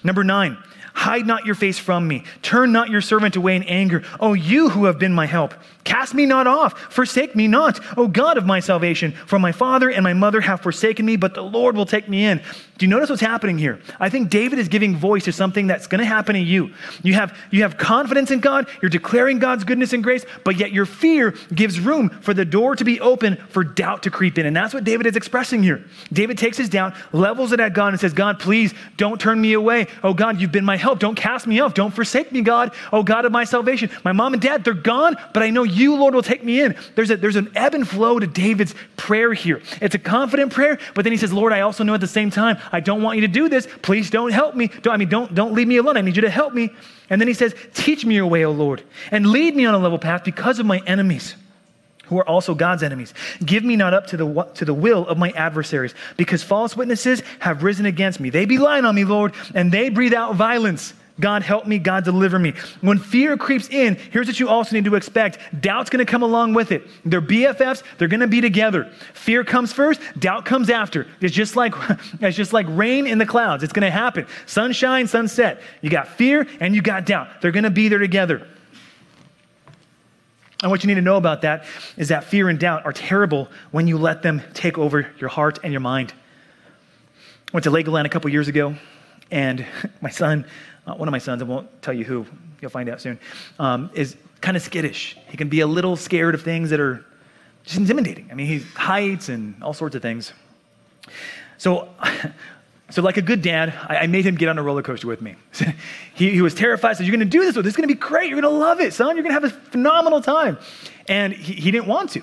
Number 0.05 0.23
nine, 0.23 0.59
hide 0.95 1.27
not 1.27 1.45
your 1.45 1.57
face 1.57 1.77
from 1.77 2.07
me. 2.07 2.23
Turn 2.43 2.71
not 2.71 2.89
your 2.89 3.01
servant 3.01 3.35
away 3.35 3.57
in 3.57 3.65
anger. 3.65 4.05
O 4.21 4.35
you 4.35 4.69
who 4.69 4.85
have 4.85 5.01
been 5.01 5.13
my 5.13 5.27
help, 5.27 5.55
cast 5.83 6.15
me 6.15 6.25
not 6.25 6.47
off. 6.47 6.79
Forsake 6.93 7.35
me 7.35 7.49
not, 7.49 7.81
O 7.99 8.07
God 8.07 8.39
of 8.39 8.47
my 8.47 8.61
salvation. 8.61 9.11
For 9.27 9.41
my 9.41 9.51
father 9.51 9.91
and 9.91 10.05
my 10.05 10.15
mother 10.15 10.41
have 10.41 10.61
forsaken 10.61 11.05
me, 11.05 11.17
but 11.17 11.35
the 11.35 11.43
Lord 11.43 11.77
will 11.77 11.85
take 11.85 12.09
me 12.09 12.25
in. 12.27 12.41
Do 12.79 12.85
you 12.85 12.91
notice 12.91 13.09
what's 13.09 13.23
happening 13.23 13.57
here? 13.57 13.81
I 13.99 14.11
think 14.11 14.29
David 14.29 14.59
is 14.59 14.69
giving 14.69 14.97
voice 14.97 15.25
to 15.25 15.33
something 15.33 15.67
that's 15.67 15.87
going 15.87 16.01
to 16.01 16.05
happen 16.05 16.35
to 16.35 16.41
you. 16.41 16.73
You 17.03 17.15
have, 17.15 17.37
you 17.51 17.63
have 17.63 17.79
confidence 17.79 18.31
in 18.31 18.41
God, 18.41 18.69
you're 18.83 18.91
declaring 18.91 19.39
God's 19.39 19.65
goodness 19.65 19.93
and 19.95 20.03
grace, 20.03 20.27
but 20.45 20.57
yet 20.57 20.73
your 20.73 20.85
fear 20.85 21.35
gives 21.55 21.81
room 21.81 22.11
for 22.11 22.35
the 22.35 22.45
door 22.45 22.77
to 22.77 22.85
be 22.85 23.01
open 23.01 23.37
for 23.49 23.65
doubt 23.65 24.03
to 24.03 24.11
creep 24.11 24.39
in. 24.39 24.45
And 24.45 24.55
that's 24.55 24.75
what 24.75 24.85
David 24.85 25.07
is 25.07 25.17
expressing 25.17 25.63
here. 25.63 25.85
David 26.13 26.37
takes 26.37 26.59
his 26.59 26.69
doubt, 26.69 26.95
levels 27.13 27.53
it 27.53 27.61
at 27.61 27.73
God, 27.73 27.89
and 27.89 28.01
says, 28.01 28.13
God, 28.13 28.39
please 28.39 28.75
don't 28.97 29.21
turn 29.21 29.41
me 29.41 29.55
away. 29.55 29.87
Oh, 30.03 30.13
God, 30.13 30.41
you've 30.41 30.53
been 30.53 30.65
my 30.65 30.77
help. 30.77 30.99
Don't 30.99 31.15
cast 31.15 31.47
me 31.47 31.61
off. 31.61 31.73
Don't 31.73 31.95
forsake 31.95 32.31
me, 32.31 32.43
God. 32.43 32.73
Oh, 32.93 33.03
God 33.03 33.25
of 33.25 33.33
my 33.33 33.45
salvation. 33.45 33.91
My 34.05 34.13
mom 34.13 34.35
and 34.35 34.43
dad, 34.43 34.65
they're 34.65 34.75
gone, 34.75 35.17
but 35.33 35.43
I 35.43 35.51
know 35.51 35.63
you, 35.63 35.97
Lord, 35.97 36.15
will 36.15 36.23
take 36.23 36.45
me 36.45 36.61
in. 36.61 36.77
There's, 36.95 37.11
a, 37.11 37.17
there's 37.17 37.37
an 37.37 37.51
ebb 37.55 37.75
and 37.75 37.89
flow 37.89 38.19
to 38.19 38.27
David's 38.27 38.75
prayer 38.97 39.33
here. 39.33 39.63
It's 39.81 39.95
a 39.95 39.99
confident 39.99 40.53
prayer, 40.53 40.79
but 40.95 41.05
then 41.05 41.13
he 41.13 41.17
says, 41.17 41.33
Lord, 41.33 41.53
I 41.53 41.61
also 41.61 41.85
know 41.85 41.95
at 41.95 42.01
the 42.01 42.07
same 42.07 42.31
time, 42.31 42.59
I 42.73 42.81
don't 42.81 43.03
want 43.03 43.17
you 43.17 43.23
to 43.23 43.29
do 43.29 43.49
this. 43.49 43.67
Please 43.83 44.11
don't 44.11 44.33
help 44.33 44.55
me. 44.55 44.69
Don't, 44.69 44.95
I 44.95 44.97
mean, 44.97 45.09
don't, 45.09 45.35
don't 45.35 45.55
leave 45.55 45.69
me 45.69 45.77
alone. 45.77 45.97
I 45.97 46.01
need 46.01 46.17
you 46.17 46.23
to 46.23 46.31
help 46.31 46.53
me. 46.53 46.71
And 47.11 47.21
then 47.21 47.29
he 47.29 47.35
says, 47.35 47.55
Teach 47.75 48.05
me 48.05 48.15
your 48.15 48.27
way, 48.27 48.45
O 48.45 48.51
Lord, 48.51 48.83
and 49.11 49.27
lead 49.27 49.55
me 49.55 49.67
on 49.67 49.75
a 49.75 49.79
level 49.79 49.99
path 49.99 50.25
because 50.25 50.59
of 50.59 50.67
my 50.67 50.83
enemies 50.87 51.35
who 52.07 52.19
are 52.19 52.29
also 52.29 52.55
God's 52.55 52.83
enemies. 52.83 53.13
Give 53.45 53.65
me 53.65 53.77
not 53.77 53.93
up 53.93 54.07
to 54.09 54.17
the, 54.17 54.43
to 54.55 54.65
the 54.65 54.75
will 54.75 55.07
of 55.07 55.19
my 55.19 55.31
adversaries, 55.31 55.95
because 56.17 56.43
false 56.43 56.77
witnesses 56.77 57.23
have 57.41 57.63
risen 57.63 57.87
against 57.87 58.21
me. 58.21 58.31
They 58.31 58.45
be 58.45 58.59
lying 58.59 58.85
on 58.85 58.95
me, 58.95 59.05
Lord, 59.05 59.35
and 59.55 59.73
they 59.73 59.89
breathe 59.89 60.15
out 60.15 60.35
violence. 60.37 60.95
God 61.19 61.43
help 61.43 61.67
me, 61.67 61.79
God 61.79 62.05
deliver 62.05 62.39
me. 62.39 62.53
When 62.83 62.99
fear 62.99 63.37
creeps 63.39 63.69
in, 63.71 63.95
here's 63.95 64.27
what 64.27 64.39
you 64.39 64.49
also 64.49 64.77
need 64.77 64.85
to 64.85 64.95
expect 64.97 65.39
doubt's 65.63 65.89
gonna 65.89 66.05
come 66.05 66.23
along 66.23 66.53
with 66.53 66.73
it. 66.73 66.87
They're 67.07 67.23
BFFs, 67.23 67.83
they're 67.97 68.09
gonna 68.09 68.27
be 68.27 68.43
together. 68.43 68.91
Fear 69.15 69.45
comes 69.45 69.73
first, 69.73 70.01
doubt 70.19 70.45
comes 70.45 70.69
after. 70.69 71.07
It's 71.23 71.35
just 71.35 71.57
like, 71.57 71.75
it's 72.21 72.37
just 72.37 72.53
like 72.53 72.67
rain 72.69 73.07
in 73.07 73.17
the 73.17 73.25
clouds. 73.25 73.63
It's 73.63 73.73
gonna 73.73 73.91
happen. 73.91 74.27
Sunshine, 74.45 75.07
sunset. 75.07 75.63
You 75.81 75.89
got 75.89 76.09
fear 76.09 76.47
and 76.61 76.75
you 76.75 76.83
got 76.83 77.07
doubt. 77.07 77.41
They're 77.41 77.53
gonna 77.53 77.71
be 77.71 77.89
there 77.89 77.99
together. 77.99 78.47
And 80.63 80.71
what 80.71 80.83
you 80.83 80.89
need 80.89 80.95
to 80.95 81.03
know 81.03 81.17
about 81.17 81.43
that 81.43 81.65
is 81.97 82.09
that 82.09 82.25
fear 82.25 82.49
and 82.49 82.59
doubt 82.59 82.85
are 82.85 82.93
terrible 82.93 83.49
when 83.71 83.87
you 83.87 83.99
let 83.99 84.23
them 84.23 84.43
take 84.55 84.79
over 84.79 85.11
your 85.19 85.29
heart 85.29 85.59
and 85.63 85.73
your 85.73 85.81
mind. 85.81 86.13
I 87.49 87.51
went 87.53 87.65
to 87.65 87.71
Legoland 87.71 88.07
a 88.07 88.09
couple 88.09 88.31
years 88.31 88.49
ago, 88.49 88.75
and 89.31 89.67
my 90.01 90.11
son 90.11 90.47
uh, 90.87 90.95
one 90.95 91.09
of 91.09 91.13
my 91.13 91.19
sons, 91.19 91.43
I 91.43 91.45
won't 91.45 91.83
tell 91.83 91.95
you 91.95 92.05
who, 92.05 92.27
you'll 92.61 92.71
find 92.71 92.89
out 92.89 93.01
soon, 93.01 93.19
um, 93.59 93.91
is 93.95 94.17
kind 94.41 94.57
of 94.57 94.63
skittish. 94.63 95.17
He 95.29 95.37
can 95.37 95.49
be 95.49 95.61
a 95.61 95.67
little 95.67 95.97
scared 95.97 96.35
of 96.35 96.43
things 96.43 96.71
that 96.71 96.81
are 96.81 97.05
just 97.65 97.79
intimidating. 97.79 98.29
I 98.31 98.35
mean, 98.35 98.47
he 98.47 98.61
heights 98.75 99.29
and 99.29 99.61
all 99.63 99.73
sorts 99.73 99.97
of 99.97 100.03
things. 100.03 100.33
So, 101.59 101.89
so 102.91 103.03
like 103.03 103.17
a 103.17 103.23
good 103.23 103.43
dad, 103.43 103.75
I, 103.89 103.97
I 103.99 104.07
made 104.07 104.25
him 104.25 104.37
get 104.37 104.49
on 104.49 104.59
a 104.59 104.63
roller 104.63 104.83
coaster 104.83 105.09
with 105.09 105.21
me. 105.21 105.35
he, 106.15 106.31
he 106.31 106.43
was 106.43 106.55
terrified. 106.55 106.97
Said, 106.97 107.07
"You're 107.07 107.17
going 107.17 107.29
to 107.29 107.39
do 107.39 107.45
this. 107.45 107.55
This 107.57 107.67
is 107.67 107.77
going 107.77 107.89
to 107.89 107.95
be 107.95 107.99
great. 107.99 108.31
You're 108.31 108.41
going 108.41 108.53
to 108.53 108.59
love 108.59 108.81
it, 108.81 108.95
son. 108.95 109.17
You're 109.17 109.25
going 109.25 109.35
to 109.35 109.41
have 109.41 109.45
a 109.45 109.71
phenomenal 109.71 110.21
time." 110.21 110.59
And 111.09 111.33
he, 111.33 111.55
he 111.55 111.71
didn't 111.71 111.89
want 111.89 112.11
to. 112.11 112.23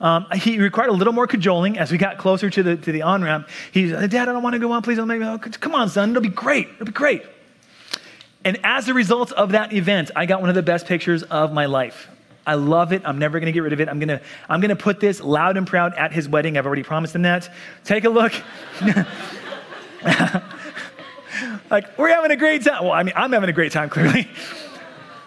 Um, 0.00 0.26
he 0.34 0.58
required 0.58 0.90
a 0.90 0.92
little 0.92 1.12
more 1.12 1.26
cajoling 1.26 1.78
as 1.78 1.90
we 1.90 1.98
got 1.98 2.18
closer 2.18 2.50
to 2.50 2.62
the 2.62 2.76
to 2.76 2.92
the 2.92 3.02
on 3.02 3.22
ramp. 3.22 3.48
He 3.72 3.90
said, 3.90 4.10
"Dad, 4.10 4.28
I 4.28 4.32
don't 4.32 4.42
want 4.42 4.54
to 4.54 4.60
go 4.60 4.70
on. 4.72 4.82
Please 4.82 4.98
don't 4.98 5.08
make 5.08 5.20
me. 5.20 5.26
Oh, 5.26 5.38
come 5.38 5.74
on, 5.74 5.88
son. 5.88 6.10
It'll 6.10 6.22
be 6.22 6.28
great. 6.28 6.68
It'll 6.68 6.86
be 6.86 6.92
great." 6.92 7.24
And 8.44 8.58
as 8.62 8.88
a 8.88 8.94
result 8.94 9.32
of 9.32 9.52
that 9.52 9.72
event, 9.72 10.10
I 10.14 10.26
got 10.26 10.40
one 10.40 10.50
of 10.50 10.54
the 10.54 10.62
best 10.62 10.86
pictures 10.86 11.22
of 11.22 11.52
my 11.52 11.66
life. 11.66 12.08
I 12.46 12.54
love 12.54 12.92
it. 12.92 13.02
I'm 13.04 13.18
never 13.18 13.40
going 13.40 13.46
to 13.46 13.52
get 13.52 13.62
rid 13.62 13.72
of 13.72 13.80
it. 13.80 13.88
I'm 13.88 13.98
going 13.98 14.08
to 14.08 14.20
I'm 14.48 14.60
going 14.60 14.68
to 14.68 14.76
put 14.76 15.00
this 15.00 15.20
loud 15.20 15.56
and 15.56 15.66
proud 15.66 15.94
at 15.94 16.12
his 16.12 16.28
wedding. 16.28 16.58
I've 16.58 16.66
already 16.66 16.82
promised 16.82 17.14
him 17.14 17.22
that. 17.22 17.48
Take 17.84 18.04
a 18.04 18.10
look. 18.10 18.34
like 21.70 21.96
we're 21.98 22.10
having 22.10 22.30
a 22.30 22.36
great 22.36 22.62
time. 22.62 22.84
Well, 22.84 22.92
I 22.92 23.02
mean, 23.02 23.14
I'm 23.16 23.32
having 23.32 23.48
a 23.48 23.54
great 23.54 23.72
time 23.72 23.88
clearly. 23.88 24.28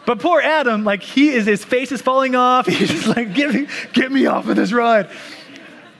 But 0.05 0.19
poor 0.19 0.39
Adam, 0.39 0.83
like 0.83 1.01
he 1.01 1.29
is 1.29 1.45
his 1.45 1.65
face 1.65 1.91
is 1.91 2.01
falling 2.01 2.35
off. 2.35 2.65
He's 2.67 2.89
just 2.89 3.07
like, 3.07 3.33
"Get 3.33 3.53
me 3.53 3.67
get 3.93 4.11
me 4.11 4.25
off 4.27 4.47
of 4.47 4.55
this 4.55 4.71
ride." 4.71 5.09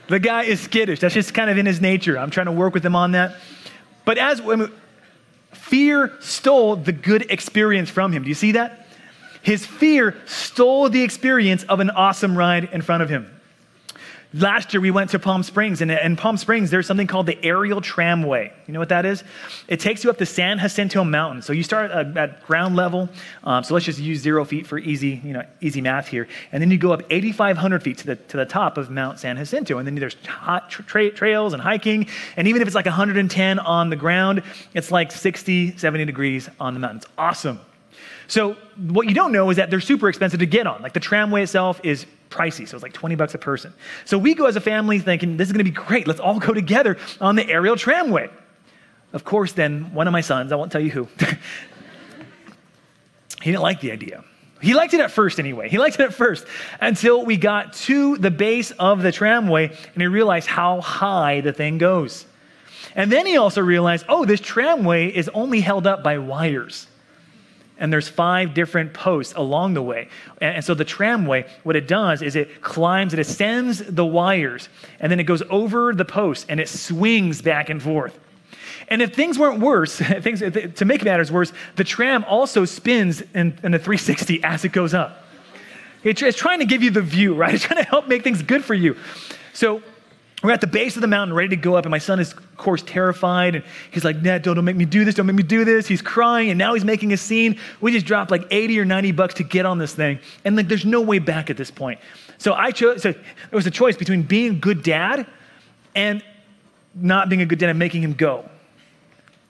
The 0.06 0.18
guy 0.18 0.44
is 0.44 0.60
skittish. 0.60 1.00
That's 1.00 1.12
just 1.12 1.34
kind 1.34 1.50
of 1.50 1.58
in 1.58 1.66
his 1.66 1.82
nature. 1.82 2.18
I'm 2.18 2.30
trying 2.30 2.46
to 2.46 2.52
work 2.52 2.72
with 2.72 2.86
him 2.86 2.96
on 2.96 3.12
that. 3.12 3.36
But 4.06 4.16
as 4.16 4.40
Fear 5.58 6.14
stole 6.20 6.76
the 6.76 6.92
good 6.92 7.30
experience 7.30 7.90
from 7.90 8.12
him. 8.12 8.22
Do 8.22 8.28
you 8.28 8.34
see 8.34 8.52
that? 8.52 8.86
His 9.42 9.64
fear 9.64 10.16
stole 10.26 10.88
the 10.88 11.02
experience 11.02 11.62
of 11.64 11.80
an 11.80 11.90
awesome 11.90 12.36
ride 12.36 12.70
in 12.72 12.82
front 12.82 13.02
of 13.02 13.08
him. 13.08 13.37
Last 14.34 14.74
year, 14.74 14.82
we 14.82 14.90
went 14.90 15.08
to 15.10 15.18
Palm 15.18 15.42
Springs, 15.42 15.80
and 15.80 15.90
in 15.90 16.14
Palm 16.14 16.36
Springs, 16.36 16.70
there's 16.70 16.86
something 16.86 17.06
called 17.06 17.24
the 17.24 17.42
aerial 17.42 17.80
tramway. 17.80 18.52
You 18.66 18.74
know 18.74 18.78
what 18.78 18.90
that 18.90 19.06
is? 19.06 19.24
It 19.68 19.80
takes 19.80 20.04
you 20.04 20.10
up 20.10 20.18
the 20.18 20.26
San 20.26 20.58
Jacinto 20.58 21.02
Mountain. 21.02 21.40
So 21.40 21.54
you 21.54 21.62
start 21.62 21.90
at 21.90 22.44
ground 22.46 22.76
level. 22.76 23.08
Um, 23.42 23.64
so 23.64 23.72
let's 23.72 23.86
just 23.86 23.98
use 23.98 24.20
zero 24.20 24.44
feet 24.44 24.66
for 24.66 24.78
easy, 24.78 25.22
you 25.24 25.32
know, 25.32 25.46
easy 25.62 25.80
math 25.80 26.08
here. 26.08 26.28
And 26.52 26.60
then 26.62 26.70
you 26.70 26.76
go 26.76 26.92
up 26.92 27.04
8,500 27.08 27.82
feet 27.82 27.96
to 27.98 28.06
the, 28.06 28.16
to 28.16 28.36
the 28.36 28.44
top 28.44 28.76
of 28.76 28.90
Mount 28.90 29.18
San 29.18 29.38
Jacinto. 29.38 29.78
And 29.78 29.86
then 29.86 29.94
there's 29.94 30.16
hot 30.26 30.68
tra- 30.68 31.10
trails 31.10 31.54
and 31.54 31.62
hiking. 31.62 32.06
And 32.36 32.46
even 32.48 32.60
if 32.60 32.68
it's 32.68 32.74
like 32.74 32.84
110 32.84 33.58
on 33.58 33.88
the 33.88 33.96
ground, 33.96 34.42
it's 34.74 34.90
like 34.90 35.10
60, 35.10 35.78
70 35.78 36.04
degrees 36.04 36.50
on 36.60 36.74
the 36.74 36.80
mountain. 36.80 36.98
It's 36.98 37.06
awesome. 37.16 37.60
So 38.28 38.56
what 38.76 39.08
you 39.08 39.14
don't 39.14 39.32
know 39.32 39.50
is 39.50 39.56
that 39.56 39.70
they're 39.70 39.80
super 39.80 40.08
expensive 40.08 40.38
to 40.40 40.46
get 40.46 40.66
on. 40.66 40.82
Like 40.82 40.92
the 40.92 41.00
tramway 41.00 41.42
itself 41.42 41.80
is 41.82 42.06
pricey, 42.28 42.68
so 42.68 42.76
it's 42.76 42.82
like 42.82 42.92
20 42.92 43.14
bucks 43.16 43.34
a 43.34 43.38
person. 43.38 43.72
So 44.04 44.18
we 44.18 44.34
go 44.34 44.44
as 44.44 44.54
a 44.54 44.60
family 44.60 44.98
thinking, 44.98 45.38
this 45.38 45.48
is 45.48 45.52
gonna 45.52 45.64
be 45.64 45.70
great. 45.70 46.06
Let's 46.06 46.20
all 46.20 46.38
go 46.38 46.52
together 46.52 46.98
on 47.20 47.36
the 47.36 47.48
aerial 47.48 47.74
tramway. 47.76 48.28
Of 49.14 49.24
course, 49.24 49.52
then 49.52 49.94
one 49.94 50.06
of 50.06 50.12
my 50.12 50.20
sons, 50.20 50.52
I 50.52 50.56
won't 50.56 50.70
tell 50.70 50.82
you 50.82 50.90
who, 50.90 51.08
he 53.40 53.50
didn't 53.50 53.62
like 53.62 53.80
the 53.80 53.92
idea. 53.92 54.22
He 54.60 54.74
liked 54.74 54.92
it 54.92 55.00
at 55.00 55.10
first 55.10 55.38
anyway. 55.38 55.70
He 55.70 55.78
liked 55.78 55.98
it 55.98 56.02
at 56.02 56.12
first 56.12 56.44
until 56.80 57.24
we 57.24 57.38
got 57.38 57.72
to 57.74 58.18
the 58.18 58.30
base 58.30 58.72
of 58.72 59.02
the 59.02 59.12
tramway 59.12 59.68
and 59.68 60.02
he 60.02 60.06
realized 60.06 60.48
how 60.48 60.82
high 60.82 61.40
the 61.40 61.54
thing 61.54 61.78
goes. 61.78 62.26
And 62.94 63.10
then 63.10 63.24
he 63.24 63.38
also 63.38 63.62
realized, 63.62 64.04
oh, 64.08 64.26
this 64.26 64.40
tramway 64.40 65.08
is 65.08 65.30
only 65.30 65.60
held 65.60 65.86
up 65.86 66.02
by 66.02 66.18
wires 66.18 66.88
and 67.78 67.92
there's 67.92 68.08
five 68.08 68.54
different 68.54 68.92
posts 68.92 69.34
along 69.36 69.74
the 69.74 69.82
way. 69.82 70.08
And, 70.40 70.56
and, 70.56 70.64
so 70.64 70.74
the 70.74 70.84
tramway, 70.84 71.46
what 71.62 71.76
it 71.76 71.88
does 71.88 72.22
is 72.22 72.36
it 72.36 72.60
climbs, 72.60 73.12
it 73.12 73.18
ascends 73.18 73.78
the 73.78 74.04
wires, 74.04 74.68
and 75.00 75.10
then 75.10 75.20
it 75.20 75.24
goes 75.24 75.42
over 75.50 75.94
the 75.94 76.04
posts 76.04 76.46
and 76.48 76.60
it 76.60 76.68
swings 76.68 77.42
back 77.42 77.70
and 77.70 77.82
forth. 77.82 78.18
And 78.88 79.02
if 79.02 79.14
things 79.14 79.38
weren't 79.38 79.60
worse, 79.60 79.96
things, 80.20 80.40
to 80.40 80.84
make 80.84 81.04
matters 81.04 81.30
worse, 81.30 81.52
the 81.76 81.84
tram 81.84 82.24
also 82.24 82.64
spins 82.64 83.22
in, 83.34 83.58
in 83.62 83.74
a 83.74 83.78
360 83.78 84.42
as 84.42 84.64
it 84.64 84.72
goes 84.72 84.94
up. 84.94 85.24
It's 86.04 86.36
trying 86.36 86.60
to 86.60 86.64
give 86.64 86.82
you 86.82 86.90
the 86.90 87.02
view, 87.02 87.34
right? 87.34 87.54
It's 87.58 87.64
trying 87.64 87.82
to 87.82 87.88
help 87.88 88.08
make 88.08 88.22
things 88.22 88.42
good 88.42 88.64
for 88.64 88.74
you. 88.74 88.96
So 89.52 89.82
we're 90.42 90.52
at 90.52 90.60
the 90.60 90.68
base 90.68 90.94
of 90.96 91.02
the 91.02 91.08
mountain, 91.08 91.34
ready 91.34 91.48
to 91.50 91.56
go 91.56 91.74
up, 91.74 91.84
and 91.84 91.90
my 91.90 91.98
son 91.98 92.20
is, 92.20 92.32
of 92.32 92.56
course, 92.56 92.82
terrified. 92.82 93.56
And 93.56 93.64
he's 93.90 94.04
like, 94.04 94.22
Dad, 94.22 94.42
don't, 94.42 94.54
don't 94.54 94.64
make 94.64 94.76
me 94.76 94.84
do 94.84 95.04
this. 95.04 95.16
Don't 95.16 95.26
make 95.26 95.34
me 95.34 95.42
do 95.42 95.64
this. 95.64 95.88
He's 95.88 96.02
crying, 96.02 96.50
and 96.50 96.58
now 96.58 96.74
he's 96.74 96.84
making 96.84 97.12
a 97.12 97.16
scene. 97.16 97.58
We 97.80 97.90
just 97.90 98.06
dropped 98.06 98.30
like 98.30 98.46
80 98.50 98.78
or 98.78 98.84
90 98.84 99.12
bucks 99.12 99.34
to 99.34 99.42
get 99.42 99.66
on 99.66 99.78
this 99.78 99.94
thing. 99.94 100.20
And 100.44 100.54
like, 100.54 100.68
there's 100.68 100.84
no 100.84 101.00
way 101.00 101.18
back 101.18 101.50
at 101.50 101.56
this 101.56 101.72
point. 101.72 101.98
So 102.38 102.54
I 102.54 102.70
chose, 102.70 103.02
so 103.02 103.12
there 103.12 103.22
was 103.50 103.66
a 103.66 103.70
choice 103.70 103.96
between 103.96 104.22
being 104.22 104.52
a 104.52 104.58
good 104.58 104.84
dad 104.84 105.26
and 105.96 106.22
not 106.94 107.28
being 107.28 107.42
a 107.42 107.46
good 107.46 107.58
dad 107.58 107.70
and 107.70 107.78
making 107.78 108.02
him 108.02 108.12
go. 108.12 108.48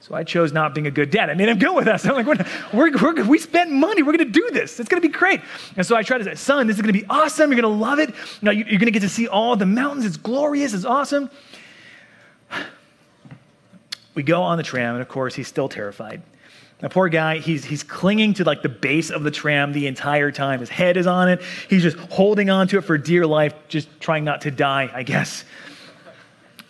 So 0.08 0.14
I 0.14 0.24
chose 0.24 0.54
not 0.54 0.74
being 0.74 0.86
a 0.86 0.90
good 0.90 1.10
dad. 1.10 1.28
I 1.28 1.34
made 1.34 1.50
him 1.50 1.58
go 1.58 1.74
with 1.74 1.86
us. 1.86 2.06
I'm 2.06 2.14
like, 2.14 2.26
we're, 2.26 2.90
we're, 2.90 2.96
we're, 2.96 3.24
we 3.24 3.38
spent 3.38 3.70
money. 3.70 4.02
We're 4.02 4.16
going 4.16 4.32
to 4.32 4.40
do 4.40 4.50
this. 4.52 4.80
It's 4.80 4.88
going 4.88 5.02
to 5.02 5.06
be 5.06 5.12
great. 5.12 5.42
And 5.76 5.84
so 5.84 5.96
I 5.96 6.02
tried 6.02 6.18
to 6.18 6.24
say, 6.24 6.34
son, 6.34 6.66
this 6.66 6.76
is 6.76 6.82
going 6.82 6.94
to 6.94 6.98
be 6.98 7.06
awesome. 7.10 7.50
You're 7.52 7.60
going 7.60 7.74
to 7.74 7.78
love 7.78 7.98
it. 7.98 8.08
You 8.08 8.14
know, 8.42 8.50
you're 8.50 8.78
going 8.78 8.86
to 8.86 8.90
get 8.90 9.02
to 9.02 9.08
see 9.08 9.28
all 9.28 9.54
the 9.54 9.66
mountains. 9.66 10.06
It's 10.06 10.16
glorious. 10.16 10.72
It's 10.72 10.84
awesome. 10.84 11.30
We 14.14 14.24
go 14.24 14.42
on 14.42 14.56
the 14.56 14.64
tram, 14.64 14.96
and 14.96 15.00
of 15.00 15.06
course, 15.06 15.36
he's 15.36 15.46
still 15.46 15.68
terrified. 15.68 16.22
The 16.80 16.88
poor 16.88 17.08
guy, 17.08 17.38
he's, 17.38 17.64
he's 17.64 17.84
clinging 17.84 18.34
to 18.34 18.44
like 18.44 18.62
the 18.62 18.68
base 18.68 19.10
of 19.10 19.22
the 19.22 19.30
tram 19.30 19.72
the 19.72 19.86
entire 19.86 20.32
time. 20.32 20.58
His 20.58 20.68
head 20.68 20.96
is 20.96 21.06
on 21.06 21.28
it. 21.28 21.40
He's 21.70 21.82
just 21.82 21.96
holding 22.10 22.50
on 22.50 22.66
to 22.68 22.78
it 22.78 22.80
for 22.80 22.98
dear 22.98 23.28
life, 23.28 23.54
just 23.68 23.88
trying 24.00 24.24
not 24.24 24.40
to 24.40 24.50
die, 24.50 24.90
I 24.92 25.04
guess 25.04 25.44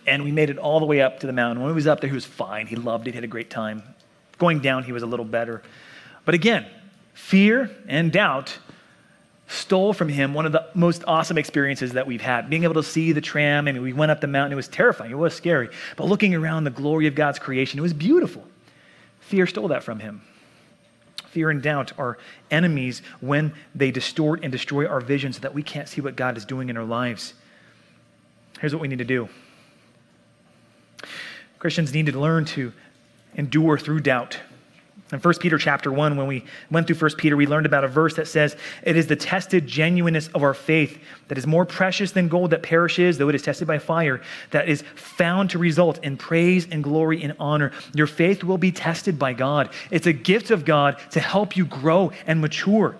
and 0.09 0.23
we 0.23 0.31
made 0.31 0.49
it 0.49 0.57
all 0.57 0.79
the 0.79 0.85
way 0.85 1.01
up 1.01 1.19
to 1.19 1.27
the 1.27 1.33
mountain. 1.33 1.61
When 1.61 1.71
he 1.71 1.75
was 1.75 1.87
up 1.87 2.01
there, 2.01 2.09
he 2.09 2.15
was 2.15 2.25
fine. 2.25 2.67
He 2.67 2.75
loved 2.75 3.07
it, 3.07 3.11
he 3.11 3.15
had 3.15 3.23
a 3.23 3.27
great 3.27 3.49
time. 3.49 3.83
Going 4.37 4.59
down, 4.59 4.83
he 4.83 4.91
was 4.91 5.03
a 5.03 5.05
little 5.05 5.25
better. 5.25 5.61
But 6.25 6.33
again, 6.35 6.65
fear 7.13 7.69
and 7.87 8.11
doubt 8.11 8.57
stole 9.47 9.93
from 9.93 10.09
him 10.09 10.33
one 10.33 10.45
of 10.45 10.51
the 10.51 10.67
most 10.73 11.03
awesome 11.07 11.37
experiences 11.37 11.93
that 11.93 12.07
we've 12.07 12.21
had. 12.21 12.49
Being 12.49 12.63
able 12.63 12.75
to 12.75 12.83
see 12.83 13.11
the 13.11 13.21
tram, 13.21 13.67
I 13.67 13.71
mean, 13.71 13.81
we 13.81 13.93
went 13.93 14.11
up 14.11 14.21
the 14.21 14.27
mountain, 14.27 14.53
it 14.53 14.55
was 14.55 14.67
terrifying, 14.67 15.11
it 15.11 15.17
was 15.17 15.33
scary. 15.33 15.69
But 15.95 16.07
looking 16.07 16.33
around 16.35 16.63
the 16.63 16.71
glory 16.71 17.07
of 17.07 17.15
God's 17.15 17.39
creation, 17.39 17.79
it 17.79 17.81
was 17.81 17.93
beautiful. 17.93 18.45
Fear 19.21 19.47
stole 19.47 19.67
that 19.69 19.83
from 19.83 19.99
him. 19.99 20.21
Fear 21.27 21.51
and 21.51 21.61
doubt 21.61 21.93
are 21.99 22.17
enemies 22.49 23.01
when 23.21 23.53
they 23.75 23.91
distort 23.91 24.39
and 24.43 24.51
destroy 24.51 24.87
our 24.87 25.01
vision 25.01 25.33
so 25.33 25.39
that 25.41 25.53
we 25.53 25.61
can't 25.61 25.87
see 25.87 26.01
what 26.01 26.15
God 26.15 26.37
is 26.37 26.45
doing 26.45 26.69
in 26.69 26.77
our 26.77 26.83
lives. 26.83 27.33
Here's 28.59 28.73
what 28.73 28.81
we 28.81 28.87
need 28.87 28.97
to 28.99 29.05
do 29.05 29.29
Christians 31.59 31.93
need 31.93 32.07
to 32.07 32.19
learn 32.19 32.45
to 32.45 32.73
endure 33.35 33.77
through 33.77 33.99
doubt. 33.99 34.39
In 35.11 35.19
1 35.19 35.33
Peter 35.39 35.57
chapter 35.57 35.91
1, 35.91 36.17
when 36.17 36.27
we 36.27 36.45
went 36.69 36.85
through 36.85 36.95
1 36.97 37.17
Peter, 37.17 37.35
we 37.35 37.47
learned 37.47 37.65
about 37.65 37.83
a 37.83 37.87
verse 37.87 38.15
that 38.15 38.27
says, 38.27 38.55
It 38.83 38.95
is 38.95 39.07
the 39.07 39.15
tested 39.15 39.65
genuineness 39.65 40.27
of 40.29 40.43
our 40.43 40.53
faith 40.53 40.99
that 41.29 41.37
is 41.37 41.47
more 41.47 41.65
precious 41.65 42.11
than 42.11 42.27
gold 42.27 42.51
that 42.51 42.61
perishes, 42.61 43.17
though 43.17 43.27
it 43.27 43.33
is 43.33 43.41
tested 43.41 43.67
by 43.67 43.79
fire, 43.79 44.21
that 44.51 44.69
is 44.69 44.83
found 44.95 45.49
to 45.49 45.57
result 45.57 46.03
in 46.03 46.15
praise 46.15 46.67
and 46.69 46.83
glory 46.83 47.23
and 47.23 47.35
honor. 47.39 47.71
Your 47.95 48.07
faith 48.07 48.43
will 48.43 48.59
be 48.59 48.71
tested 48.71 49.17
by 49.17 49.33
God. 49.33 49.71
It's 49.89 50.05
a 50.05 50.13
gift 50.13 50.51
of 50.51 50.63
God 50.63 50.97
to 51.11 51.19
help 51.19 51.57
you 51.57 51.65
grow 51.65 52.11
and 52.27 52.39
mature. 52.39 52.95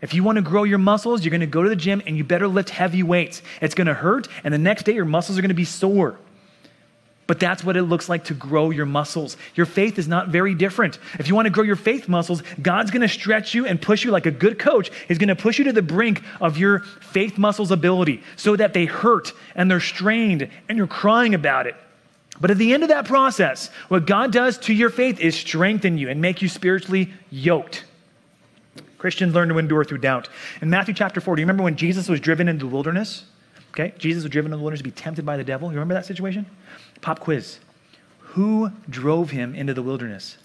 If 0.00 0.14
you 0.14 0.24
want 0.24 0.36
to 0.36 0.42
grow 0.42 0.64
your 0.64 0.78
muscles, 0.78 1.22
you're 1.22 1.30
going 1.30 1.42
to 1.42 1.46
go 1.46 1.62
to 1.62 1.68
the 1.68 1.76
gym 1.76 2.02
and 2.06 2.16
you 2.16 2.24
better 2.24 2.48
lift 2.48 2.70
heavy 2.70 3.02
weights. 3.02 3.42
It's 3.60 3.74
going 3.74 3.86
to 3.88 3.94
hurt, 3.94 4.26
and 4.42 4.54
the 4.54 4.58
next 4.58 4.84
day 4.84 4.94
your 4.94 5.04
muscles 5.04 5.38
are 5.38 5.42
going 5.42 5.50
to 5.50 5.54
be 5.54 5.66
sore. 5.66 6.18
But 7.26 7.38
that's 7.38 7.62
what 7.62 7.76
it 7.76 7.82
looks 7.82 8.08
like 8.08 8.24
to 8.24 8.34
grow 8.34 8.70
your 8.70 8.84
muscles. 8.84 9.36
Your 9.54 9.66
faith 9.66 9.98
is 9.98 10.08
not 10.08 10.28
very 10.28 10.54
different. 10.54 10.98
If 11.18 11.28
you 11.28 11.34
want 11.34 11.46
to 11.46 11.50
grow 11.50 11.62
your 11.62 11.76
faith 11.76 12.08
muscles, 12.08 12.42
God's 12.60 12.90
going 12.90 13.02
to 13.02 13.08
stretch 13.08 13.54
you 13.54 13.64
and 13.64 13.80
push 13.80 14.04
you 14.04 14.10
like 14.10 14.26
a 14.26 14.30
good 14.30 14.58
coach. 14.58 14.90
He's 15.06 15.18
going 15.18 15.28
to 15.28 15.36
push 15.36 15.58
you 15.58 15.64
to 15.66 15.72
the 15.72 15.82
brink 15.82 16.22
of 16.40 16.58
your 16.58 16.80
faith 16.80 17.38
muscles' 17.38 17.70
ability 17.70 18.22
so 18.36 18.56
that 18.56 18.74
they 18.74 18.86
hurt 18.86 19.32
and 19.54 19.70
they're 19.70 19.80
strained 19.80 20.50
and 20.68 20.76
you're 20.76 20.86
crying 20.86 21.34
about 21.34 21.66
it. 21.66 21.76
But 22.40 22.50
at 22.50 22.58
the 22.58 22.74
end 22.74 22.82
of 22.82 22.88
that 22.88 23.04
process, 23.04 23.68
what 23.88 24.06
God 24.06 24.32
does 24.32 24.58
to 24.58 24.74
your 24.74 24.90
faith 24.90 25.20
is 25.20 25.36
strengthen 25.36 25.98
you 25.98 26.08
and 26.08 26.20
make 26.20 26.42
you 26.42 26.48
spiritually 26.48 27.12
yoked. 27.30 27.84
Christians 28.98 29.34
learn 29.34 29.48
to 29.48 29.58
endure 29.58 29.84
through 29.84 29.98
doubt. 29.98 30.28
In 30.60 30.70
Matthew 30.70 30.94
chapter 30.94 31.20
4, 31.20 31.36
do 31.36 31.40
you 31.40 31.46
remember 31.46 31.62
when 31.62 31.76
Jesus 31.76 32.08
was 32.08 32.20
driven 32.20 32.48
into 32.48 32.66
the 32.66 32.72
wilderness? 32.72 33.24
Okay, 33.70 33.94
Jesus 33.96 34.22
was 34.22 34.30
driven 34.30 34.50
into 34.50 34.58
the 34.58 34.62
wilderness 34.62 34.80
to 34.80 34.84
be 34.84 34.90
tempted 34.90 35.24
by 35.24 35.36
the 35.36 35.44
devil. 35.44 35.68
You 35.68 35.74
remember 35.74 35.94
that 35.94 36.06
situation? 36.06 36.46
Pop 37.00 37.20
quiz. 37.20 37.58
Who 38.18 38.70
drove 38.88 39.30
him 39.30 39.54
into 39.54 39.74
the 39.74 39.82
wilderness? 39.82 40.38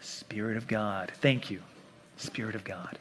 The 0.00 0.06
Spirit 0.06 0.56
of 0.56 0.66
God. 0.66 1.12
Thank 1.20 1.50
you. 1.50 1.62
Spirit 2.16 2.54
of 2.54 2.64
God. 2.64 2.98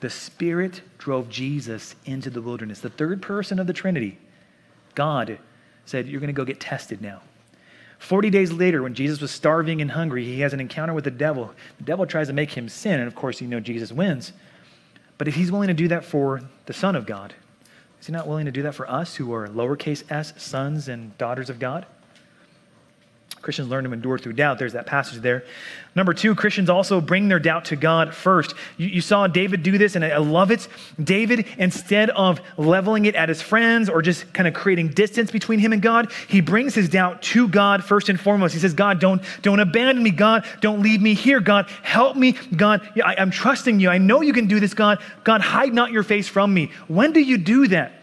The 0.00 0.10
Spirit 0.10 0.82
drove 0.98 1.28
Jesus 1.28 1.94
into 2.04 2.30
the 2.30 2.42
wilderness. 2.42 2.80
The 2.80 2.90
third 2.90 3.20
person 3.20 3.58
of 3.58 3.66
the 3.66 3.72
Trinity, 3.72 4.18
God, 4.94 5.38
said, 5.86 6.08
You're 6.08 6.20
going 6.20 6.28
to 6.28 6.32
go 6.32 6.44
get 6.44 6.60
tested 6.60 7.02
now. 7.02 7.20
40 7.98 8.30
days 8.30 8.52
later, 8.52 8.82
when 8.82 8.94
Jesus 8.94 9.20
was 9.20 9.32
starving 9.32 9.80
and 9.80 9.90
hungry, 9.90 10.24
he 10.24 10.40
has 10.40 10.52
an 10.52 10.60
encounter 10.60 10.94
with 10.94 11.04
the 11.04 11.10
devil. 11.10 11.52
The 11.78 11.84
devil 11.84 12.06
tries 12.06 12.28
to 12.28 12.32
make 12.32 12.52
him 12.52 12.68
sin, 12.68 13.00
and 13.00 13.08
of 13.08 13.14
course, 13.16 13.40
you 13.40 13.48
know 13.48 13.60
Jesus 13.60 13.90
wins. 13.90 14.32
But 15.18 15.26
if 15.26 15.34
he's 15.34 15.50
willing 15.50 15.68
to 15.68 15.74
do 15.74 15.88
that 15.88 16.04
for 16.04 16.42
the 16.66 16.72
Son 16.72 16.94
of 16.94 17.06
God, 17.06 17.34
is 18.00 18.06
he 18.06 18.12
not 18.12 18.26
willing 18.26 18.46
to 18.46 18.52
do 18.52 18.62
that 18.62 18.74
for 18.74 18.88
us 18.90 19.16
who 19.16 19.32
are 19.32 19.48
lowercase 19.48 20.04
s, 20.10 20.32
sons 20.36 20.88
and 20.88 21.16
daughters 21.18 21.50
of 21.50 21.58
God? 21.58 21.86
Christians 23.42 23.68
learn 23.68 23.84
to 23.84 23.92
endure 23.92 24.18
through 24.18 24.32
doubt. 24.34 24.58
There's 24.58 24.72
that 24.72 24.86
passage 24.86 25.20
there. 25.20 25.44
Number 25.94 26.12
two, 26.12 26.34
Christians 26.34 26.70
also 26.70 27.00
bring 27.00 27.28
their 27.28 27.38
doubt 27.38 27.66
to 27.66 27.76
God 27.76 28.14
first. 28.14 28.54
You, 28.76 28.86
you, 28.88 29.00
saw 29.00 29.26
David 29.26 29.62
do 29.62 29.78
this, 29.78 29.96
and 29.96 30.04
I 30.04 30.16
love 30.18 30.50
it. 30.50 30.68
David, 31.02 31.46
instead 31.56 32.10
of 32.10 32.40
leveling 32.56 33.06
it 33.06 33.14
at 33.14 33.28
his 33.28 33.42
friends 33.42 33.88
or 33.88 34.02
just 34.02 34.32
kind 34.32 34.46
of 34.46 34.54
creating 34.54 34.88
distance 34.88 35.30
between 35.30 35.58
him 35.58 35.72
and 35.72 35.82
God, 35.82 36.12
he 36.28 36.40
brings 36.40 36.74
his 36.74 36.88
doubt 36.88 37.22
to 37.22 37.48
God 37.48 37.82
first 37.82 38.08
and 38.08 38.20
foremost. 38.20 38.54
He 38.54 38.60
says, 38.60 38.74
God, 38.74 39.00
don't, 39.00 39.22
don't 39.42 39.60
abandon 39.60 40.02
me. 40.02 40.10
God, 40.10 40.44
don't 40.60 40.82
leave 40.82 41.00
me 41.00 41.14
here. 41.14 41.40
God, 41.40 41.68
help 41.82 42.16
me. 42.16 42.32
God, 42.54 42.88
I, 43.04 43.16
I'm 43.16 43.30
trusting 43.30 43.80
you. 43.80 43.88
I 43.88 43.98
know 43.98 44.20
you 44.20 44.32
can 44.32 44.46
do 44.46 44.60
this, 44.60 44.74
God. 44.74 45.00
God, 45.24 45.40
hide 45.40 45.74
not 45.74 45.90
your 45.90 46.02
face 46.02 46.28
from 46.28 46.52
me. 46.52 46.70
When 46.86 47.12
do 47.12 47.20
you 47.20 47.38
do 47.38 47.68
that? 47.68 47.97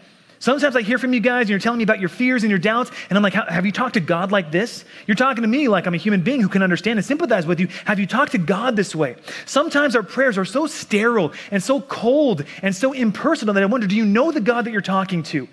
Sometimes 0.46 0.76
I 0.76 0.82
hear 0.82 0.96
from 0.96 1.12
you 1.12 1.18
guys 1.18 1.40
and 1.40 1.50
you're 1.50 1.58
telling 1.58 1.78
me 1.78 1.82
about 1.82 1.98
your 1.98 2.08
fears 2.08 2.44
and 2.44 2.50
your 2.50 2.60
doubts, 2.60 2.92
and 3.10 3.16
I'm 3.16 3.22
like, 3.24 3.32
have 3.32 3.66
you 3.66 3.72
talked 3.72 3.94
to 3.94 4.00
God 4.00 4.30
like 4.30 4.52
this? 4.52 4.84
You're 5.08 5.16
talking 5.16 5.42
to 5.42 5.48
me 5.48 5.66
like 5.66 5.88
I'm 5.88 5.94
a 5.94 5.96
human 5.96 6.22
being 6.22 6.40
who 6.40 6.48
can 6.48 6.62
understand 6.62 7.00
and 7.00 7.04
sympathize 7.04 7.44
with 7.48 7.58
you. 7.58 7.66
Have 7.84 7.98
you 7.98 8.06
talked 8.06 8.30
to 8.30 8.38
God 8.38 8.76
this 8.76 8.94
way? 8.94 9.16
Sometimes 9.44 9.96
our 9.96 10.04
prayers 10.04 10.38
are 10.38 10.44
so 10.44 10.68
sterile 10.68 11.32
and 11.50 11.60
so 11.60 11.80
cold 11.80 12.44
and 12.62 12.76
so 12.76 12.92
impersonal 12.92 13.54
that 13.54 13.62
I 13.64 13.66
wonder, 13.66 13.88
do 13.88 13.96
you 13.96 14.06
know 14.06 14.30
the 14.30 14.40
God 14.40 14.66
that 14.66 14.70
you're 14.70 14.82
talking 14.82 15.24
to? 15.24 15.48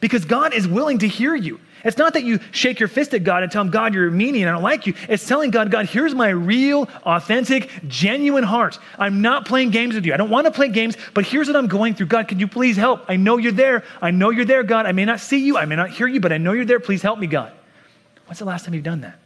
Because 0.00 0.24
God 0.24 0.52
is 0.54 0.66
willing 0.66 0.98
to 0.98 1.06
hear 1.06 1.36
you. 1.36 1.60
It's 1.86 1.96
not 1.96 2.14
that 2.14 2.24
you 2.24 2.40
shake 2.50 2.80
your 2.80 2.88
fist 2.88 3.14
at 3.14 3.22
God 3.22 3.44
and 3.44 3.52
tell 3.52 3.62
him, 3.62 3.70
God, 3.70 3.94
you're 3.94 4.10
meanie 4.10 4.40
and 4.40 4.48
I 4.48 4.52
don't 4.52 4.62
like 4.62 4.88
you. 4.88 4.94
It's 5.08 5.24
telling 5.24 5.52
God, 5.52 5.70
God, 5.70 5.86
here's 5.86 6.16
my 6.16 6.30
real, 6.30 6.88
authentic, 7.04 7.70
genuine 7.86 8.42
heart. 8.42 8.80
I'm 8.98 9.22
not 9.22 9.46
playing 9.46 9.70
games 9.70 9.94
with 9.94 10.04
you. 10.04 10.12
I 10.12 10.16
don't 10.16 10.28
want 10.28 10.46
to 10.46 10.50
play 10.50 10.68
games, 10.68 10.96
but 11.14 11.24
here's 11.24 11.46
what 11.46 11.54
I'm 11.54 11.68
going 11.68 11.94
through. 11.94 12.06
God, 12.06 12.26
could 12.26 12.40
you 12.40 12.48
please 12.48 12.76
help? 12.76 13.04
I 13.08 13.14
know 13.14 13.36
you're 13.36 13.52
there. 13.52 13.84
I 14.02 14.10
know 14.10 14.30
you're 14.30 14.44
there, 14.44 14.64
God. 14.64 14.84
I 14.84 14.90
may 14.90 15.04
not 15.04 15.20
see 15.20 15.38
you. 15.38 15.56
I 15.56 15.64
may 15.64 15.76
not 15.76 15.90
hear 15.90 16.08
you, 16.08 16.18
but 16.18 16.32
I 16.32 16.38
know 16.38 16.52
you're 16.54 16.64
there. 16.64 16.80
Please 16.80 17.02
help 17.02 17.20
me, 17.20 17.28
God. 17.28 17.52
When's 18.26 18.40
the 18.40 18.46
last 18.46 18.64
time 18.64 18.74
you've 18.74 18.82
done 18.82 19.02
that? 19.02 19.20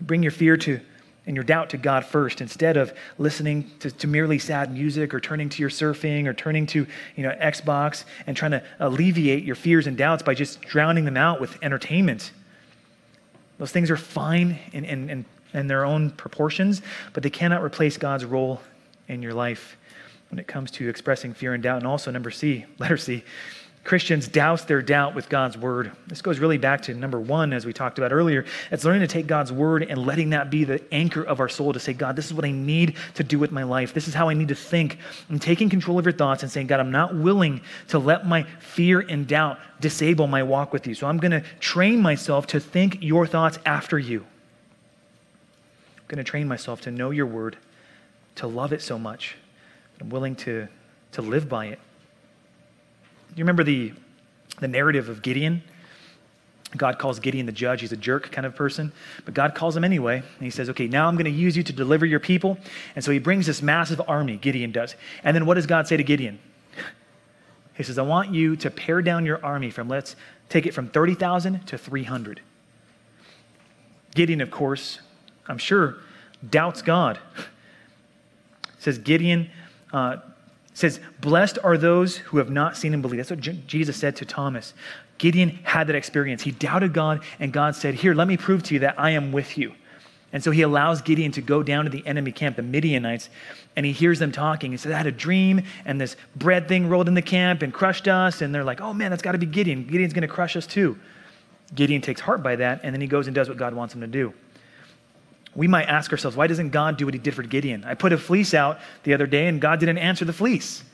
Bring 0.00 0.22
your 0.22 0.32
fear 0.32 0.56
to 0.56 0.80
and 1.26 1.34
your 1.34 1.44
doubt 1.44 1.70
to 1.70 1.76
God 1.76 2.04
first 2.04 2.40
instead 2.40 2.76
of 2.76 2.92
listening 3.18 3.70
to, 3.80 3.90
to, 3.90 4.06
merely 4.06 4.38
sad 4.38 4.72
music 4.72 5.12
or 5.12 5.20
turning 5.20 5.48
to 5.48 5.60
your 5.60 5.70
surfing 5.70 6.26
or 6.26 6.32
turning 6.32 6.66
to 6.66 6.86
you 7.16 7.22
know, 7.22 7.34
Xbox 7.40 8.04
and 8.26 8.36
trying 8.36 8.52
to 8.52 8.62
alleviate 8.78 9.44
your 9.44 9.56
fears 9.56 9.86
and 9.86 9.96
doubts 9.96 10.22
by 10.22 10.34
just 10.34 10.60
drowning 10.62 11.04
them 11.04 11.16
out 11.16 11.40
with 11.40 11.58
entertainment. 11.62 12.30
Those 13.58 13.72
things 13.72 13.90
are 13.90 13.96
fine 13.96 14.58
in, 14.72 14.84
in, 14.84 15.10
in, 15.10 15.24
in 15.52 15.66
their 15.66 15.84
own 15.84 16.10
proportions, 16.10 16.82
but 17.12 17.22
they 17.22 17.30
cannot 17.30 17.62
replace 17.62 17.96
God's 17.96 18.24
role 18.24 18.60
in 19.08 19.22
your 19.22 19.34
life 19.34 19.76
when 20.30 20.38
it 20.38 20.46
comes 20.46 20.70
to 20.72 20.88
expressing 20.88 21.32
fear 21.34 21.54
and 21.54 21.62
doubt. 21.62 21.78
And 21.78 21.86
also, 21.86 22.10
number 22.10 22.30
C, 22.30 22.66
letter 22.78 22.96
C, 22.96 23.24
Christians 23.86 24.26
douse 24.26 24.64
their 24.64 24.82
doubt 24.82 25.14
with 25.14 25.28
God's 25.28 25.56
word. 25.56 25.92
This 26.08 26.20
goes 26.20 26.40
really 26.40 26.58
back 26.58 26.82
to 26.82 26.94
number 26.94 27.20
one, 27.20 27.52
as 27.52 27.64
we 27.64 27.72
talked 27.72 27.98
about 27.98 28.12
earlier. 28.12 28.44
It's 28.72 28.84
learning 28.84 29.02
to 29.02 29.06
take 29.06 29.28
God's 29.28 29.52
word 29.52 29.84
and 29.84 30.04
letting 30.04 30.30
that 30.30 30.50
be 30.50 30.64
the 30.64 30.82
anchor 30.92 31.22
of 31.22 31.38
our 31.38 31.48
soul 31.48 31.72
to 31.72 31.78
say, 31.78 31.92
God, 31.92 32.16
this 32.16 32.26
is 32.26 32.34
what 32.34 32.44
I 32.44 32.50
need 32.50 32.96
to 33.14 33.22
do 33.22 33.38
with 33.38 33.52
my 33.52 33.62
life. 33.62 33.94
This 33.94 34.08
is 34.08 34.14
how 34.14 34.28
I 34.28 34.34
need 34.34 34.48
to 34.48 34.56
think. 34.56 34.98
And 35.28 35.40
taking 35.40 35.70
control 35.70 36.00
of 36.00 36.04
your 36.04 36.12
thoughts 36.12 36.42
and 36.42 36.50
saying, 36.50 36.66
God, 36.66 36.80
I'm 36.80 36.90
not 36.90 37.14
willing 37.14 37.60
to 37.88 38.00
let 38.00 38.26
my 38.26 38.42
fear 38.58 38.98
and 39.00 39.24
doubt 39.24 39.60
disable 39.80 40.26
my 40.26 40.42
walk 40.42 40.72
with 40.72 40.88
you. 40.88 40.94
So 40.94 41.06
I'm 41.06 41.18
going 41.18 41.30
to 41.30 41.44
train 41.60 42.02
myself 42.02 42.48
to 42.48 42.58
think 42.58 42.98
your 43.00 43.24
thoughts 43.24 43.60
after 43.64 44.00
you. 44.00 44.26
I'm 45.96 46.04
going 46.08 46.18
to 46.18 46.24
train 46.24 46.48
myself 46.48 46.80
to 46.82 46.90
know 46.90 47.12
your 47.12 47.26
word, 47.26 47.56
to 48.34 48.48
love 48.48 48.72
it 48.72 48.82
so 48.82 48.98
much. 48.98 49.36
I'm 50.00 50.10
willing 50.10 50.34
to, 50.36 50.66
to 51.12 51.22
live 51.22 51.48
by 51.48 51.66
it 51.66 51.78
you 53.36 53.44
remember 53.44 53.64
the, 53.64 53.92
the 54.60 54.68
narrative 54.68 55.08
of 55.08 55.22
Gideon? 55.22 55.62
God 56.76 56.98
calls 56.98 57.20
Gideon 57.20 57.46
the 57.46 57.52
judge. 57.52 57.80
He's 57.80 57.92
a 57.92 57.96
jerk 57.96 58.32
kind 58.32 58.46
of 58.46 58.54
person, 58.54 58.92
but 59.24 59.34
God 59.34 59.54
calls 59.54 59.76
him 59.76 59.84
anyway. 59.84 60.16
And 60.16 60.42
he 60.42 60.50
says, 60.50 60.68
Okay, 60.70 60.88
now 60.88 61.06
I'm 61.08 61.14
going 61.14 61.26
to 61.26 61.30
use 61.30 61.56
you 61.56 61.62
to 61.62 61.72
deliver 61.72 62.04
your 62.04 62.20
people. 62.20 62.58
And 62.94 63.04
so 63.04 63.12
he 63.12 63.18
brings 63.18 63.46
this 63.46 63.62
massive 63.62 64.00
army, 64.08 64.36
Gideon 64.36 64.72
does. 64.72 64.96
And 65.22 65.34
then 65.34 65.46
what 65.46 65.54
does 65.54 65.66
God 65.66 65.86
say 65.86 65.96
to 65.96 66.02
Gideon? 66.02 66.38
He 67.76 67.82
says, 67.82 67.98
I 67.98 68.02
want 68.02 68.32
you 68.32 68.56
to 68.56 68.70
pare 68.70 69.02
down 69.02 69.26
your 69.26 69.44
army 69.44 69.70
from, 69.70 69.88
let's 69.88 70.16
take 70.48 70.64
it 70.66 70.72
from 70.72 70.88
30,000 70.88 71.66
to 71.66 71.76
300. 71.76 72.40
Gideon, 74.14 74.40
of 74.40 74.50
course, 74.50 75.00
I'm 75.46 75.58
sure, 75.58 75.96
doubts 76.48 76.80
God. 76.80 77.18
says, 78.78 78.98
Gideon, 78.98 79.50
uh, 79.92 80.16
says, 80.76 81.00
Blessed 81.22 81.58
are 81.64 81.78
those 81.78 82.18
who 82.18 82.36
have 82.36 82.50
not 82.50 82.76
seen 82.76 82.92
and 82.92 83.00
believed. 83.00 83.20
That's 83.20 83.30
what 83.30 83.66
Jesus 83.66 83.96
said 83.96 84.14
to 84.16 84.26
Thomas. 84.26 84.74
Gideon 85.16 85.58
had 85.62 85.86
that 85.86 85.96
experience. 85.96 86.42
He 86.42 86.50
doubted 86.50 86.92
God, 86.92 87.22
and 87.40 87.50
God 87.50 87.74
said, 87.74 87.94
Here, 87.94 88.14
let 88.14 88.28
me 88.28 88.36
prove 88.36 88.62
to 88.64 88.74
you 88.74 88.80
that 88.80 89.00
I 89.00 89.10
am 89.10 89.32
with 89.32 89.56
you. 89.56 89.72
And 90.34 90.44
so 90.44 90.50
he 90.50 90.60
allows 90.60 91.00
Gideon 91.00 91.32
to 91.32 91.40
go 91.40 91.62
down 91.62 91.84
to 91.84 91.90
the 91.90 92.06
enemy 92.06 92.30
camp, 92.30 92.56
the 92.56 92.62
Midianites, 92.62 93.30
and 93.74 93.86
he 93.86 93.92
hears 93.92 94.18
them 94.18 94.32
talking. 94.32 94.70
He 94.70 94.76
says, 94.76 94.92
I 94.92 94.98
had 94.98 95.06
a 95.06 95.12
dream, 95.12 95.62
and 95.86 95.98
this 95.98 96.14
bread 96.34 96.68
thing 96.68 96.90
rolled 96.90 97.08
in 97.08 97.14
the 97.14 97.22
camp 97.22 97.62
and 97.62 97.72
crushed 97.72 98.06
us. 98.06 98.42
And 98.42 98.54
they're 98.54 98.64
like, 98.64 98.82
Oh 98.82 98.92
man, 98.92 99.10
that's 99.10 99.22
got 99.22 99.32
to 99.32 99.38
be 99.38 99.46
Gideon. 99.46 99.86
Gideon's 99.86 100.12
going 100.12 100.28
to 100.28 100.28
crush 100.28 100.56
us 100.56 100.66
too. 100.66 100.98
Gideon 101.74 102.02
takes 102.02 102.20
heart 102.20 102.42
by 102.42 102.56
that, 102.56 102.80
and 102.82 102.94
then 102.94 103.00
he 103.00 103.06
goes 103.06 103.28
and 103.28 103.34
does 103.34 103.48
what 103.48 103.56
God 103.56 103.72
wants 103.72 103.94
him 103.94 104.02
to 104.02 104.06
do 104.06 104.34
we 105.56 105.66
might 105.66 105.84
ask 105.84 106.12
ourselves, 106.12 106.36
why 106.36 106.46
doesn't 106.46 106.70
God 106.70 106.98
do 106.98 107.06
what 107.06 107.14
he 107.14 107.18
did 107.18 107.34
for 107.34 107.42
Gideon? 107.42 107.82
I 107.84 107.94
put 107.94 108.12
a 108.12 108.18
fleece 108.18 108.52
out 108.54 108.78
the 109.04 109.14
other 109.14 109.26
day 109.26 109.48
and 109.48 109.60
God 109.60 109.80
didn't 109.80 109.98
answer 109.98 110.24
the 110.24 110.32
fleece. 110.32 110.84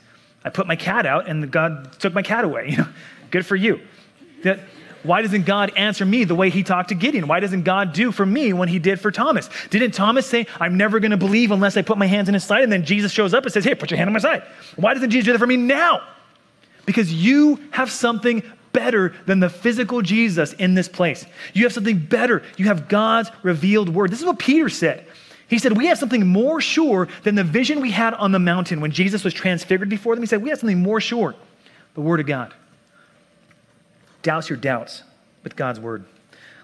I 0.43 0.49
put 0.49 0.67
my 0.67 0.75
cat 0.75 1.05
out 1.05 1.27
and 1.27 1.51
God 1.51 1.99
took 1.99 2.13
my 2.13 2.21
cat 2.23 2.45
away. 2.45 2.69
You 2.71 2.77
know, 2.77 2.87
good 3.29 3.45
for 3.45 3.55
you. 3.55 3.81
That, 4.43 4.59
why 5.03 5.21
doesn't 5.21 5.45
God 5.45 5.73
answer 5.75 6.05
me 6.05 6.23
the 6.23 6.35
way 6.35 6.49
he 6.49 6.63
talked 6.63 6.89
to 6.89 6.95
Gideon? 6.95 7.27
Why 7.27 7.39
doesn't 7.39 7.63
God 7.63 7.93
do 7.93 8.11
for 8.11 8.25
me 8.25 8.53
when 8.53 8.69
he 8.69 8.79
did 8.79 9.01
for 9.01 9.11
Thomas? 9.11 9.49
Didn't 9.69 9.91
Thomas 9.91 10.25
say, 10.25 10.47
I'm 10.59 10.77
never 10.77 10.99
going 10.99 11.11
to 11.11 11.17
believe 11.17 11.51
unless 11.51 11.75
I 11.75 11.81
put 11.81 11.97
my 11.97 12.05
hands 12.05 12.29
in 12.29 12.33
his 12.33 12.43
side? 12.43 12.63
And 12.63 12.71
then 12.71 12.85
Jesus 12.85 13.11
shows 13.11 13.33
up 13.33 13.43
and 13.43 13.51
says, 13.51 13.65
Hey, 13.65 13.75
put 13.75 13.91
your 13.91 13.97
hand 13.97 14.07
on 14.07 14.13
my 14.13 14.19
side. 14.19 14.43
Why 14.77 14.93
doesn't 14.93 15.09
Jesus 15.09 15.25
do 15.25 15.31
that 15.33 15.39
for 15.39 15.47
me 15.47 15.57
now? 15.57 16.07
Because 16.85 17.13
you 17.13 17.59
have 17.71 17.91
something 17.91 18.43
better 18.73 19.13
than 19.25 19.39
the 19.39 19.49
physical 19.49 20.01
Jesus 20.01 20.53
in 20.53 20.73
this 20.73 20.89
place. 20.89 21.25
You 21.53 21.63
have 21.63 21.73
something 21.73 21.97
better. 21.97 22.43
You 22.57 22.65
have 22.65 22.89
God's 22.89 23.31
revealed 23.43 23.89
word. 23.89 24.11
This 24.11 24.19
is 24.19 24.25
what 24.25 24.39
Peter 24.39 24.67
said. 24.67 25.05
He 25.47 25.59
said, 25.59 25.77
We 25.77 25.87
have 25.87 25.97
something 25.97 26.27
more 26.27 26.59
sure 26.59 27.07
than 27.23 27.35
the 27.35 27.43
vision 27.43 27.79
we 27.79 27.91
had 27.91 28.13
on 28.15 28.31
the 28.31 28.39
mountain 28.39 28.81
when 28.81 28.91
Jesus 28.91 29.23
was 29.23 29.33
transfigured 29.33 29.89
before 29.89 30.15
them. 30.15 30.23
He 30.23 30.27
said, 30.27 30.43
We 30.43 30.49
have 30.49 30.59
something 30.59 30.81
more 30.81 30.99
sure 30.99 31.35
the 31.93 32.01
word 32.01 32.19
of 32.19 32.25
God. 32.25 32.53
Douse 34.23 34.49
your 34.49 34.57
doubts 34.57 35.03
with 35.43 35.55
God's 35.55 35.79
word. 35.79 36.05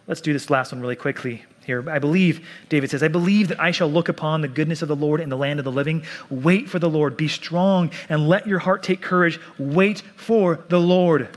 Let's 0.07 0.21
do 0.21 0.33
this 0.33 0.49
last 0.49 0.71
one 0.71 0.81
really 0.81 0.95
quickly 0.95 1.43
here. 1.65 1.87
I 1.87 1.99
believe, 1.99 2.47
David 2.67 2.89
says, 2.89 3.03
I 3.03 3.09
believe 3.09 3.49
that 3.49 3.59
I 3.59 3.69
shall 3.69 3.91
look 3.91 4.09
upon 4.09 4.41
the 4.41 4.47
goodness 4.47 4.81
of 4.81 4.87
the 4.87 4.95
Lord 4.95 5.21
in 5.21 5.29
the 5.29 5.37
land 5.37 5.59
of 5.59 5.65
the 5.65 5.71
living. 5.71 6.03
Wait 6.31 6.67
for 6.67 6.79
the 6.79 6.89
Lord. 6.89 7.15
Be 7.15 7.27
strong 7.27 7.91
and 8.09 8.27
let 8.27 8.47
your 8.47 8.57
heart 8.57 8.81
take 8.81 9.01
courage. 9.01 9.39
Wait 9.59 10.01
for 10.15 10.65
the 10.69 10.79
Lord. 10.79 11.29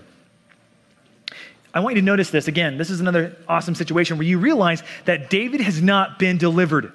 I 1.75 1.81
want 1.81 1.97
you 1.97 2.03
to 2.03 2.05
notice 2.05 2.31
this 2.31 2.49
again. 2.49 2.77
This 2.77 2.91
is 2.91 3.01
another 3.01 3.37
awesome 3.49 3.75
situation 3.75 4.19
where 4.19 4.27
you 4.27 4.39
realize 4.39 4.83
that 5.07 5.31
David 5.31 5.61
has 5.61 5.81
not 5.81 6.19
been 6.19 6.37
delivered. 6.37 6.93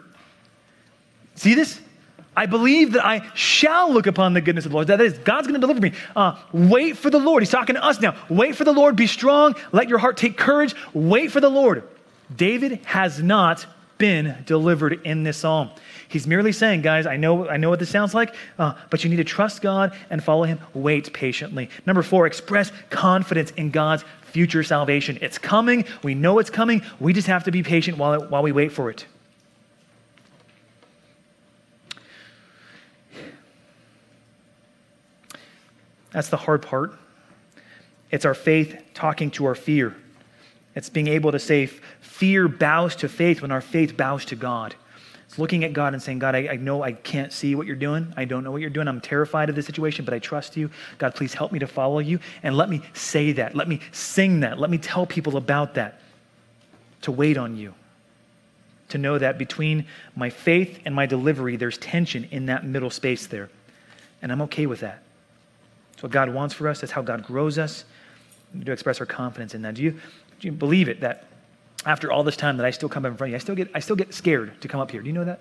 See 1.36 1.56
this? 1.56 1.80
I 2.36 2.46
believe 2.46 2.94
that 2.94 3.04
I 3.04 3.28
shall 3.34 3.92
look 3.92 4.06
upon 4.06 4.34
the 4.34 4.42
goodness 4.42 4.66
of 4.66 4.72
the 4.72 4.76
Lord. 4.76 4.88
That 4.88 5.02
is, 5.02 5.18
God's 5.18 5.48
going 5.48 5.60
to 5.60 5.66
deliver 5.66 5.82
me. 5.82 5.94
Uh, 6.16 6.36
wait 6.52 6.96
for 6.96 7.10
the 7.10 7.18
Lord. 7.18 7.42
He's 7.42 7.50
talking 7.50 7.74
to 7.74 7.84
us 7.84 8.00
now. 8.00 8.16
Wait 8.30 8.56
for 8.56 8.64
the 8.64 8.72
Lord. 8.72 8.96
Be 8.96 9.08
strong. 9.08 9.56
Let 9.72 9.90
your 9.90 9.98
heart 9.98 10.18
take 10.18 10.38
courage. 10.38 10.76
Wait 10.94 11.32
for 11.32 11.42
the 11.42 11.50
Lord. 11.50 11.84
David 12.36 12.82
has 12.86 13.22
not 13.24 13.66
been 13.98 14.38
delivered 14.46 15.02
in 15.04 15.24
this 15.24 15.38
psalm. 15.38 15.72
He's 16.10 16.26
merely 16.26 16.52
saying, 16.52 16.82
guys, 16.84 17.06
I 17.06 17.18
know, 17.18 17.50
I 17.50 17.58
know 17.58 17.70
what 17.70 17.80
this 17.80 17.90
sounds 17.90 18.14
like, 18.14 18.34
uh, 18.58 18.76
but 18.90 19.04
you 19.04 19.10
need 19.10 19.18
to 19.18 19.24
trust 19.24 19.62
God 19.62 19.94
and 20.10 20.24
follow 20.24 20.44
Him. 20.44 20.60
Wait 20.74 21.12
patiently. 21.12 21.70
Number 21.86 22.02
four, 22.02 22.26
express 22.26 22.72
confidence 22.90 23.52
in 23.52 23.72
God's 23.72 24.06
future 24.32 24.64
salvation. 24.64 25.18
It's 25.22 25.38
coming. 25.38 25.86
We 26.04 26.16
know 26.16 26.40
it's 26.40 26.50
coming. 26.50 26.82
We 27.00 27.12
just 27.12 27.28
have 27.28 27.44
to 27.46 27.52
be 27.52 27.62
patient 27.62 27.98
while, 27.98 28.22
while 28.28 28.44
we 28.44 28.52
wait 28.52 28.72
for 28.72 28.90
it. 28.90 29.06
That's 36.12 36.30
the 36.30 36.38
hard 36.38 36.62
part. 36.62 36.94
It's 38.12 38.26
our 38.26 38.34
faith 38.34 38.82
talking 38.94 39.30
to 39.32 39.46
our 39.46 39.56
fear. 39.56 39.96
It's 40.74 40.90
being 40.90 41.08
able 41.08 41.32
to 41.32 41.40
say, 41.40 41.66
fear 42.00 42.48
bows 42.48 42.96
to 42.98 43.10
faith 43.10 43.42
when 43.42 43.52
our 43.52 43.62
faith 43.62 43.98
bows 43.98 44.24
to 44.26 44.36
God. 44.36 44.76
It's 45.28 45.38
looking 45.38 45.64
at 45.64 45.74
God 45.74 45.94
and 45.94 46.02
saying, 46.02 46.20
God, 46.20 46.36
I, 46.36 46.48
I, 46.48 46.56
know 46.56 46.84
I 46.84 46.94
can't 46.94 47.34
see 47.34 47.54
what 47.54 47.68
you're 47.68 47.76
doing. 47.76 48.14
I 48.16 48.24
don't 48.26 48.44
know 48.44 48.52
what 48.52 48.62
you're 48.62 48.70
doing. 48.70 48.88
I'm 48.88 49.02
terrified 49.02 49.50
of 49.50 49.56
this 49.56 49.66
situation, 49.66 50.06
but 50.06 50.14
I 50.14 50.20
trust 50.20 50.56
you. 50.56 50.70
God, 50.98 51.16
please 51.16 51.34
help 51.34 51.52
me 51.52 51.60
to 51.60 51.68
follow 51.68 52.00
you. 52.00 52.20
And 52.44 52.56
let 52.56 52.70
me 52.70 52.82
say 52.94 53.34
that. 53.34 53.54
Let 53.54 53.68
me 53.68 53.82
sing 53.92 54.40
that. 54.42 54.58
Let 54.58 54.70
me 54.70 54.78
tell 54.78 55.06
people 55.06 55.36
about 55.36 55.74
that. 55.74 56.00
To 57.02 57.12
wait 57.12 57.38
on 57.38 57.58
you. 57.58 57.74
To 58.90 58.98
know 58.98 59.18
that 59.18 59.38
between 59.38 59.86
my 60.16 60.30
faith 60.30 60.80
and 60.86 60.96
my 60.96 61.06
delivery, 61.06 61.58
there's 61.58 61.78
tension 61.78 62.28
in 62.32 62.46
that 62.46 62.66
middle 62.66 62.90
space 62.90 63.28
there. 63.28 63.50
And 64.22 64.32
I'm 64.32 64.42
okay 64.44 64.66
with 64.66 64.80
that. 64.80 65.04
It's 65.94 66.04
what 66.04 66.12
God 66.12 66.30
wants 66.30 66.54
for 66.54 66.70
us. 66.70 66.82
That's 66.82 66.94
how 66.94 67.02
God 67.02 67.24
grows 67.24 67.58
us. 67.58 67.84
We 68.54 68.62
do 68.62 68.72
express 68.72 69.00
our 69.00 69.06
confidence 69.06 69.54
in 69.54 69.62
that. 69.64 69.76
Do 69.76 69.84
you, 69.84 69.92
do 69.92 70.48
you 70.48 70.52
believe 70.52 70.88
it 70.88 71.02
that 71.02 71.26
after 71.88 72.12
all 72.12 72.24
this 72.24 72.36
time 72.36 72.58
that 72.58 72.66
I 72.66 72.72
still 72.72 72.90
come 72.90 73.06
up 73.06 73.12
in 73.12 73.18
front 73.18 73.30
of 73.30 73.32
you, 73.32 73.36
I 73.38 73.40
still 73.40 73.56
get, 73.56 73.72
I 73.74 73.80
still 73.80 73.96
get 73.96 74.14
scared 74.14 74.60
to 74.62 74.68
come 74.68 74.82
up 74.82 74.92
here? 74.92 75.02
Do 75.02 75.08
you 75.08 75.14
know 75.14 75.24
that? 75.24 75.40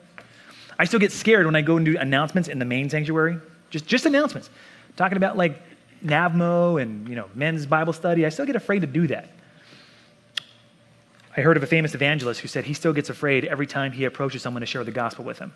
I 0.79 0.85
still 0.85 1.01
get 1.01 1.11
scared 1.11 1.45
when 1.45 1.57
I 1.57 1.61
go 1.61 1.77
and 1.77 1.85
do 1.85 1.99
announcements 1.99 2.49
in 2.49 2.61
the 2.61 2.65
main 2.65 2.89
sanctuary. 2.89 3.39
Just, 3.71 3.87
just 3.87 4.07
announcements. 4.07 4.49
Talking 4.97 5.17
about 5.17 5.37
like 5.37 5.61
NAVMO 6.05 6.81
and, 6.81 7.09
you 7.09 7.17
know, 7.17 7.29
men's 7.35 7.67
Bible 7.67 7.93
study. 7.93 8.25
I 8.25 8.29
still 8.29 8.47
get 8.47 8.55
afraid 8.55 8.81
to 8.81 8.87
do 8.87 9.09
that. 9.09 9.29
I 11.37 11.41
heard 11.41 11.57
of 11.57 11.65
a 11.65 11.67
famous 11.67 11.95
evangelist 11.95 12.41
who 12.41 12.49
said 12.49 12.65
he 12.65 12.75
still 12.75 12.93
gets 12.93 13.11
afraid 13.11 13.45
every 13.45 13.67
time 13.67 13.91
he 13.91 14.05
approaches 14.05 14.41
someone 14.41 14.61
to 14.61 14.67
share 14.67 14.85
the 14.85 14.93
gospel 14.93 15.25
with 15.25 15.41
him. 15.41 15.53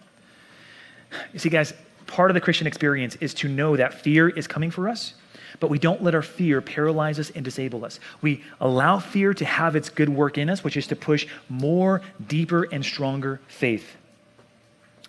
You 1.32 1.38
see, 1.38 1.50
guys, 1.50 1.72
part 2.06 2.30
of 2.30 2.34
the 2.34 2.40
Christian 2.40 2.66
experience 2.66 3.14
is 3.16 3.32
to 3.34 3.48
know 3.48 3.76
that 3.76 3.94
fear 3.94 4.28
is 4.28 4.48
coming 4.48 4.70
for 4.72 4.88
us, 4.88 5.14
but 5.58 5.70
we 5.70 5.78
don't 5.78 6.02
let 6.02 6.14
our 6.14 6.22
fear 6.22 6.60
paralyze 6.60 7.18
us 7.18 7.30
and 7.30 7.44
disable 7.44 7.84
us. 7.84 7.98
We 8.22 8.42
allow 8.60 8.98
fear 8.98 9.34
to 9.34 9.44
have 9.44 9.76
its 9.76 9.88
good 9.88 10.08
work 10.08 10.38
in 10.38 10.48
us, 10.48 10.62
which 10.62 10.76
is 10.76 10.86
to 10.88 10.96
push 10.96 11.26
more, 11.48 12.02
deeper, 12.26 12.64
and 12.70 12.84
stronger 12.84 13.40
faith. 13.48 13.96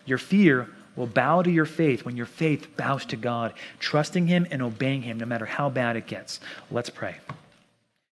Your 0.05 0.17
fear 0.17 0.67
will 0.95 1.07
bow 1.07 1.41
to 1.41 1.51
your 1.51 1.65
faith 1.65 2.05
when 2.05 2.17
your 2.17 2.25
faith 2.25 2.75
bows 2.75 3.05
to 3.05 3.15
God, 3.15 3.53
trusting 3.79 4.27
Him 4.27 4.47
and 4.51 4.61
obeying 4.61 5.03
Him 5.03 5.19
no 5.19 5.25
matter 5.25 5.45
how 5.45 5.69
bad 5.69 5.95
it 5.95 6.07
gets. 6.07 6.39
Let's 6.69 6.89
pray. 6.89 7.15